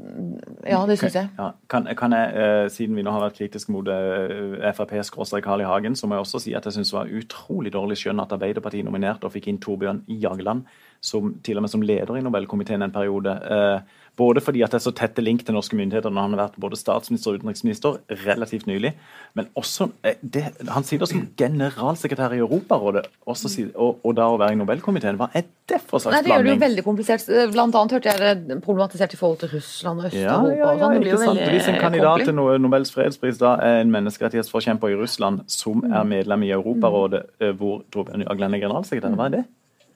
ja, 0.67 0.79
det 0.87 0.97
syns 0.99 1.15
jeg. 1.15 1.29
Ja. 1.37 1.53
Kan, 1.71 1.85
kan, 1.95 2.11
jeg, 2.11 2.31
eh, 2.35 2.65
Siden 2.71 2.97
vi 2.99 3.03
nå 3.05 3.13
har 3.15 3.23
vært 3.23 3.37
kritiske 3.39 3.71
mot 3.71 3.87
eh, 3.87 4.59
FrPs 4.75 5.13
Carl 5.13 5.63
I. 5.63 5.67
Hagen, 5.67 5.95
så 5.95 6.07
må 6.07 6.17
jeg 6.17 6.25
også 6.25 6.41
si 6.43 6.55
at 6.57 6.67
jeg 6.67 6.75
syns 6.75 6.91
det 6.91 6.97
var 6.97 7.13
utrolig 7.21 7.71
dårlig 7.71 7.97
skjønn 8.01 8.19
at 8.19 8.35
Arbeiderpartiet 8.35 8.87
nominerte 8.87 9.29
og 9.29 9.35
fikk 9.35 9.47
inn 9.47 9.61
Torbjørn 9.63 10.03
Jagland, 10.19 10.65
som, 10.99 11.35
til 11.45 11.61
og 11.61 11.63
med 11.65 11.71
som 11.71 11.85
leder 11.85 12.19
i 12.19 12.25
Nobelkomiteen 12.25 12.83
en 12.83 12.95
periode. 12.95 13.37
Eh, 13.39 14.00
både 14.19 14.41
fordi 14.43 14.61
at 14.65 14.73
det 14.73 14.79
er 14.79 14.83
så 14.83 14.91
tette 14.95 15.23
link 15.23 15.45
til 15.45 15.55
norske 15.55 15.77
myndigheter 15.77 16.11
når 16.11 16.25
han 16.25 16.35
har 16.35 16.41
vært 16.43 16.57
både 16.61 16.77
statsminister 16.79 17.31
og 17.31 17.41
utenriksminister 17.41 17.99
relativt 18.25 18.67
nylig, 18.67 18.91
men 19.37 19.47
også 19.55 19.87
eh, 20.03 20.17
det, 20.21 20.43
Han 20.69 20.83
sitter 20.83 21.07
som 21.09 21.23
generalsekretær 21.37 22.35
i 22.35 22.41
Europarådet 22.43 23.05
også, 23.25 23.51
og, 23.75 24.01
og, 24.03 24.15
da 24.17 24.27
å 24.27 24.37
være 24.41 24.57
i 24.57 24.59
Nobelkomiteen. 24.59 25.19
Hva 25.19 25.29
er 25.33 25.45
det 25.69 25.79
for 25.85 26.03
slags 26.03 26.11
blanding? 26.11 26.27
Det 26.27 26.33
gjør 26.33 26.47
det 26.47 26.55
jo 26.55 26.63
veldig 26.65 26.85
komplisert. 26.87 27.29
Blant 27.53 27.77
annet 27.79 27.95
hørte 27.97 28.11
jeg 28.11 28.41
det 28.49 28.59
problematisert 28.65 29.15
i 29.15 29.21
forhold 29.21 29.39
til 29.45 29.53
Russland 29.55 30.03
og 30.03 30.09
Øst-Europa. 30.11 30.51
Ja, 30.57 30.67
ja, 30.75 30.91
ja, 31.07 31.21
sånn. 31.23 31.41
Hvis 31.55 31.71
en 31.71 31.79
kandidat 31.81 32.25
til 32.27 32.35
Nobels 32.35 32.93
fredspris 32.93 33.39
da 33.41 33.55
er 33.63 33.81
en 33.85 33.95
menneskerettighetsforkjemper 33.95 34.91
i 34.91 34.99
Russland 34.99 35.45
som 35.51 35.85
er 35.87 36.05
medlem 36.07 36.45
i 36.47 36.53
Europarådet, 36.57 37.25
eh, 37.39 37.55
hvor 37.55 37.81
Torbjørn 37.95 38.27
Jagland 38.27 38.59
er 38.59 38.65
generalsekretær, 38.67 39.15
hva 39.15 39.31
er 39.31 39.39
det? 39.39 39.47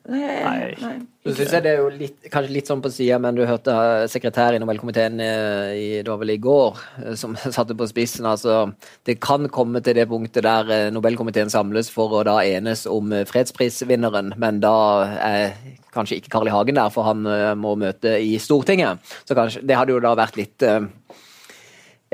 Nei. 0.06 0.76
nei. 0.78 0.96
Så 1.26 1.34
syns 1.34 1.54
jeg 1.56 1.64
det 1.66 1.72
er 1.72 1.80
jo 1.82 1.88
litt, 1.90 2.28
kanskje 2.30 2.54
litt 2.54 2.68
sånn 2.70 2.82
på 2.84 2.92
sida, 2.94 3.18
men 3.22 3.38
du 3.38 3.42
hørte 3.50 3.74
sekretær 4.12 4.54
i 4.54 4.60
Nobelkomiteen 4.62 5.18
eh, 5.24 5.72
i, 5.74 5.88
det 6.06 6.12
var 6.12 6.20
vel 6.22 6.36
i 6.36 6.40
går, 6.42 6.78
eh, 7.02 7.16
som 7.18 7.34
satte 7.58 7.78
på 7.78 7.88
spissen. 7.90 8.28
altså 8.30 8.68
Det 9.08 9.18
kan 9.24 9.50
komme 9.50 9.82
til 9.86 9.98
det 9.98 10.06
punktet 10.12 10.46
der 10.46 10.70
eh, 10.70 10.92
Nobelkomiteen 10.94 11.50
samles 11.50 11.90
for 11.94 12.20
å 12.20 12.24
da 12.28 12.38
enes 12.46 12.86
om 12.90 13.16
fredsprisvinneren, 13.26 14.36
men 14.42 14.62
da 14.62 14.78
er 15.18 15.58
kanskje 15.96 16.20
ikke 16.22 16.36
Carl 16.38 16.52
I. 16.52 16.54
Hagen 16.54 16.78
der, 16.78 16.94
for 16.94 17.08
han 17.08 17.26
må 17.58 17.74
møte 17.80 18.18
i 18.20 18.36
Stortinget. 18.42 19.02
Så 19.26 19.38
kanskje, 19.38 19.64
det 19.66 19.78
hadde 19.80 19.96
jo 19.96 20.02
da 20.04 20.12
vært 20.20 20.38
litt 20.38 20.66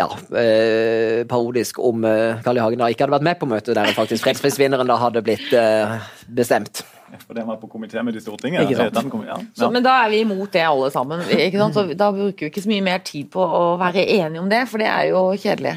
ja, 0.01 0.07
eh, 0.37 1.27
parodisk 1.27 1.79
om 1.79 2.05
eh, 2.05 2.41
Carl 2.43 2.57
I. 2.57 2.63
Hagen 2.63 2.81
da 2.81 2.89
ikke 2.91 3.05
hadde 3.05 3.17
vært 3.17 3.27
med 3.27 3.39
på 3.41 3.49
møtet 3.49 3.77
der 3.77 3.93
faktisk 3.97 4.25
fredsprisvinneren 4.27 4.89
da 4.89 4.97
hadde 5.01 5.23
blitt 5.25 5.51
eh, 5.57 5.99
bestemt. 6.27 6.83
For 7.25 7.37
den 7.37 7.47
var 7.47 7.59
på 7.61 7.69
komitémøte 7.71 8.17
i 8.19 8.23
Stortinget. 8.23 8.65
Ikke 8.65 8.89
sant? 8.93 9.13
Ja. 9.27 9.37
Så, 9.57 9.69
men 9.73 9.83
da 9.85 9.97
er 10.03 10.11
vi 10.13 10.21
imot 10.25 10.51
det 10.53 10.63
alle 10.67 10.91
sammen. 10.93 11.23
Ikke 11.29 11.61
sant? 11.61 11.77
Så 11.77 11.97
da 11.97 12.11
bruker 12.15 12.45
vi 12.45 12.51
ikke 12.51 12.63
så 12.63 12.71
mye 12.71 12.85
mer 12.85 13.03
tid 13.07 13.29
på 13.33 13.43
å 13.43 13.77
være 13.81 14.05
enige 14.05 14.43
om 14.43 14.49
det, 14.51 14.63
for 14.71 14.81
det 14.81 14.89
er 14.91 15.09
jo 15.11 15.25
kjedelig. 15.41 15.75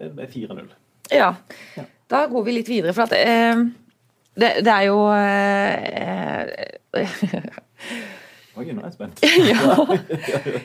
Det 0.00 0.26
er 0.26 0.30
4-0. 0.32 0.70
Ja. 1.12 1.34
Da 2.10 2.24
går 2.30 2.46
vi 2.46 2.56
litt 2.58 2.70
videre, 2.70 2.94
for 2.96 3.06
at 3.06 3.14
eh, 3.16 3.56
det, 4.40 4.50
det, 4.64 4.72
er 4.72 4.84
jo 4.88 4.98
eh, 5.14 6.42
Oi, 8.58 8.66
nå 8.74 8.82
er 8.82 8.88
jeg 8.88 8.96
spent. 8.96 9.22
ja. 9.52 9.62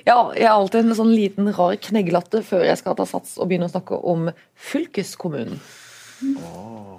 ja. 0.08 0.18
jeg 0.36 0.48
har 0.48 0.56
alltid 0.56 0.82
en 0.82 0.98
sånn 0.98 1.14
liten 1.14 1.52
rar 1.56 1.78
kneglatte 1.80 2.42
før 2.46 2.66
jeg 2.68 2.82
skal 2.82 2.98
ta 2.98 3.06
sats 3.08 3.38
og 3.38 3.50
begynne 3.50 3.70
å 3.70 3.74
snakke 3.74 4.00
om 4.02 4.30
fylkeskommunen. 4.72 5.62
Oh. 6.42 6.98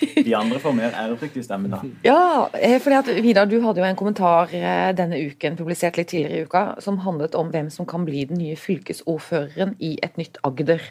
De 0.00 0.34
andre 0.36 0.58
får 0.62 0.72
mer 0.76 0.92
ærefrykt 0.96 1.36
i 1.40 1.42
stemmen, 1.44 1.70
da. 1.72 1.78
Ja, 2.04 2.48
eh, 2.54 2.78
fordi 2.82 2.96
at 2.98 3.08
Vidar, 3.24 3.46
du 3.48 3.60
hadde 3.64 3.80
jo 3.82 3.86
en 3.88 3.98
kommentar 3.98 4.48
eh, 4.54 4.92
denne 4.96 5.16
uken, 5.30 5.56
publisert 5.58 5.96
litt 5.98 6.08
tidligere 6.12 6.38
i 6.38 6.44
uka, 6.48 6.62
som 6.84 6.98
handlet 7.04 7.34
om 7.38 7.48
hvem 7.52 7.68
som 7.74 7.84
kan 7.88 8.02
bli 8.06 8.20
den 8.28 8.38
nye 8.42 8.56
fylkesordføreren 8.58 9.70
i 9.78 9.90
et 10.02 10.14
nytt 10.20 10.36
Agder. 10.46 10.82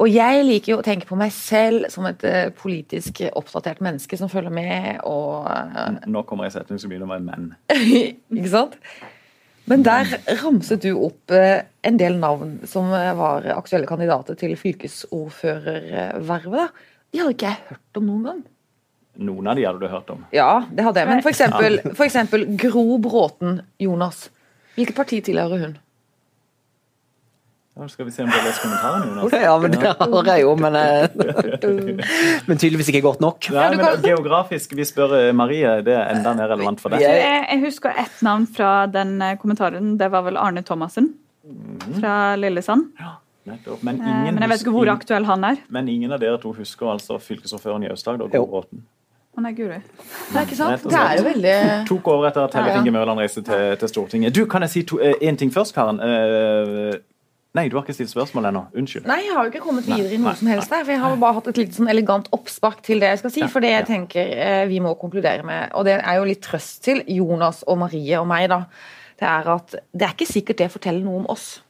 Og 0.00 0.08
jeg 0.08 0.44
liker 0.46 0.72
jo 0.72 0.78
å 0.80 0.86
tenke 0.86 1.06
på 1.08 1.16
meg 1.20 1.32
selv 1.36 1.84
som 1.92 2.06
et 2.08 2.22
uh, 2.24 2.48
politisk 2.56 3.20
oppdatert 3.36 3.80
menneske 3.84 4.16
som 4.16 4.32
følger 4.32 4.52
med 4.54 5.04
og 5.04 5.44
Nå 6.08 6.22
kommer 6.28 6.44
jeg 6.48 6.54
setning 6.54 6.78
som 6.80 6.88
begynner 6.88 7.10
være 7.10 7.26
menn. 7.28 7.52
Ikke 8.32 8.54
sant? 8.54 8.74
Men 9.68 9.84
der 9.84 10.06
ramset 10.40 10.80
du 10.82 10.96
opp 10.96 11.30
en 11.30 11.98
del 12.00 12.16
navn 12.18 12.60
som 12.66 12.90
var 12.90 13.46
aktuelle 13.52 13.86
kandidater 13.86 14.34
til 14.40 14.56
fylkesordførervervet. 14.58 16.70
De 17.10 17.20
hadde 17.20 17.34
ikke 17.34 17.50
jeg 17.50 17.62
hørt 17.68 18.00
om 18.00 18.08
noen 18.08 18.24
gang. 18.28 18.40
Noen 19.20 19.50
av 19.50 19.58
de 19.58 19.66
hadde 19.66 19.82
du 19.82 19.90
hørt 19.90 20.10
om? 20.14 20.24
Ja, 20.32 20.62
det 20.70 20.84
hadde 20.86 21.02
jeg. 21.02 21.10
Men 21.10 21.22
for 21.24 21.32
eksempel, 21.34 21.80
for 21.92 22.06
eksempel 22.06 22.46
Gro 22.60 22.84
Bråten 23.02 23.60
Jonas. 23.82 24.28
Hvilket 24.76 24.96
parti 24.96 25.18
tilhører 25.26 25.64
hun? 25.66 25.78
Ja, 27.80 27.86
skal 27.88 28.04
vi 28.04 28.12
se 28.12 28.22
om 28.22 28.28
du 28.28 28.34
har 28.34 28.44
lest 28.44 28.60
kommentaren, 28.60 29.04
Jonas? 29.08 29.34
Ja, 29.40 29.52
men 29.60 29.72
det 29.72 29.80
har 29.86 30.26
jeg 30.28 30.42
jo, 30.42 30.50
men, 30.58 30.74
eh, 30.76 31.06
men 32.48 32.58
tydeligvis 32.60 32.90
ikke 32.92 33.02
godt 33.06 33.22
nok. 33.24 33.46
Nei, 33.54 33.68
men 33.78 34.02
Geografisk, 34.04 34.74
vi 34.76 34.84
spør 34.84 35.14
eh, 35.16 35.30
Marie, 35.36 35.78
det 35.86 35.94
er 35.96 36.10
enda 36.12 36.34
mer 36.36 36.50
relevant 36.52 36.82
for 36.82 36.92
deg. 36.92 37.06
Jeg, 37.06 37.60
husker 37.62 37.96
ett 38.02 38.20
navn 38.26 38.44
fra 38.50 38.84
den 38.90 39.16
eh, 39.24 39.36
kommentaren. 39.40 39.94
Det 40.00 40.10
var 40.12 40.26
vel 40.26 40.36
Arne 40.40 40.64
Thomassen 40.66 41.12
mhm. 41.46 42.00
fra 42.02 42.14
Lillesand. 42.40 42.90
Nettopp. 43.50 43.82
Men, 43.86 44.00
eh, 44.00 44.08
ingen, 44.08 44.34
men 44.34 44.46
jeg 44.46 44.52
vet 44.52 44.64
ikke 44.64 44.76
hvor 44.76 44.92
aktuell 44.92 45.26
han 45.28 45.44
er. 45.44 45.60
Men 45.68 45.88
ingen 45.88 46.12
av 46.12 46.22
dere 46.22 46.38
to 46.40 46.54
husker 46.56 46.94
altså 46.94 47.18
fylkesordføreren 47.22 47.84
i 47.86 47.92
Aust-Agder, 47.92 48.30
Gro 48.32 48.46
Bråten? 48.46 48.82
Han 49.38 49.46
er 49.46 49.54
Guri. 49.54 49.78
Det 49.78 50.36
er 50.36 50.42
ikke 50.46 50.56
sant? 50.58 50.82
Det 50.84 50.98
er 50.98 51.20
jo 51.20 51.24
veldig 51.24 51.52
Tok 51.88 52.08
over 52.12 52.26
etter 52.28 52.48
at 52.48 52.56
Helle 52.58 52.80
Inge 52.80 52.92
Mørland 52.96 53.22
reiste 53.22 53.44
til, 53.46 53.76
til, 53.78 53.88
Stortinget. 53.88 54.34
Du, 54.34 54.42
Kan 54.50 54.66
jeg 54.66 54.72
si 54.74 54.82
én 54.82 55.32
uh, 55.32 55.38
ting 55.38 55.52
først, 55.54 55.72
Karen? 55.74 56.00
Uh, 56.02 56.98
nei, 57.54 57.68
du 57.70 57.78
har 57.78 57.86
ikke 57.86 57.94
stilt 57.94 58.10
spørsmål 58.10 58.50
ennå. 58.50 58.64
Unnskyld. 58.74 59.06
Nei, 59.06 59.20
jeg 59.28 59.36
har 59.36 59.46
jo 59.46 59.52
ikke 59.54 59.62
kommet 59.64 59.86
videre 59.86 60.12
i 60.12 60.18
noe 60.18 60.32
nei, 60.32 60.36
som 60.42 60.50
helst 60.50 60.74
der. 60.74 60.82
For 60.82 60.96
jeg 60.96 61.02
har 61.04 61.16
bare 61.22 61.38
hatt 61.38 61.50
et 61.54 61.62
litt 61.62 61.78
sånn 61.78 61.88
elegant 61.94 62.28
oppspark 62.36 62.82
til 62.86 63.00
det 63.00 63.14
jeg 63.14 63.22
skal 63.22 63.34
si. 63.36 63.46
For 63.54 63.64
det 63.64 63.72
jeg 63.76 63.88
tenker 63.92 64.66
vi 64.68 64.82
må 64.82 64.96
konkludere 64.98 65.46
med, 65.46 65.70
og 65.78 65.86
det 65.88 66.00
er 66.00 66.18
jo 66.18 66.28
litt 66.28 66.42
trøst 66.44 66.82
til 66.90 67.04
Jonas 67.06 67.62
og 67.70 67.80
Marie 67.86 68.18
og 68.20 68.28
meg, 68.28 68.50
da, 68.50 68.64
det 69.22 69.30
er 69.30 69.50
at 69.54 69.78
det 69.78 70.08
er 70.08 70.14
ikke 70.18 70.28
sikkert 70.28 70.62
det 70.64 70.72
forteller 70.74 71.06
noe 71.06 71.22
om 71.22 71.32
oss 71.32 71.60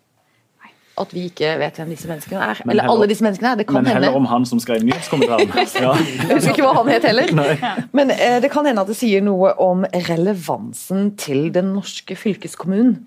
at 1.00 1.14
vi 1.14 1.26
ikke 1.30 1.52
vet 1.60 1.78
hvem 1.80 1.92
disse 1.94 2.08
menneskene 2.10 2.40
er. 2.40 2.60
Men 2.64 2.74
Eller 2.74 2.86
heller, 2.86 2.96
alle 2.96 3.08
disse 3.10 3.24
menneskene 3.26 3.52
er. 3.52 3.60
Det 3.60 3.66
kan 3.68 3.80
men 3.80 3.92
heller 3.94 4.16
om 4.16 4.28
han 4.30 4.46
som 4.48 4.60
skrev 4.62 4.84
nyhetskommentaren. 4.86 5.48
ja. 5.50 5.94
Jeg 6.28 6.36
husker 6.36 6.54
ikke 6.54 6.66
hva 6.66 6.74
han 6.80 6.90
het 6.92 7.06
heller. 7.08 7.32
Nei. 7.40 7.54
Men 7.96 8.12
eh, 8.14 8.36
det 8.44 8.50
kan 8.52 8.68
hende 8.68 8.84
at 8.84 8.90
det 8.90 8.98
sier 8.98 9.24
noe 9.24 9.54
om 9.62 9.86
relevansen 10.08 11.14
til 11.20 11.48
den 11.54 11.72
norske 11.76 12.16
fylkeskommunen. 12.18 13.00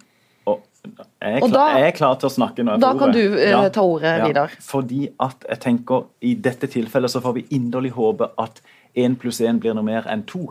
Og 0.50 0.60
jeg, 0.84 1.38
er 1.38 1.40
klar, 1.40 1.54
da, 1.54 1.66
jeg 1.80 1.88
er 1.94 1.96
klar 1.96 2.18
til 2.20 2.28
å 2.28 2.34
snakke 2.34 2.66
nå. 2.66 2.76
Da 2.84 2.92
kan 3.00 3.14
du 3.16 3.22
eh, 3.40 3.70
ta 3.72 3.86
ordet, 3.86 4.18
ja, 4.20 4.28
Vidar. 4.28 4.58
Fordi 4.66 5.06
at 5.24 5.46
jeg 5.50 5.62
tenker 5.64 6.10
i 6.26 6.34
dette 6.36 6.68
tilfellet 6.72 7.14
så 7.14 7.22
får 7.24 7.38
vi 7.38 7.46
inderlig 7.56 7.94
håpe 7.96 8.34
at 8.42 8.60
én 9.00 9.16
pluss 9.20 9.40
én 9.42 9.62
blir 9.64 9.78
noe 9.78 9.88
mer 9.88 10.10
enn 10.12 10.26
to. 10.28 10.50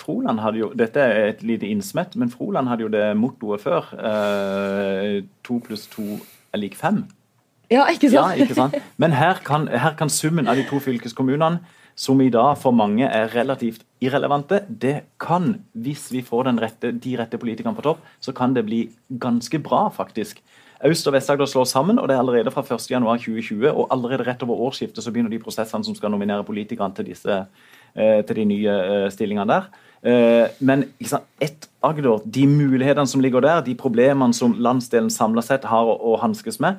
Froland 0.00 0.40
hadde 0.40 0.62
jo, 0.62 0.72
Dette 0.76 1.02
er 1.04 1.30
et 1.34 1.42
lite 1.46 1.68
innsmett, 1.68 2.16
men 2.16 2.32
Froland 2.32 2.70
hadde 2.70 2.86
jo 2.86 2.92
det 2.92 3.06
mottoet 3.18 3.62
før. 3.62 3.90
Eh, 3.96 5.22
to 5.46 5.60
pluss 5.64 5.86
to 5.92 6.18
er 6.52 6.62
lik 6.62 6.78
fem. 6.78 7.04
Ja, 7.70 7.84
ikke 7.86 8.10
sant? 8.10 8.34
Ja, 8.34 8.46
ikke 8.46 8.56
sant? 8.56 8.74
Men 8.98 9.14
her 9.14 9.38
kan, 9.46 9.68
her 9.70 9.94
kan, 9.98 10.10
summen 10.10 10.50
av 10.50 10.58
de 10.58 10.64
to 10.66 10.80
fylkeskommunene, 10.82 11.60
som 12.00 12.20
i 12.22 12.30
dag 12.32 12.56
for 12.58 12.72
mange 12.74 13.04
er 13.04 13.28
relativt 13.34 13.84
irrelevante, 14.02 14.62
det 14.68 15.02
kan, 15.20 15.52
hvis 15.74 16.08
vi 16.14 16.22
får 16.24 16.48
rette, 16.58 16.94
de 16.96 17.16
rette 17.18 17.38
politikerne 17.38 17.76
på 17.76 17.84
topp, 17.84 18.00
så 18.20 18.32
kan 18.32 18.54
det 18.56 18.64
bli 18.66 18.88
ganske 19.20 19.58
bra, 19.62 19.88
faktisk. 19.92 20.40
Øst- 20.84 21.06
og 21.06 21.12
Vest-Agder 21.12 21.46
slår 21.46 21.64
sammen, 21.64 21.98
og 21.98 22.08
det 22.08 22.14
er 22.14 22.20
allerede 22.20 22.50
fra 22.50 22.62
1.1.2020. 22.62 23.68
Og 23.68 23.88
allerede 23.90 24.24
rett 24.24 24.42
over 24.42 24.54
årsskiftet 24.54 25.04
så 25.04 25.12
begynner 25.12 25.30
de 25.30 25.38
prosessene 25.38 25.84
som 25.84 25.94
skal 25.94 26.10
nominere 26.10 26.44
politikerne 26.44 26.94
til, 26.94 27.04
disse, 27.04 27.44
eh, 27.96 28.24
til 28.24 28.36
de 28.36 28.44
nye 28.44 28.68
eh, 28.68 29.10
stillingene 29.12 29.46
der. 29.48 29.68
Eh, 30.02 30.48
men 30.60 30.84
liksom, 31.00 31.20
ett 31.40 31.68
Agder, 31.82 32.20
de 32.24 32.46
mulighetene 32.46 33.06
som 33.06 33.20
ligger 33.20 33.40
der, 33.40 33.60
de 33.60 33.74
problemene 33.74 34.34
som 34.34 34.54
landsdelen 34.58 35.10
samla 35.10 35.42
sett 35.42 35.64
har 35.64 35.84
å, 35.84 35.96
å 35.96 36.18
hanskes 36.20 36.60
med 36.60 36.76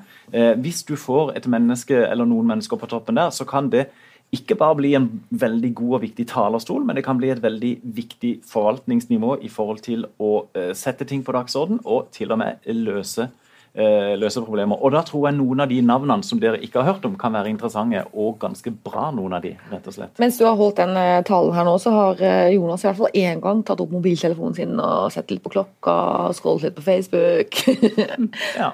Hvis 0.62 0.84
du 0.86 0.94
får 0.96 1.32
et 1.36 1.48
menneske 1.48 1.96
eller 2.06 2.26
noen 2.26 2.46
mennesker 2.46 2.78
på 2.78 2.86
toppen 2.86 3.18
der, 3.18 3.30
så 3.30 3.46
kan 3.46 3.70
det 3.70 3.88
ikke 4.32 4.56
bare 4.56 4.76
bli 4.76 4.94
en 4.94 5.10
veldig 5.30 5.74
god 5.74 5.96
og 5.96 6.02
viktig 6.04 6.28
talerstol, 6.30 6.86
men 6.86 6.96
det 6.96 7.04
kan 7.04 7.18
bli 7.18 7.32
et 7.34 7.42
veldig 7.42 7.80
viktig 7.84 8.36
forvaltningsnivå 8.46 9.40
i 9.42 9.50
forhold 9.50 9.82
til 9.82 10.06
å 10.22 10.46
sette 10.78 11.06
ting 11.10 11.26
på 11.26 11.34
dagsorden 11.34 11.82
og 11.84 12.14
til 12.14 12.32
og 12.32 12.44
med 12.44 12.62
løse 12.70 13.32
løse 13.72 14.42
problemer. 14.44 14.76
Og 14.84 14.92
da 14.92 15.00
tror 15.08 15.30
jeg 15.30 15.38
noen 15.38 15.64
av 15.64 15.70
de 15.72 15.78
navnene 15.86 16.26
som 16.28 16.40
dere 16.42 16.60
ikke 16.60 16.82
har 16.82 16.90
hørt 16.94 17.06
om, 17.08 17.14
kan 17.20 17.32
være 17.32 17.54
interessante, 17.54 18.04
og 18.12 18.36
ganske 18.42 18.74
bra, 18.84 19.06
noen 19.16 19.38
av 19.38 19.46
de, 19.46 19.54
rett 19.72 19.88
og 19.88 19.96
slett. 19.96 20.14
Mens 20.20 20.40
du 20.40 20.44
har 20.44 20.58
holdt 20.60 20.82
den 20.82 20.92
eh, 21.00 21.22
talen 21.28 21.56
her 21.56 21.68
nå, 21.68 21.78
så 21.80 21.94
har 21.96 22.20
eh, 22.20 22.52
Jonas 22.56 22.84
i 22.84 22.90
hvert 22.90 23.00
fall 23.00 23.16
én 23.22 23.40
gang 23.44 23.64
tatt 23.64 23.80
opp 23.84 23.94
mobiltelefonen 23.96 24.58
sin 24.58 24.76
og 24.76 25.12
sett 25.16 25.32
litt 25.32 25.44
på 25.46 25.54
klokka, 25.56 25.96
scrollet 26.36 26.70
litt 26.70 26.80
på 26.80 26.88
Facebook. 26.90 27.62
Ja. 28.60 28.74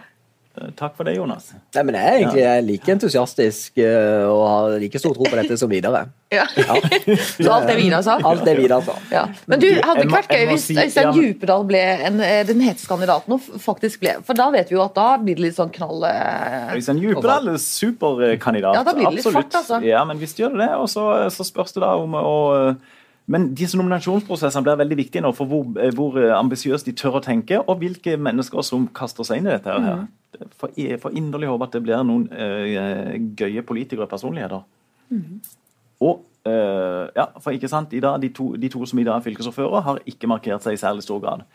Eh, 0.57 0.69
Takk 0.77 0.95
for 0.97 1.07
det, 1.07 1.15
Jonas. 1.17 1.51
Nei, 1.75 1.83
men 1.85 1.97
Jeg 1.97 2.07
er 2.07 2.19
egentlig 2.19 2.41
jeg 2.41 2.57
er 2.57 2.65
like 2.65 2.93
entusiastisk 2.93 3.81
eh, 3.83 4.25
og 4.25 4.41
har 4.47 4.77
like 4.81 5.01
stor 5.01 5.13
tro 5.17 5.27
på 5.27 5.37
dette 5.39 5.57
som 5.59 5.69
Videre. 5.69 6.05
ja. 6.37 6.45
så 7.45 7.51
alt 7.53 7.69
det 7.69 7.77
Vidar 7.79 8.03
sa? 8.05 8.17
Alt 8.25 8.43
det 8.47 8.57
Vidar 8.59 8.83
sa. 8.85 8.97
Ja. 9.13 9.25
Men 9.45 9.61
du, 9.61 9.67
hadde 9.75 10.01
det 10.01 10.07
ikke 10.07 10.17
vært 10.17 10.33
gøy 10.33 10.45
hvis 10.51 10.67
Øystein 10.73 11.09
ja, 11.09 11.13
Djupedal 11.15 11.65
ble 11.69 11.83
en, 12.09 12.19
eh, 12.25 12.41
den 12.47 12.63
heteste 12.65 12.89
kandidaten 12.89 13.37
og 13.37 13.49
faktisk 13.63 14.03
ble 14.03 14.17
For 14.27 14.37
da 14.37 14.49
vet 14.53 14.71
vi 14.71 14.77
jo 14.77 14.83
at 14.85 14.97
da 14.97 15.09
blir 15.21 15.37
det 15.37 15.47
litt 15.47 15.57
sånn 15.59 15.73
knall 15.75 16.05
Øystein 16.75 17.01
Djupedal 17.03 17.53
er 17.53 17.61
superkandidat. 17.61 18.79
Ja, 18.79 18.85
da 18.87 18.95
blir 18.97 19.09
det 19.09 19.19
litt 19.19 19.25
Absolutt. 19.25 19.51
fart, 19.51 19.59
altså. 19.61 19.81
Ja, 19.85 20.03
men 20.07 20.21
hvis 20.21 20.35
de 20.37 20.45
gjør 20.45 20.57
det, 20.59 20.71
og 20.77 20.87
så, 20.91 21.09
så 21.33 21.45
spørs 21.47 21.75
det 21.75 21.85
da 21.85 21.95
om 22.01 22.17
å 22.17 22.37
men 23.27 23.49
disse 23.59 23.75
nominasjonsprosessene 23.75 24.63
blir 24.63 24.77
veldig 24.79 24.97
viktige 25.01 25.19
nå 25.25 25.33
for 25.35 25.49
hvor, 25.51 25.65
hvor 25.97 26.15
ambisiøst 26.37 26.87
de 26.87 26.93
tør 26.95 27.17
å 27.19 27.23
tenke, 27.25 27.59
og 27.59 27.81
hvilke 27.81 28.15
mennesker 28.15 28.63
som 28.63 28.85
kaster 28.95 29.27
seg 29.27 29.41
inn 29.41 29.49
i 29.49 29.51
dette. 29.51 29.67
her. 29.67 29.83
Mhm. 29.83 30.07
For, 30.57 30.71
for 31.01 31.09
inderlig 31.17 31.49
håpe 31.51 31.67
at 31.67 31.75
det 31.77 31.83
blir 31.85 32.03
noen 32.07 32.27
eh, 32.31 33.13
gøye 33.37 33.63
politikere 33.67 34.05
og 34.07 34.11
personligheter. 34.11 34.65
Mm. 35.09 35.37
Og 36.05 36.23
eh, 36.45 37.05
ja, 37.15 37.25
for 37.41 37.55
ikke 37.55 37.69
sant, 37.71 37.93
i 37.97 38.01
dag, 38.03 38.19
de 38.21 38.29
to, 38.35 38.51
de 38.59 38.69
to 38.69 38.85
som 38.85 38.99
i 39.01 39.05
dag 39.07 39.17
er 39.17 39.25
fylkesordfører, 39.25 39.85
har 39.85 40.01
ikke 40.05 40.29
markert 40.29 40.65
seg 40.65 40.77
i 40.77 40.81
særlig 40.81 41.05
stor 41.07 41.21
grad. 41.23 41.45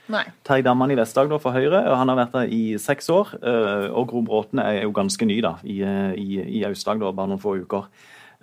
Terje 0.44 0.66
Damman 0.66 0.90
i 0.90 0.96
Vest-Agder 0.98 1.42
for 1.42 1.54
Høyre, 1.54 1.84
og 1.90 1.98
han 2.00 2.10
har 2.10 2.18
vært 2.24 2.34
der 2.38 2.54
i 2.54 2.62
seks 2.82 3.10
år. 3.14 3.36
eh, 3.42 3.86
Og 3.92 4.08
Gro 4.10 4.24
Bråten 4.26 4.58
er 4.64 4.82
jo 4.82 4.94
ganske 4.96 5.28
ny 5.28 5.40
da, 5.44 5.56
i, 5.62 5.78
i, 6.18 6.42
i 6.60 6.64
Aust-Agder, 6.66 7.14
bare 7.14 7.30
noen 7.30 7.42
få 7.42 7.58
uker. 7.62 7.86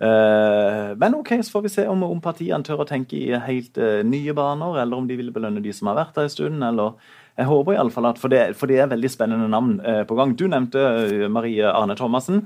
Men 0.00 1.12
OK, 1.18 1.34
så 1.44 1.52
får 1.52 1.62
vi 1.66 1.70
se 1.74 1.82
om, 1.92 2.06
om 2.06 2.20
partiene 2.24 2.64
tør 2.64 2.80
å 2.80 2.86
tenke 2.88 3.18
i 3.18 3.34
helt 3.36 3.76
nye 4.08 4.32
baner, 4.32 4.78
eller 4.80 4.96
om 4.96 5.04
de 5.04 5.18
vil 5.18 5.28
belønne 5.34 5.60
de 5.60 5.74
som 5.76 5.90
har 5.90 5.98
vært 5.98 6.16
der 6.16 6.24
en 6.24 6.32
stund. 6.32 6.64
eller 6.64 6.94
jeg 7.40 7.48
håper 7.48 7.72
i 7.74 7.80
alle 7.80 7.92
fall 7.94 8.06
at, 8.10 8.18
For 8.20 8.28
det, 8.32 8.42
for 8.60 8.68
det 8.70 8.78
er 8.84 8.90
veldig 8.92 9.10
spennende 9.10 9.48
navn 9.48 9.78
eh, 9.80 10.02
på 10.04 10.16
gang. 10.18 10.36
Du 10.36 10.44
nevnte 10.52 10.80
eh, 11.08 11.26
Marie 11.32 11.64
Arne 11.72 11.96
Thomassen. 11.96 12.42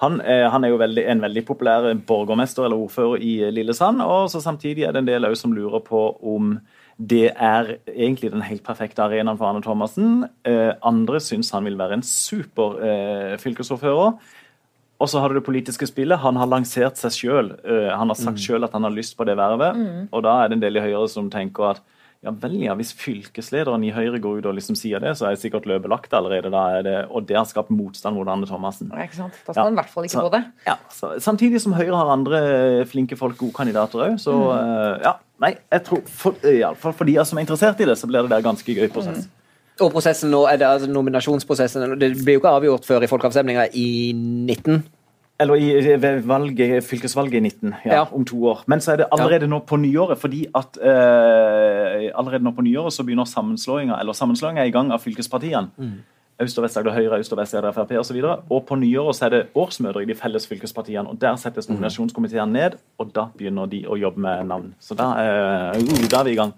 Han, 0.00 0.14
eh, 0.24 0.46
han 0.48 0.64
er 0.64 0.70
jo 0.72 0.78
veldig, 0.80 1.02
en 1.12 1.20
veldig 1.20 1.42
populær 1.48 1.90
borgermester 2.08 2.64
eller 2.64 2.78
ordfører 2.86 3.20
i 3.20 3.34
eh, 3.44 3.50
Lillesand. 3.52 4.00
og 4.00 4.30
så 4.32 4.40
Samtidig 4.40 4.86
er 4.86 4.94
det 4.96 5.02
en 5.02 5.10
del 5.10 5.26
også 5.28 5.42
som 5.48 5.52
lurer 5.56 5.82
på 5.84 6.04
om 6.22 6.54
det 7.00 7.30
er 7.32 7.74
egentlig 7.88 8.30
den 8.32 8.42
helt 8.44 8.62
perfekte 8.64 9.02
arenaen 9.04 9.36
for 9.40 9.48
Arne 9.48 9.62
Thomassen. 9.64 10.24
Eh, 10.44 10.72
andre 10.84 11.20
syns 11.24 11.50
han 11.56 11.64
vil 11.68 11.78
være 11.80 11.98
en 11.98 12.02
super 12.04 12.78
eh, 12.84 13.36
fylkesordfører. 13.40 14.18
Og 15.00 15.08
så 15.08 15.20
har 15.22 15.32
du 15.32 15.38
det 15.38 15.46
politiske 15.46 15.86
spillet. 15.88 16.20
Han 16.20 16.36
har 16.36 16.48
lansert 16.52 16.98
seg 17.00 17.14
sjøl. 17.16 17.46
han 17.96 18.08
har 18.12 18.18
sagt 18.20 18.36
Mm. 18.36 18.44
sjøl 18.44 18.64
at 18.66 18.72
han 18.76 18.84
har 18.84 18.92
lyst 18.92 19.16
på 19.16 19.24
det 19.24 19.36
vervet. 19.38 19.78
Og 20.12 20.22
da 20.26 20.34
er 20.44 20.48
det 20.52 20.58
en 20.58 20.64
del 20.66 20.76
i 20.76 20.82
Høyre 20.84 21.08
som 21.08 21.30
tenker 21.32 21.70
at 21.70 21.80
ja 22.22 22.30
vel, 22.36 22.56
ja, 22.60 22.74
hvis 22.76 22.90
fylkeslederen 22.92 23.82
i 23.88 23.92
Høyre 23.96 24.18
går 24.20 24.38
ut 24.42 24.46
og 24.50 24.54
liksom 24.58 24.76
sier 24.76 25.00
det, 25.00 25.14
så 25.16 25.24
er 25.26 25.36
det 25.36 25.40
sikkert 25.40 25.64
løpet 25.70 25.88
lagt 25.88 26.12
allerede. 26.12 26.50
Da 26.52 26.64
er 26.76 26.82
det, 26.84 26.96
og 27.08 27.24
det 27.26 27.36
har 27.38 27.46
skapt 27.48 27.70
motstand 27.72 28.14
mot 28.18 28.28
Anne 28.28 28.44
Thomassen. 28.46 28.90
Ja, 28.92 29.06
Ikke 29.06 29.16
sant? 29.16 29.32
Da 29.46 29.52
skal 29.54 29.62
Ja. 29.62 29.64
man 29.70 29.72
i 29.72 29.80
hvert 29.80 29.88
fall 29.94 30.04
ikke 30.04 30.18
Så- 30.18 30.26
på 30.28 30.30
det. 30.34 30.44
Ja, 30.66 30.74
så, 30.90 31.14
samtidig 31.18 31.60
som 31.62 31.72
Høyre 31.72 31.96
har 31.96 32.12
andre 32.12 32.84
flinke 32.84 33.16
folk, 33.16 33.38
gode 33.38 33.54
kandidater 33.54 33.98
òg. 34.04 34.18
Så 34.20 34.32
Mm. 34.36 34.52
uh, 34.52 34.98
ja, 35.02 35.14
nei, 35.40 35.56
jeg 35.72 35.84
tror 35.84 36.02
for, 36.06 36.34
i 36.44 36.60
alle 36.62 36.76
for 36.76 37.04
de 37.04 37.14
som 37.24 37.38
er 37.38 37.42
interessert 37.46 37.80
i 37.80 37.84
det, 37.86 37.96
så 37.96 38.06
blir 38.06 38.20
det 38.22 38.30
der 38.30 38.42
ganske 38.42 38.66
gøy 38.74 38.88
prosess. 38.92 39.26
Og 39.80 39.90
prosessen 39.90 40.30
nå, 40.30 40.44
er 40.46 40.58
det 40.58 40.66
altså 40.66 40.88
nominasjonsprosessen 40.92 41.98
Det 41.98 42.12
blir 42.22 42.34
jo 42.34 42.40
ikke 42.40 42.52
avgjort 42.60 42.84
før 42.84 43.02
i 43.02 43.06
folkeavstemninga 43.06 43.68
i 43.72 44.12
19. 44.12 44.84
Eller 45.40 45.54
i 45.56 46.20
valget, 46.28 46.84
fylkesvalget 46.84 47.34
i 47.34 47.40
19, 47.40 47.74
ja, 47.86 47.94
Ja. 47.94 48.04
om 48.12 48.24
to 48.28 48.36
år. 48.50 48.62
Men 48.66 48.80
så 48.80 48.92
er 48.92 48.96
det 48.96 49.06
allerede 49.12 49.46
nå 49.48 49.58
på 49.64 49.76
nyåret, 49.80 50.18
fordi 50.20 50.46
at 50.54 50.76
eh, 50.82 52.10
allerede 52.14 52.44
nå 52.44 52.50
på 52.56 52.62
nyåret 52.66 52.92
så 52.92 53.04
begynner 53.06 53.24
sammenslåinga 53.24 53.96
eller 54.00 54.12
sammenslåinga 54.12 54.66
i 54.66 54.70
gang 54.74 54.92
av 54.92 55.00
fylkespartiene. 55.00 55.70
Øst- 56.40 56.56
og 56.58 56.64
Vest-Agder 56.64 56.92
Høyre, 56.96 57.18
Øst- 57.20 57.32
og 57.32 57.38
Vest-Agder 57.38 57.72
Frp 57.76 57.90
osv. 58.00 58.16
Og, 58.24 58.44
og 58.50 58.62
på 58.68 58.76
nyåret 58.80 59.16
så 59.16 59.26
er 59.26 59.30
det 59.34 59.40
årsmøter 59.54 60.00
i 60.00 60.04
de 60.08 60.14
felles 60.16 60.46
fylkespartiene. 60.48 61.08
og 61.08 61.18
Der 61.20 61.36
settes 61.36 61.68
nominasjonskomiteene 61.68 62.52
ned, 62.52 62.78
og 62.98 63.10
da 63.14 63.26
begynner 63.36 63.66
de 63.68 63.82
å 63.88 63.96
jobbe 64.00 64.20
med 64.24 64.46
navn. 64.48 64.70
Så 64.80 64.94
da, 64.96 65.10
eh, 65.20 65.80
uh, 65.80 66.08
da 66.10 66.20
er 66.20 66.24
vi 66.24 66.30
i 66.30 66.38
gang. 66.40 66.52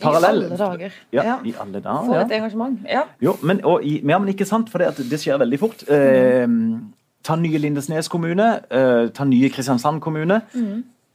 Parallell. 0.00 0.42
I 0.42 0.44
alle 0.46 0.56
dager. 0.58 0.92
Ja, 1.12 1.22
Ja. 1.24 1.36
i 1.44 1.54
alle 1.60 1.80
For 1.82 2.12
dager. 2.12 2.20
et 2.24 2.32
engasjement. 2.32 2.78
Ja. 2.88 3.02
Jo, 3.20 3.36
men, 3.42 3.60
og 3.64 3.84
i, 3.84 4.00
ja, 4.06 4.18
men 4.18 4.28
ikke 4.34 4.46
sant, 4.46 4.70
for 4.70 4.78
det, 4.78 4.96
det 5.10 5.20
skjer 5.20 5.38
veldig 5.38 5.58
fort. 5.60 5.84
Eh, 5.88 6.46
ta 7.24 7.34
nye 7.36 7.58
Lindesnes 7.58 8.08
kommune, 8.08 8.46
eh, 8.70 9.08
ta 9.16 9.24
nye 9.24 9.48
Kristiansand 9.54 10.00
kommune. 10.00 10.36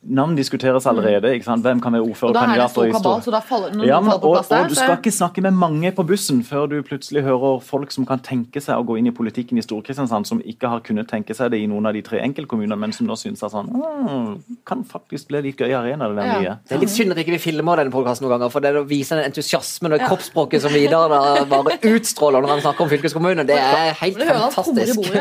Navn 0.01 0.35
diskuteres 0.37 0.85
allerede. 0.87 1.33
ikke 1.35 1.43
sant? 1.43 1.61
Hvem 1.61 1.81
kan 1.83 1.91
være 1.91 2.01
Og 2.01 2.07
da 2.07 2.39
er 2.39 2.55
det 2.55 2.61
ordførerkandidater 2.63 2.67
stor 2.71 2.85
i 2.85 2.91
kabal, 2.91 3.21
så 3.21 3.31
da 3.31 3.39
faller 3.43 3.73
noen 3.75 3.87
ja, 3.87 3.97
men, 3.99 4.07
faller 4.13 4.21
på 4.23 4.29
og, 4.29 4.45
der. 4.49 4.61
og 4.63 4.69
du 4.69 4.75
så- 4.75 4.83
skal 4.85 4.95
ikke 4.97 5.11
snakke 5.11 5.41
med 5.41 5.51
mange 5.51 5.91
på 5.91 6.03
bussen 6.07 6.39
før 6.43 6.69
du 6.69 6.81
plutselig 6.83 7.23
hører 7.23 7.59
folk 7.61 7.91
som 7.91 8.05
kan 8.05 8.19
tenke 8.19 8.61
seg 8.63 8.79
å 8.79 8.85
gå 8.87 8.97
inn 8.97 9.07
i 9.07 9.11
politikken 9.11 9.57
i 9.57 9.61
Stor-Kristiansand, 9.61 10.25
som 10.25 10.39
ikke 10.39 10.69
har 10.69 10.79
kunnet 10.79 11.09
tenke 11.11 11.35
seg 11.35 11.51
det 11.51 11.59
i 11.59 11.67
noen 11.67 11.85
av 11.85 11.93
de 11.93 12.01
tre 12.01 12.19
enkeltkommunene, 12.23 12.77
men 12.79 12.93
som 12.93 13.07
nå 13.07 13.17
syns 13.19 13.43
at 13.43 13.51
sånn 13.51 13.67
mm, 13.67 14.39
Kan 14.65 14.85
faktisk 14.85 15.27
bli 15.27 15.41
litt 15.41 15.57
gøy 15.57 15.75
arena, 15.75 16.07
det 16.07 16.15
der 16.15 16.25
Ja. 16.25 16.39
nye. 16.39 16.57
Det 16.69 16.75
er 16.77 16.79
litt 16.79 16.89
synd 16.95 17.11
at 17.11 17.17
ikke 17.17 17.35
vi 17.35 17.51
filmer 17.51 17.75
denne 17.75 17.91
podkasten 17.91 18.23
noen 18.23 18.39
ganger, 18.39 18.49
for 18.51 18.61
det 18.61 18.73
å 18.75 18.87
vise 18.87 19.09
den 19.19 19.25
entusiasmen 19.29 19.93
og 19.93 19.99
kroppsspråket 19.99 20.61
som 20.61 20.71
Vidar 20.71 21.09
bare 21.09 21.77
utstråler 21.83 22.39
når 22.41 22.47
han 22.47 22.61
snakker 22.61 22.81
om 22.81 22.89
fylkeskommunen, 22.89 23.45
det 23.45 23.57
er 23.59 23.91
helt 23.99 24.17
fantastisk. 24.23 25.11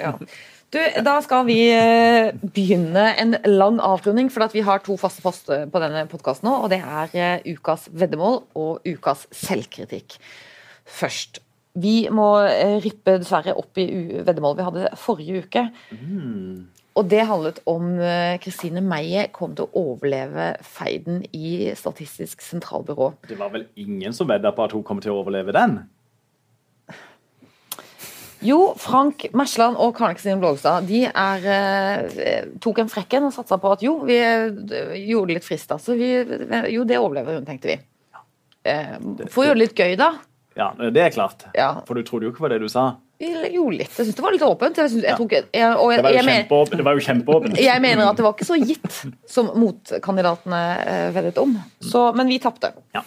Ja. 0.00 0.14
Du, 0.68 0.76
da 1.00 1.14
skal 1.24 1.46
vi 1.48 1.62
eh, 1.72 2.34
begynne 2.52 3.06
en 3.16 3.38
lang 3.48 3.78
avrunding, 3.80 4.28
for 4.28 4.44
vi 4.52 4.60
har 4.66 4.82
to 4.84 4.98
faste 5.00 5.24
poster 5.24 5.64
på 5.72 5.80
denne 5.80 6.02
podkasten 6.10 6.44
nå. 6.44 6.58
Og 6.66 6.68
det 6.68 6.82
er 6.84 7.14
eh, 7.16 7.54
ukas 7.56 7.86
veddemål 7.88 8.42
og 8.58 8.84
ukas 8.84 9.24
selvkritikk. 9.32 10.18
Først. 10.84 11.40
Vi 11.78 12.10
må 12.12 12.28
eh, 12.44 12.76
rippe 12.84 13.16
dessverre 13.22 13.56
opp 13.56 13.80
i 13.80 13.86
veddemålet 13.88 14.26
veddemål 14.28 14.58
vi 14.58 14.68
hadde 14.68 14.92
forrige 15.00 15.46
uke. 15.46 15.64
Og 16.98 17.08
det 17.08 17.24
handlet 17.30 17.60
om 17.70 17.92
Kristine 18.42 18.82
Meyer 18.82 19.28
kom 19.32 19.52
til 19.56 19.68
å 19.68 19.84
overleve 19.92 20.50
feiden 20.66 21.22
i 21.30 21.70
Statistisk 21.78 22.42
sentralbyrå. 22.42 23.12
Det 23.30 23.38
var 23.38 23.54
vel 23.54 23.68
ingen 23.78 24.16
som 24.16 24.28
vedda 24.28 24.50
på 24.52 24.66
at 24.66 24.74
hun 24.74 24.82
kom 24.84 25.00
til 25.00 25.14
å 25.14 25.20
overleve 25.22 25.54
den? 25.54 25.78
Jo, 28.44 28.58
Frank 28.78 29.26
Mersland 29.36 29.78
og 29.82 29.96
Karen 29.98 30.14
Kristin 30.14 30.40
Blågstad 30.42 30.86
de 30.86 31.04
er, 31.08 31.46
eh, 31.50 32.46
tok 32.62 32.78
en 32.84 32.90
frekken 32.92 33.26
og 33.26 33.34
satsa 33.34 33.58
på 33.58 33.72
at 33.74 33.82
jo, 33.82 33.98
vi 34.06 34.18
eh, 34.22 34.52
gjorde 35.08 35.32
det 35.32 35.38
litt 35.40 35.48
frist. 35.48 35.72
altså. 35.74 35.96
vi, 35.98 36.12
Jo, 36.74 36.84
det 36.84 36.98
overlever 37.00 37.38
hun, 37.40 37.46
tenkte 37.48 37.72
vi. 37.72 37.78
Eh, 38.68 38.96
for 39.28 39.42
å 39.42 39.48
gjøre 39.48 39.58
det 39.58 39.64
litt 39.66 39.82
gøy, 39.82 39.96
da. 39.98 40.12
Ja, 40.58 40.72
det 40.78 41.02
er 41.02 41.12
klart. 41.14 41.44
Ja. 41.54 41.68
For 41.86 41.94
du 41.94 42.02
trodde 42.06 42.26
jo 42.26 42.32
ikke 42.32 42.46
på 42.46 42.50
det 42.50 42.58
du 42.62 42.68
sa. 42.70 42.96
Jo, 43.18 43.42
gjorde 43.50 43.78
litt. 43.80 43.94
Jeg 43.94 44.06
syns 44.06 44.16
det 44.18 44.22
var 44.22 44.34
litt 44.34 44.46
åpent. 44.46 44.78
Jeg 44.78 44.90
synes, 44.92 45.04
jeg 45.06 45.18
tror 45.18 45.32
jeg, 45.34 45.44
og 45.74 45.92
jeg, 45.92 45.98
Det 45.98 46.04
var 46.06 46.14
jo 46.14 46.26
kjempeåpent. 46.26 46.78
Det 46.78 46.84
var 47.58 47.66
jeg 47.66 47.82
mener 47.82 48.06
at 48.06 48.18
det 48.18 48.26
var 48.26 48.34
ikke 48.36 48.46
så 48.46 48.58
gitt 48.58 48.98
som 49.26 49.50
motkandidatene 49.58 50.62
eh, 50.84 51.08
veddet 51.14 51.38
om. 51.42 51.56
Så, 51.82 52.08
men 52.18 52.30
vi 52.30 52.38
tapte. 52.42 52.72
Ja. 52.94 53.02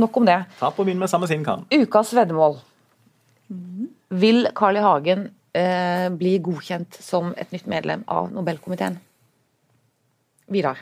Nok 0.00 0.16
om 0.20 0.28
det. 0.28 0.40
Tap 0.58 0.80
og 0.80 0.88
vinn 0.88 1.00
med 1.00 1.12
samme 1.12 1.28
sinn, 1.30 1.44
Karen. 1.46 1.64
Ukas 1.72 2.12
veddemål. 2.16 2.58
Vil 4.20 4.46
Carl 4.54 4.76
I. 4.78 4.82
Hagen 4.84 5.26
eh, 5.56 6.08
bli 6.14 6.36
godkjent 6.44 6.98
som 7.02 7.32
et 7.40 7.50
nytt 7.54 7.66
medlem 7.70 8.04
av 8.10 8.30
Nobelkomiteen? 8.34 8.98
Vidar. 10.52 10.78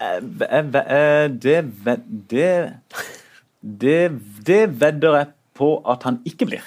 Eh, 0.00 0.18
ve- 0.22 0.84
eh, 0.86 1.28
Det 1.28 1.60
Det 2.28 2.72
Det, 3.62 4.10
det 4.46 4.60
vedder 4.80 5.16
jeg 5.18 5.26
på 5.54 5.66
at 5.84 6.02
han 6.08 6.22
ikke 6.24 6.46
blir. 6.48 6.62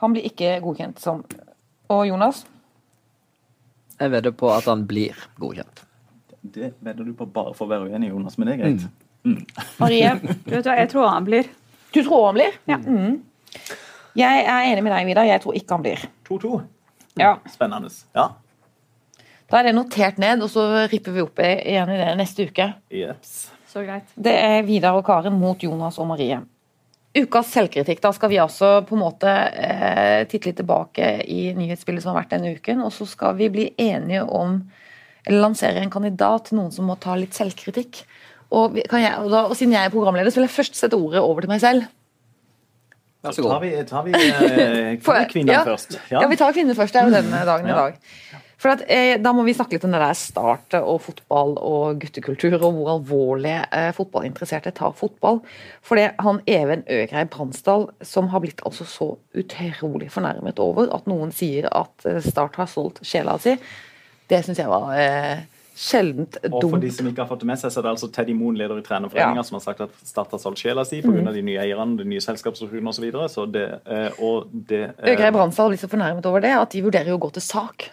Han 0.00 0.12
blir 0.14 0.24
ikke 0.24 0.54
godkjent 0.64 0.98
som 1.02 1.24
Og 1.90 2.06
Jonas? 2.08 2.44
Jeg 4.00 4.10
vedder 4.12 4.30
på 4.32 4.48
at 4.54 4.64
han 4.64 4.86
blir 4.86 5.16
godkjent. 5.40 5.84
Det 6.42 6.72
vedder 6.80 7.04
du 7.04 7.12
på 7.18 7.26
bare 7.26 7.52
for 7.54 7.66
å 7.66 7.68
være 7.72 7.90
uenig, 7.90 8.08
Jonas, 8.12 8.38
men 8.38 8.46
det 8.48 8.54
er 8.54 8.62
greit. 8.62 8.84
Marie? 9.80 10.12
Du 10.46 10.52
vet 10.54 10.64
hva, 10.68 10.76
jeg 10.78 10.88
tror 10.92 11.08
han 11.10 11.24
blir. 11.26 11.48
Du 11.92 11.98
tror 12.04 12.26
han 12.28 12.34
blir? 12.38 12.52
Ja. 12.70 12.76
Mm. 12.78 13.18
Jeg 14.18 14.42
er 14.42 14.66
enig 14.72 14.82
med 14.82 14.92
deg, 14.94 15.06
Vidar. 15.06 15.28
Jeg 15.28 15.42
tror 15.44 15.56
ikke 15.58 15.76
han 15.76 15.84
blir. 15.84 16.04
2-2. 16.26 16.60
Ja. 17.20 17.36
Spennende. 17.50 17.90
Ja. 18.16 18.28
Da 19.48 19.60
er 19.60 19.68
det 19.68 19.76
notert 19.76 20.18
ned, 20.20 20.42
og 20.44 20.50
så 20.52 20.64
ripper 20.90 21.14
vi 21.14 21.24
opp 21.24 21.40
igjen 21.44 21.92
i 21.94 21.98
det 22.00 22.10
neste 22.18 22.48
uke. 22.50 22.66
Yes. 22.92 23.48
Så 23.68 23.84
greit. 23.86 24.10
Det 24.16 24.34
er 24.34 24.64
Vidar 24.66 24.98
og 24.98 25.06
Karen 25.06 25.38
mot 25.38 25.62
Jonas 25.62 26.00
og 26.02 26.10
Marie. 26.10 26.40
Ukas 27.18 27.52
selvkritikk. 27.54 28.02
Da 28.04 28.12
skal 28.16 28.32
vi 28.32 28.40
altså 28.42 28.82
på 28.86 28.96
en 28.96 29.02
måte 29.02 29.30
eh, 29.30 30.26
titte 30.28 30.50
litt 30.50 30.58
tilbake 30.60 31.14
i 31.24 31.54
nyhetsbildet 31.56 32.04
som 32.04 32.12
har 32.12 32.22
vært 32.22 32.34
denne 32.36 32.52
uken, 32.58 32.82
og 32.84 32.92
så 32.94 33.06
skal 33.08 33.38
vi 33.38 33.48
bli 33.52 33.70
enige 33.80 34.26
om 34.26 34.60
eller 35.28 35.42
lansere 35.42 35.82
en 35.82 35.92
kandidat 35.92 36.48
til 36.48 36.58
noen 36.60 36.72
som 36.72 36.86
må 36.88 36.96
ta 37.00 37.16
litt 37.18 37.36
selvkritikk. 37.36 38.02
Og, 38.56 38.78
kan 38.88 39.02
jeg, 39.02 39.16
og, 39.20 39.28
da, 39.32 39.42
og 39.50 39.56
siden 39.58 39.74
jeg 39.76 39.88
er 39.88 39.92
programleder, 39.92 40.32
så 40.32 40.40
vil 40.40 40.46
jeg 40.46 40.54
først 40.54 40.78
sette 40.78 40.96
ordet 40.96 41.20
over 41.20 41.44
til 41.44 41.52
meg 41.52 41.60
selv. 41.60 41.88
Vær 43.24 43.34
så 43.34 43.42
Tar 43.42 43.62
vi, 43.64 43.70
tar 43.88 44.04
vi 44.06 44.12
eh, 44.14 45.24
kvinnen 45.32 45.54
ja. 45.56 45.64
først? 45.66 45.96
Ja, 46.12 46.22
vi 46.30 46.38
tar 46.38 46.54
kvinner 46.54 46.76
først. 46.78 46.94
Det 46.94 47.00
er 47.00 47.08
jo 47.08 47.16
denne 47.16 47.40
dagen 47.48 47.66
i 47.66 47.74
dag. 47.74 47.96
For 48.58 48.74
at, 48.74 48.82
eh, 48.90 49.16
Da 49.22 49.32
må 49.34 49.44
vi 49.46 49.54
snakke 49.54 49.76
litt 49.76 49.86
om 49.86 49.94
det 49.94 50.00
der 50.02 50.18
startet 50.18 50.78
og 50.82 51.00
fotball 51.02 51.56
og 51.62 51.98
guttekultur, 52.02 52.56
og 52.58 52.72
hvor 52.74 52.92
alvorlig 52.96 53.56
eh, 53.70 53.90
fotballinteresserte 53.94 54.74
tar 54.74 54.94
fotball. 54.98 55.40
For 55.82 55.98
det 55.98 56.12
han 56.22 56.40
Even 56.46 56.82
Øgrei 56.86 57.24
Bransdal, 57.30 57.88
som 58.02 58.30
har 58.34 58.42
blitt 58.42 58.62
altså 58.66 58.86
så 58.86 59.12
utrolig 59.34 60.10
fornærmet 60.14 60.58
over 60.62 60.90
at 60.94 61.06
noen 61.10 61.34
sier 61.34 61.70
at 61.70 62.06
eh, 62.06 62.22
Start 62.22 62.58
har 62.58 62.70
solgt 62.70 63.02
sjela 63.06 63.38
si, 63.42 63.54
det 64.28 64.44
syns 64.44 64.58
jeg 64.60 64.70
var 64.70 64.90
eh, 64.98 65.46
sjeldent 65.78 66.38
dumt. 66.42 66.56
Og 66.58 66.70
for 66.74 66.82
de 66.82 66.90
som 66.94 67.06
ikke 67.06 67.22
har 67.22 67.28
fått 67.30 67.44
det 67.44 67.48
med 67.52 67.60
seg, 67.60 67.70
så 67.70 67.78
er 67.80 67.86
det 67.86 67.92
altså 67.94 68.08
Teddy 68.14 68.34
Moen, 68.34 68.56
leder 68.58 68.80
i 68.80 68.84
Trenerforeninga, 68.86 69.42
Ja. 69.42 69.46
som 69.46 69.58
har 69.60 69.64
sagt 69.66 69.80
at 69.84 69.90
Start 70.04 70.32
har 70.34 70.40
solgt 70.42 70.58
sjela 70.64 70.84
si 70.86 71.00
pga. 71.02 71.32
de 71.32 71.42
nye 71.42 71.60
eierne, 71.62 71.96
de 71.98 72.04
nye 72.04 72.20
selskapsstrukturene 72.24 72.88
osv. 72.90 73.06
Så 73.12 73.28
så 73.38 73.46
det, 73.52 73.68
eh, 73.86 74.10
og 74.18 74.48
det 74.52 74.82
eh, 74.98 75.14
Øgrei 75.14 75.30
Bransdal 75.32 75.68
har 75.68 75.76
blitt 75.76 75.84
så 75.86 75.88
fornærmet 75.92 76.26
over 76.26 76.40
det 76.42 76.50
at 76.58 76.70
de 76.74 76.82
vurderer 76.82 77.08
jo 77.12 77.18
å 77.18 77.22
gå 77.28 77.32
til 77.32 77.42
sak. 77.42 77.90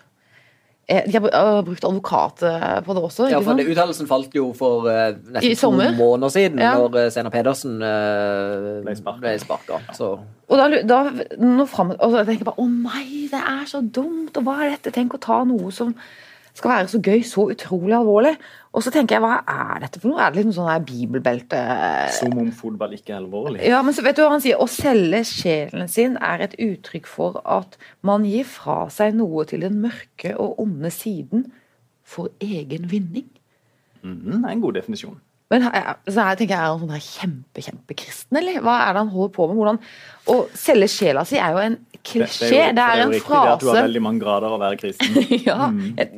Eh, 0.87 1.01
De 1.09 1.17
har 1.17 1.61
brukt 1.65 1.83
advokat 1.83 2.43
eh, 2.43 2.81
på 2.85 2.93
det 2.93 3.01
også. 3.03 3.29
Ja, 3.31 3.39
for? 3.41 3.53
Uttalelsen 3.57 4.07
falt 4.09 4.33
jo 4.37 4.51
for 4.53 4.85
eh, 4.89 5.15
nesten 5.33 5.55
to 5.57 5.71
måneder 5.97 6.29
siden, 6.29 6.59
Ja. 6.61 6.75
når 6.77 7.09
Steinar 7.09 7.31
Pedersen 7.33 7.81
eh, 7.81 8.81
Ble 9.19 9.37
sparka. 9.39 9.79
Så 9.97 10.19
Og 10.47 10.57
da, 10.57 10.67
da 10.85 10.99
nå 11.41 11.65
frem, 11.67 11.95
og 11.97 12.11
så 12.13 12.21
tenker 12.25 12.43
jeg 12.45 12.49
bare 12.51 12.61
Å 12.61 12.67
nei, 12.69 13.27
det 13.31 13.41
er 13.41 13.65
så 13.65 13.81
dumt! 13.81 14.37
Og 14.37 14.43
hva 14.45 14.59
er 14.65 14.75
dette? 14.75 14.93
Tenk 14.93 15.13
å 15.17 15.21
ta 15.21 15.43
noe 15.43 15.71
som 15.73 15.95
skal 16.55 16.71
være 16.71 16.87
så 16.87 17.01
gøy, 17.03 17.23
så 17.27 17.43
utrolig 17.51 17.95
alvorlig. 17.97 18.31
Og 18.75 18.83
så 18.83 18.91
tenker 18.91 19.15
jeg, 19.15 19.23
hva 19.23 19.39
er 19.47 19.83
dette 19.83 19.99
for 20.01 20.11
noe? 20.11 20.21
Er 20.23 20.31
det 20.31 20.41
liksom 20.41 20.55
sånn 20.57 20.69
her 20.71 20.83
bibelbelte 20.87 21.59
Som 22.15 22.35
om 22.39 22.51
fotball 22.55 22.95
ikke 22.97 23.13
er 23.13 23.21
alvorlig. 23.21 23.61
Ja, 23.63 23.81
men 23.85 23.95
så 23.95 24.03
vet 24.03 24.17
du 24.17 24.23
hva 24.23 24.33
han 24.33 24.43
sier? 24.43 24.59
Å 24.59 24.67
selge 24.71 25.21
sjelen 25.27 25.91
sin 25.91 26.17
er 26.23 26.43
et 26.47 26.57
uttrykk 26.59 27.07
for 27.11 27.39
at 27.43 27.77
man 28.07 28.27
gir 28.27 28.47
fra 28.47 28.85
seg 28.91 29.15
noe 29.19 29.45
til 29.47 29.63
den 29.67 29.79
mørke 29.83 30.35
og 30.39 30.59
onde 30.63 30.91
siden 30.95 31.47
for 32.05 32.31
egen 32.43 32.89
vinning. 32.91 33.29
Mm, 34.03 34.19
det 34.35 34.41
er 34.43 34.51
en 34.53 34.63
god 34.63 34.79
definisjon. 34.79 35.19
Men 35.51 35.61
er- 35.69 35.97
så 36.09 36.23
her 36.25 36.35
tenker 36.39 36.55
jeg, 36.55 36.57
er 36.57 36.71
han 36.73 36.79
sånn 36.81 36.89
der 36.89 37.03
kjempe, 37.05 37.61
kjempekristen, 37.61 38.37
eller? 38.39 38.55
Hva 38.65 38.79
er 38.87 38.93
det 38.95 39.01
han 39.03 39.09
holder 39.13 39.33
på 39.35 39.45
med? 39.47 39.57
Hvordan 39.59 39.79
Å 40.33 40.35
selge 40.57 40.87
sjela 40.89 41.21
si 41.29 41.37
er 41.37 41.51
jo 41.53 41.59
en 41.61 41.75
Det, 41.75 41.99
klisjé. 42.01 42.47
jo- 42.49 42.73
Det 42.73 42.81
er 42.81 42.95
jo 42.97 43.03
en 43.03 43.11
riktig 43.13 43.29
det 43.29 43.51
at 43.51 43.59
du 43.61 43.67
har 43.69 43.75
veldig 43.83 44.01
mange 44.01 44.19
grader 44.23 44.49
å 44.49 44.57
være 44.57 44.79
kristen. 44.81 45.13
ja, 45.45 45.69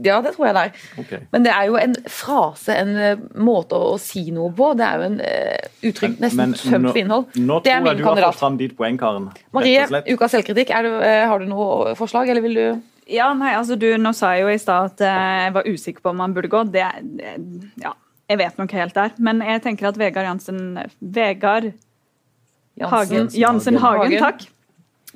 ja, 0.08 0.22
det 0.24 0.32
tror 0.38 0.46
jeg 0.48 0.56
det 0.56 0.64
er. 0.64 0.72
Okay. 1.04 1.20
Men 1.34 1.44
det 1.44 1.52
er 1.52 1.66
jo 1.68 1.76
en 1.76 1.96
frase, 2.08 2.70
en 2.80 2.96
eh, 2.96 3.16
måte 3.36 3.76
å 3.76 4.00
si 4.00 4.32
noe 4.32 4.54
på. 4.56 4.72
Det 4.80 4.88
er 4.88 4.96
jo 4.96 5.04
en 5.10 5.20
uh, 5.20 5.68
uttrykk 5.92 6.18
nesten 6.24 6.56
tømt 6.56 6.88
for 6.94 6.98
innhold. 7.04 7.26
Nå 7.36 7.60
Det 7.68 7.74
er 7.76 7.82
tror 7.84 7.92
jeg 7.92 7.98
du 7.98 8.04
har 8.06 8.16
kandidat. 8.16 8.34
fått 8.34 8.40
fram 8.46 8.58
ditt 8.64 8.78
poeng, 8.80 8.98
Karen. 8.98 9.28
Marie, 9.52 9.84
ukas 10.08 10.32
selvkritikk. 10.38 10.72
Er 10.72 10.84
du, 10.88 10.92
uh, 11.04 11.28
har 11.28 11.40
du 11.44 11.46
noe 11.52 11.96
forslag, 12.00 12.30
eller 12.32 12.42
vil 12.48 12.56
du 12.56 12.82
Ja, 13.12 13.34
nei, 13.34 13.54
altså 13.56 13.78
du, 13.80 13.90
Nå 13.98 14.14
sa 14.16 14.34
jeg 14.36 14.42
jo 14.44 14.48
i 14.56 14.58
stad 14.60 14.92
at 14.92 15.00
jeg 15.04 15.54
var 15.54 15.64
usikker 15.68 16.00
på 16.04 16.10
om 16.16 16.20
han 16.24 16.34
burde 16.36 16.50
gå. 16.52 16.64
Det, 16.72 16.84
det- 17.20 17.72
ja, 17.84 17.92
jeg 18.30 18.38
vet 18.42 18.58
nok 18.60 18.72
helt 18.76 18.94
der. 18.98 19.12
Men 19.20 19.40
jeg 19.46 19.62
tenker 19.64 19.88
at 19.90 19.98
Vegard 19.98 20.26
Jansen 20.28 20.62
Vegard 21.02 21.72
Hagen, 22.82 23.30
Jansen 23.34 23.78
Hagen, 23.82 24.18
takk. 24.22 24.44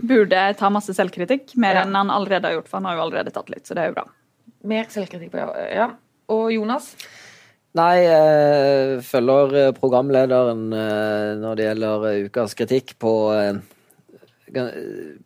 Burde 0.02 0.40
ta 0.58 0.70
masse 0.74 0.94
selvkritikk. 0.98 1.52
Mer 1.62 1.76
Ja. 1.76 1.82
enn 1.86 1.94
han 1.94 2.10
allerede 2.10 2.48
har 2.48 2.54
gjort, 2.56 2.68
for 2.72 2.78
han 2.80 2.86
har 2.86 2.96
jo 2.96 3.02
allerede 3.06 3.32
tatt 3.34 3.50
litt. 3.54 3.66
Så 3.68 3.76
det 3.76 3.84
er 3.84 3.88
jo 3.92 3.98
bra. 4.00 4.06
Mer 4.64 4.86
selvkritikk 4.90 5.32
på. 5.32 5.44
Ja. 5.76 5.92
Og 6.30 6.52
Jonas? 6.54 6.96
Nei, 7.76 8.02
jeg 8.04 9.04
følger 9.08 9.54
eh, 9.68 9.72
programlederen 9.78 10.74
eh, 10.74 11.36
når 11.40 11.56
det 11.56 11.68
gjelder 11.70 12.08
eh, 12.10 12.26
ukas 12.28 12.54
kritikk 12.58 12.96
på 13.00 13.14
eh, 13.32 13.62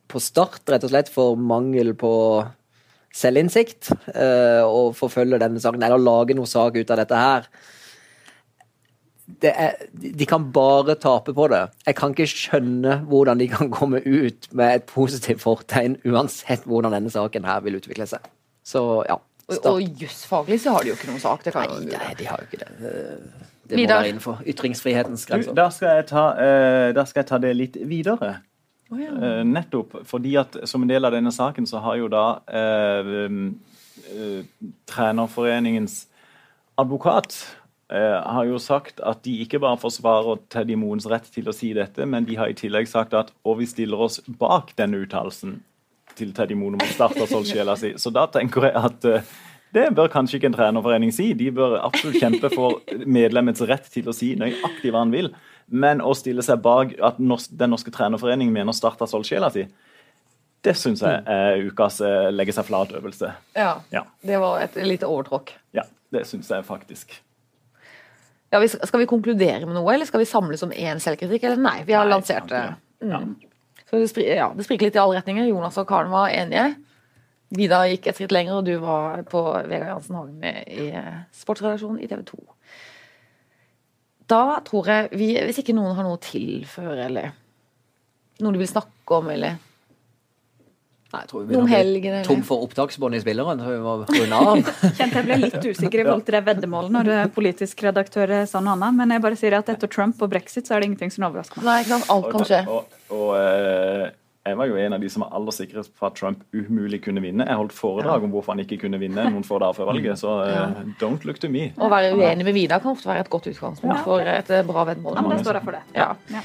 på 0.07 0.19
start, 0.21 0.61
rett 0.69 0.83
og 0.85 0.91
slett 0.91 1.09
for 1.09 1.35
mangel 1.35 1.93
på 1.97 2.11
selvinnsikt. 3.15 3.89
eh, 4.13 4.61
og 4.61 4.93
forfølger 4.95 5.39
denne 5.41 5.59
saken, 5.63 5.81
eller 5.81 5.97
lager 5.97 6.35
noe 6.37 6.45
sak 6.45 6.75
ut 6.77 6.91
av 6.91 6.97
dette 7.01 7.15
her. 7.17 7.47
Det 9.25 9.51
er, 9.57 9.79
de 9.89 10.11
de 10.13 10.25
kan 10.29 10.51
bare 10.53 10.95
tape 11.01 11.33
på 11.33 11.47
det. 11.49 11.63
Jeg 11.87 11.97
kan 11.97 12.13
ikke 12.13 12.27
skjønne 12.29 12.99
hvordan 13.09 13.41
de 13.41 13.47
kan 13.49 13.71
komme 13.73 14.01
ut 14.05 14.49
med 14.53 14.81
et 14.81 14.85
positivt 14.89 15.41
fortegn, 15.41 15.97
uansett 16.05 16.67
hvordan 16.69 16.93
denne 16.93 17.09
saken 17.09 17.47
her 17.47 17.63
vil 17.65 17.79
utvikle 17.79 18.05
seg. 18.09 18.27
Så 18.65 19.03
ja. 19.09 19.17
Og, 19.45 19.53
Start. 19.59 19.65
og 19.73 20.01
jusfaglig 20.01 20.57
så 20.61 20.71
har 20.73 20.85
de 20.85 20.89
jo 20.89 20.95
ikke 20.97 21.11
noen 21.11 21.21
sak. 21.21 21.43
Det 21.45 21.53
kan 21.53 21.69
Nei, 21.69 21.91
nei, 21.91 22.13
de 22.17 22.25
har 22.25 22.41
jo 22.41 22.47
ikke 22.49 22.63
det. 22.63 22.69
Det 23.65 23.77
må 23.77 23.81
Vidar. 23.81 24.01
være 24.01 24.09
innenfor 24.09 24.41
ytringsfrihetens 24.45 25.25
grenser. 25.29 25.53
da, 25.57 25.69
skal 25.73 25.99
jeg 25.99 26.07
ta, 26.09 26.23
eh, 26.41 26.93
da 26.97 27.05
skal 27.05 27.21
jeg 27.21 27.29
ta 27.29 27.37
det 27.41 27.53
litt 27.57 27.77
videre. 27.89 28.35
Oh, 28.93 28.99
ja. 29.01 29.09
uh, 29.09 29.41
nettopp 29.41 29.95
fordi 30.05 30.35
at 30.37 30.59
som 30.69 30.83
en 30.85 30.89
del 30.89 31.07
av 31.07 31.13
denne 31.15 31.31
saken 31.33 31.65
så 31.65 31.79
har 31.81 31.95
jo 31.97 32.09
da 32.13 32.25
uh, 32.45 33.07
uh, 34.13 34.41
Trenerforeningens 34.85 36.03
advokat 36.77 37.33
har 37.89 38.47
jo 38.49 38.57
sagt 38.57 38.99
at 39.05 39.19
de 39.27 39.35
ikke 39.43 39.59
bare 39.61 39.77
forsvarer 39.77 40.39
Teddy 40.49 40.73
Moens 40.79 41.05
rett 41.05 41.27
til 41.29 41.45
å 41.47 41.53
si 41.53 41.69
dette, 41.77 42.05
men 42.09 42.25
de 42.25 42.37
har 42.39 42.49
i 42.49 42.57
tillegg 42.57 42.87
sagt 42.89 43.13
at 43.13 43.29
og 43.45 43.59
vi 43.59 43.67
stiller 43.69 44.01
oss 44.07 44.21
bak 44.25 44.71
denne 44.79 45.03
uttalelsen 45.03 45.59
til 46.17 46.31
Teddy 46.33 46.55
Moen 46.57 46.77
om 46.79 46.85
å 46.85 46.93
starte 46.93 47.27
Solskjela 47.29 47.75
si. 47.77 47.93
Så 48.01 48.09
da 48.15 48.25
tenker 48.31 48.69
jeg 48.69 48.75
at 48.79 49.05
eh, 49.09 49.33
det 49.75 49.89
bør 49.97 50.09
kanskje 50.11 50.39
ikke 50.39 50.49
en 50.49 50.55
trenerforening 50.55 51.11
si. 51.13 51.33
De 51.37 51.49
bør 51.53 51.77
absolutt 51.83 52.21
kjempe 52.21 52.49
for 52.53 52.79
medlemmets 53.05 53.63
rett 53.67 53.89
til 53.91 54.07
å 54.09 54.15
si 54.15 54.33
nøyaktig 54.39 54.93
hva 54.93 55.03
han 55.03 55.13
vil. 55.13 55.29
Men 55.67 56.01
å 56.01 56.13
stille 56.15 56.45
seg 56.45 56.61
bak 56.63 56.93
at 57.03 57.17
Den 57.17 57.73
norske 57.73 57.91
trenerforening 57.91 58.53
mener 58.53 58.75
Start 58.77 59.01
har 59.01 59.09
solgt 59.11 59.31
sjela 59.31 59.49
si, 59.53 59.65
det 60.65 60.73
syns 60.79 61.03
jeg 61.05 61.21
er 61.29 61.59
ukas 61.67 61.99
eh, 62.01 62.31
legge 62.33 62.55
seg 62.55 62.65
flat-øvelse. 62.65 63.33
ja. 63.53 63.75
Ja. 63.93 64.05
Det 64.25 64.39
var 64.41 64.63
et 64.63 64.77
lite 64.81 65.05
overtråkk. 65.05 65.53
ja, 65.77 65.83
det 66.13 66.25
syns 66.25 66.49
jeg 66.49 66.65
faktisk. 66.65 67.19
Ja, 68.55 68.59
vi, 68.63 68.69
skal 68.71 69.01
vi 69.01 69.07
konkludere 69.09 69.65
med 69.67 69.75
noe, 69.75 69.89
eller 69.91 70.07
skal 70.07 70.21
vi 70.21 70.29
samles 70.29 70.61
om 70.63 70.71
én 70.71 71.01
selvkritikk? 71.03 71.43
Eller 71.43 71.59
nei, 71.59 71.81
vi 71.83 71.91
har 71.91 72.05
Nei, 72.07 72.13
lansert 72.13 72.47
det. 72.47 72.61
Mm. 73.03 73.33
Så 73.89 73.99
det, 73.99 74.07
spri, 74.07 74.29
ja, 74.31 74.47
det 74.55 74.63
spriker 74.63 74.87
litt 74.87 74.95
i 74.95 75.01
alle 75.01 75.17
retninger. 75.19 75.49
Jonas 75.49 75.75
og 75.81 75.89
Karen 75.89 76.13
var 76.13 76.31
enige. 76.31 76.69
Vidar 77.55 77.89
gikk 77.91 78.07
et 78.07 78.17
skritt 78.17 78.31
lenger, 78.31 78.61
og 78.61 78.69
du 78.69 78.77
var 78.79 79.25
på 79.27 79.41
Vegard 79.67 79.91
Jansen 79.91 80.15
Hagen 80.21 80.47
i 80.47 80.87
eh, 80.95 81.17
sportsredaksjonen 81.35 81.99
i 81.99 82.07
TV 82.07 82.23
2. 82.31 82.39
Da 84.31 84.41
tror 84.65 84.87
jeg 84.89 85.11
vi, 85.19 85.27
Hvis 85.35 85.59
ikke 85.61 85.75
noen 85.75 85.99
har 85.99 86.07
noe 86.07 86.15
å 86.17 86.23
tilføre, 86.23 87.09
eller 87.09 87.35
noe 88.39 88.55
de 88.55 88.63
vil 88.63 88.71
snakke 88.71 89.19
om, 89.19 89.29
eller 89.35 89.59
Nei, 91.15 91.21
jeg 91.23 91.29
tror 91.31 91.45
vi 91.45 91.47
begynner 91.49 91.63
å 91.63 91.69
bli 91.69 92.09
eller 92.11 92.27
tom 92.27 92.41
for 92.47 92.65
opptaksbånd 92.65 93.15
i 93.15 93.21
spilleren, 93.23 93.63
så 93.63 93.71
vi 93.71 93.79
må 93.85 93.93
runde 94.03 94.41
av. 94.41 94.73
Kjente 94.99 95.21
jeg 95.21 95.27
ble 95.29 95.39
litt 95.45 95.57
usikker 95.63 96.03
i 96.03 96.07
forhold 96.09 96.27
til 96.27 96.37
det 96.37 96.43
veddemålet 96.49 96.95
når 96.97 97.13
eh, 97.15 97.23
politisk 97.35 97.85
redaktør 97.87 98.35
sa 98.49 98.59
noe 98.63 98.75
annet. 98.75 98.99
Men 98.99 99.15
jeg 99.15 99.23
bare 99.23 99.39
sier 99.39 99.55
at 99.61 99.71
etter 99.71 99.91
Trump 99.91 100.19
og 100.25 100.33
brexit 100.35 100.67
så 100.67 100.75
er 100.75 100.83
det 100.83 100.91
ingenting 100.91 101.15
som 101.15 101.29
overrasker 101.29 101.61
meg. 101.63 101.71
Nei, 101.71 101.79
ikke 101.85 101.95
sant. 101.95 102.11
Alt 102.17 102.29
kan 102.35 102.47
skje. 102.51 102.61
Og, 102.67 102.99
og, 103.15 103.31
eh, 103.39 104.13
jeg 104.45 104.57
var 104.59 104.67
jo 104.69 104.75
en 104.77 104.93
av 104.93 105.01
de 105.01 105.09
som 105.09 105.23
var 105.25 105.31
aller 105.39 105.53
sikrest 105.57 105.93
på 105.97 106.05
at 106.05 106.17
Trump 106.19 106.43
umulig 106.53 106.99
kunne 107.07 107.23
vinne. 107.23 107.47
Jeg 107.49 107.57
holdt 107.57 107.73
foredrag 107.73 108.27
om 108.27 108.33
hvorfor 108.35 108.53
han 108.53 108.61
ikke 108.61 108.77
kunne 108.83 108.99
vinne 109.01 109.23
noen 109.33 109.45
få 109.47 109.57
dager 109.63 109.79
før 109.79 109.89
valget, 109.89 110.19
så 110.21 110.35
eh, 110.45 110.83
don't 111.01 111.25
look 111.25 111.39
to 111.41 111.49
me. 111.49 111.71
Å 111.81 111.89
være 111.89 112.11
uenig 112.13 112.45
med 112.45 112.53
Vidar 112.53 112.83
kan 112.83 112.93
ofte 112.93 113.09
være 113.09 113.25
et 113.25 113.31
godt 113.33 113.49
utgangspunkt 113.49 114.05
for 114.05 114.21
et 114.21 114.53
eh, 114.53 114.67
bra 114.67 114.85
veddemål. 114.91 115.17
Ja, 115.17 115.25
men 115.25 115.33
det 115.33 115.47
står 115.47 115.59
jeg 115.61 115.65
for 115.65 115.79
det. 115.79 115.81
Ja. 115.97 116.11
Ja. 116.35 116.43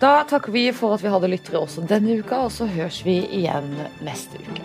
Da 0.00 0.24
takker 0.28 0.52
vi 0.52 0.68
for 0.74 0.96
at 0.96 1.04
vi 1.04 1.12
hadde 1.12 1.30
lyttere 1.30 1.60
også 1.62 1.84
denne 1.88 2.18
uka, 2.20 2.44
og 2.46 2.52
så 2.52 2.66
høres 2.66 3.02
vi 3.06 3.20
igjen 3.38 3.70
neste 4.04 4.40
uke. 4.42 4.64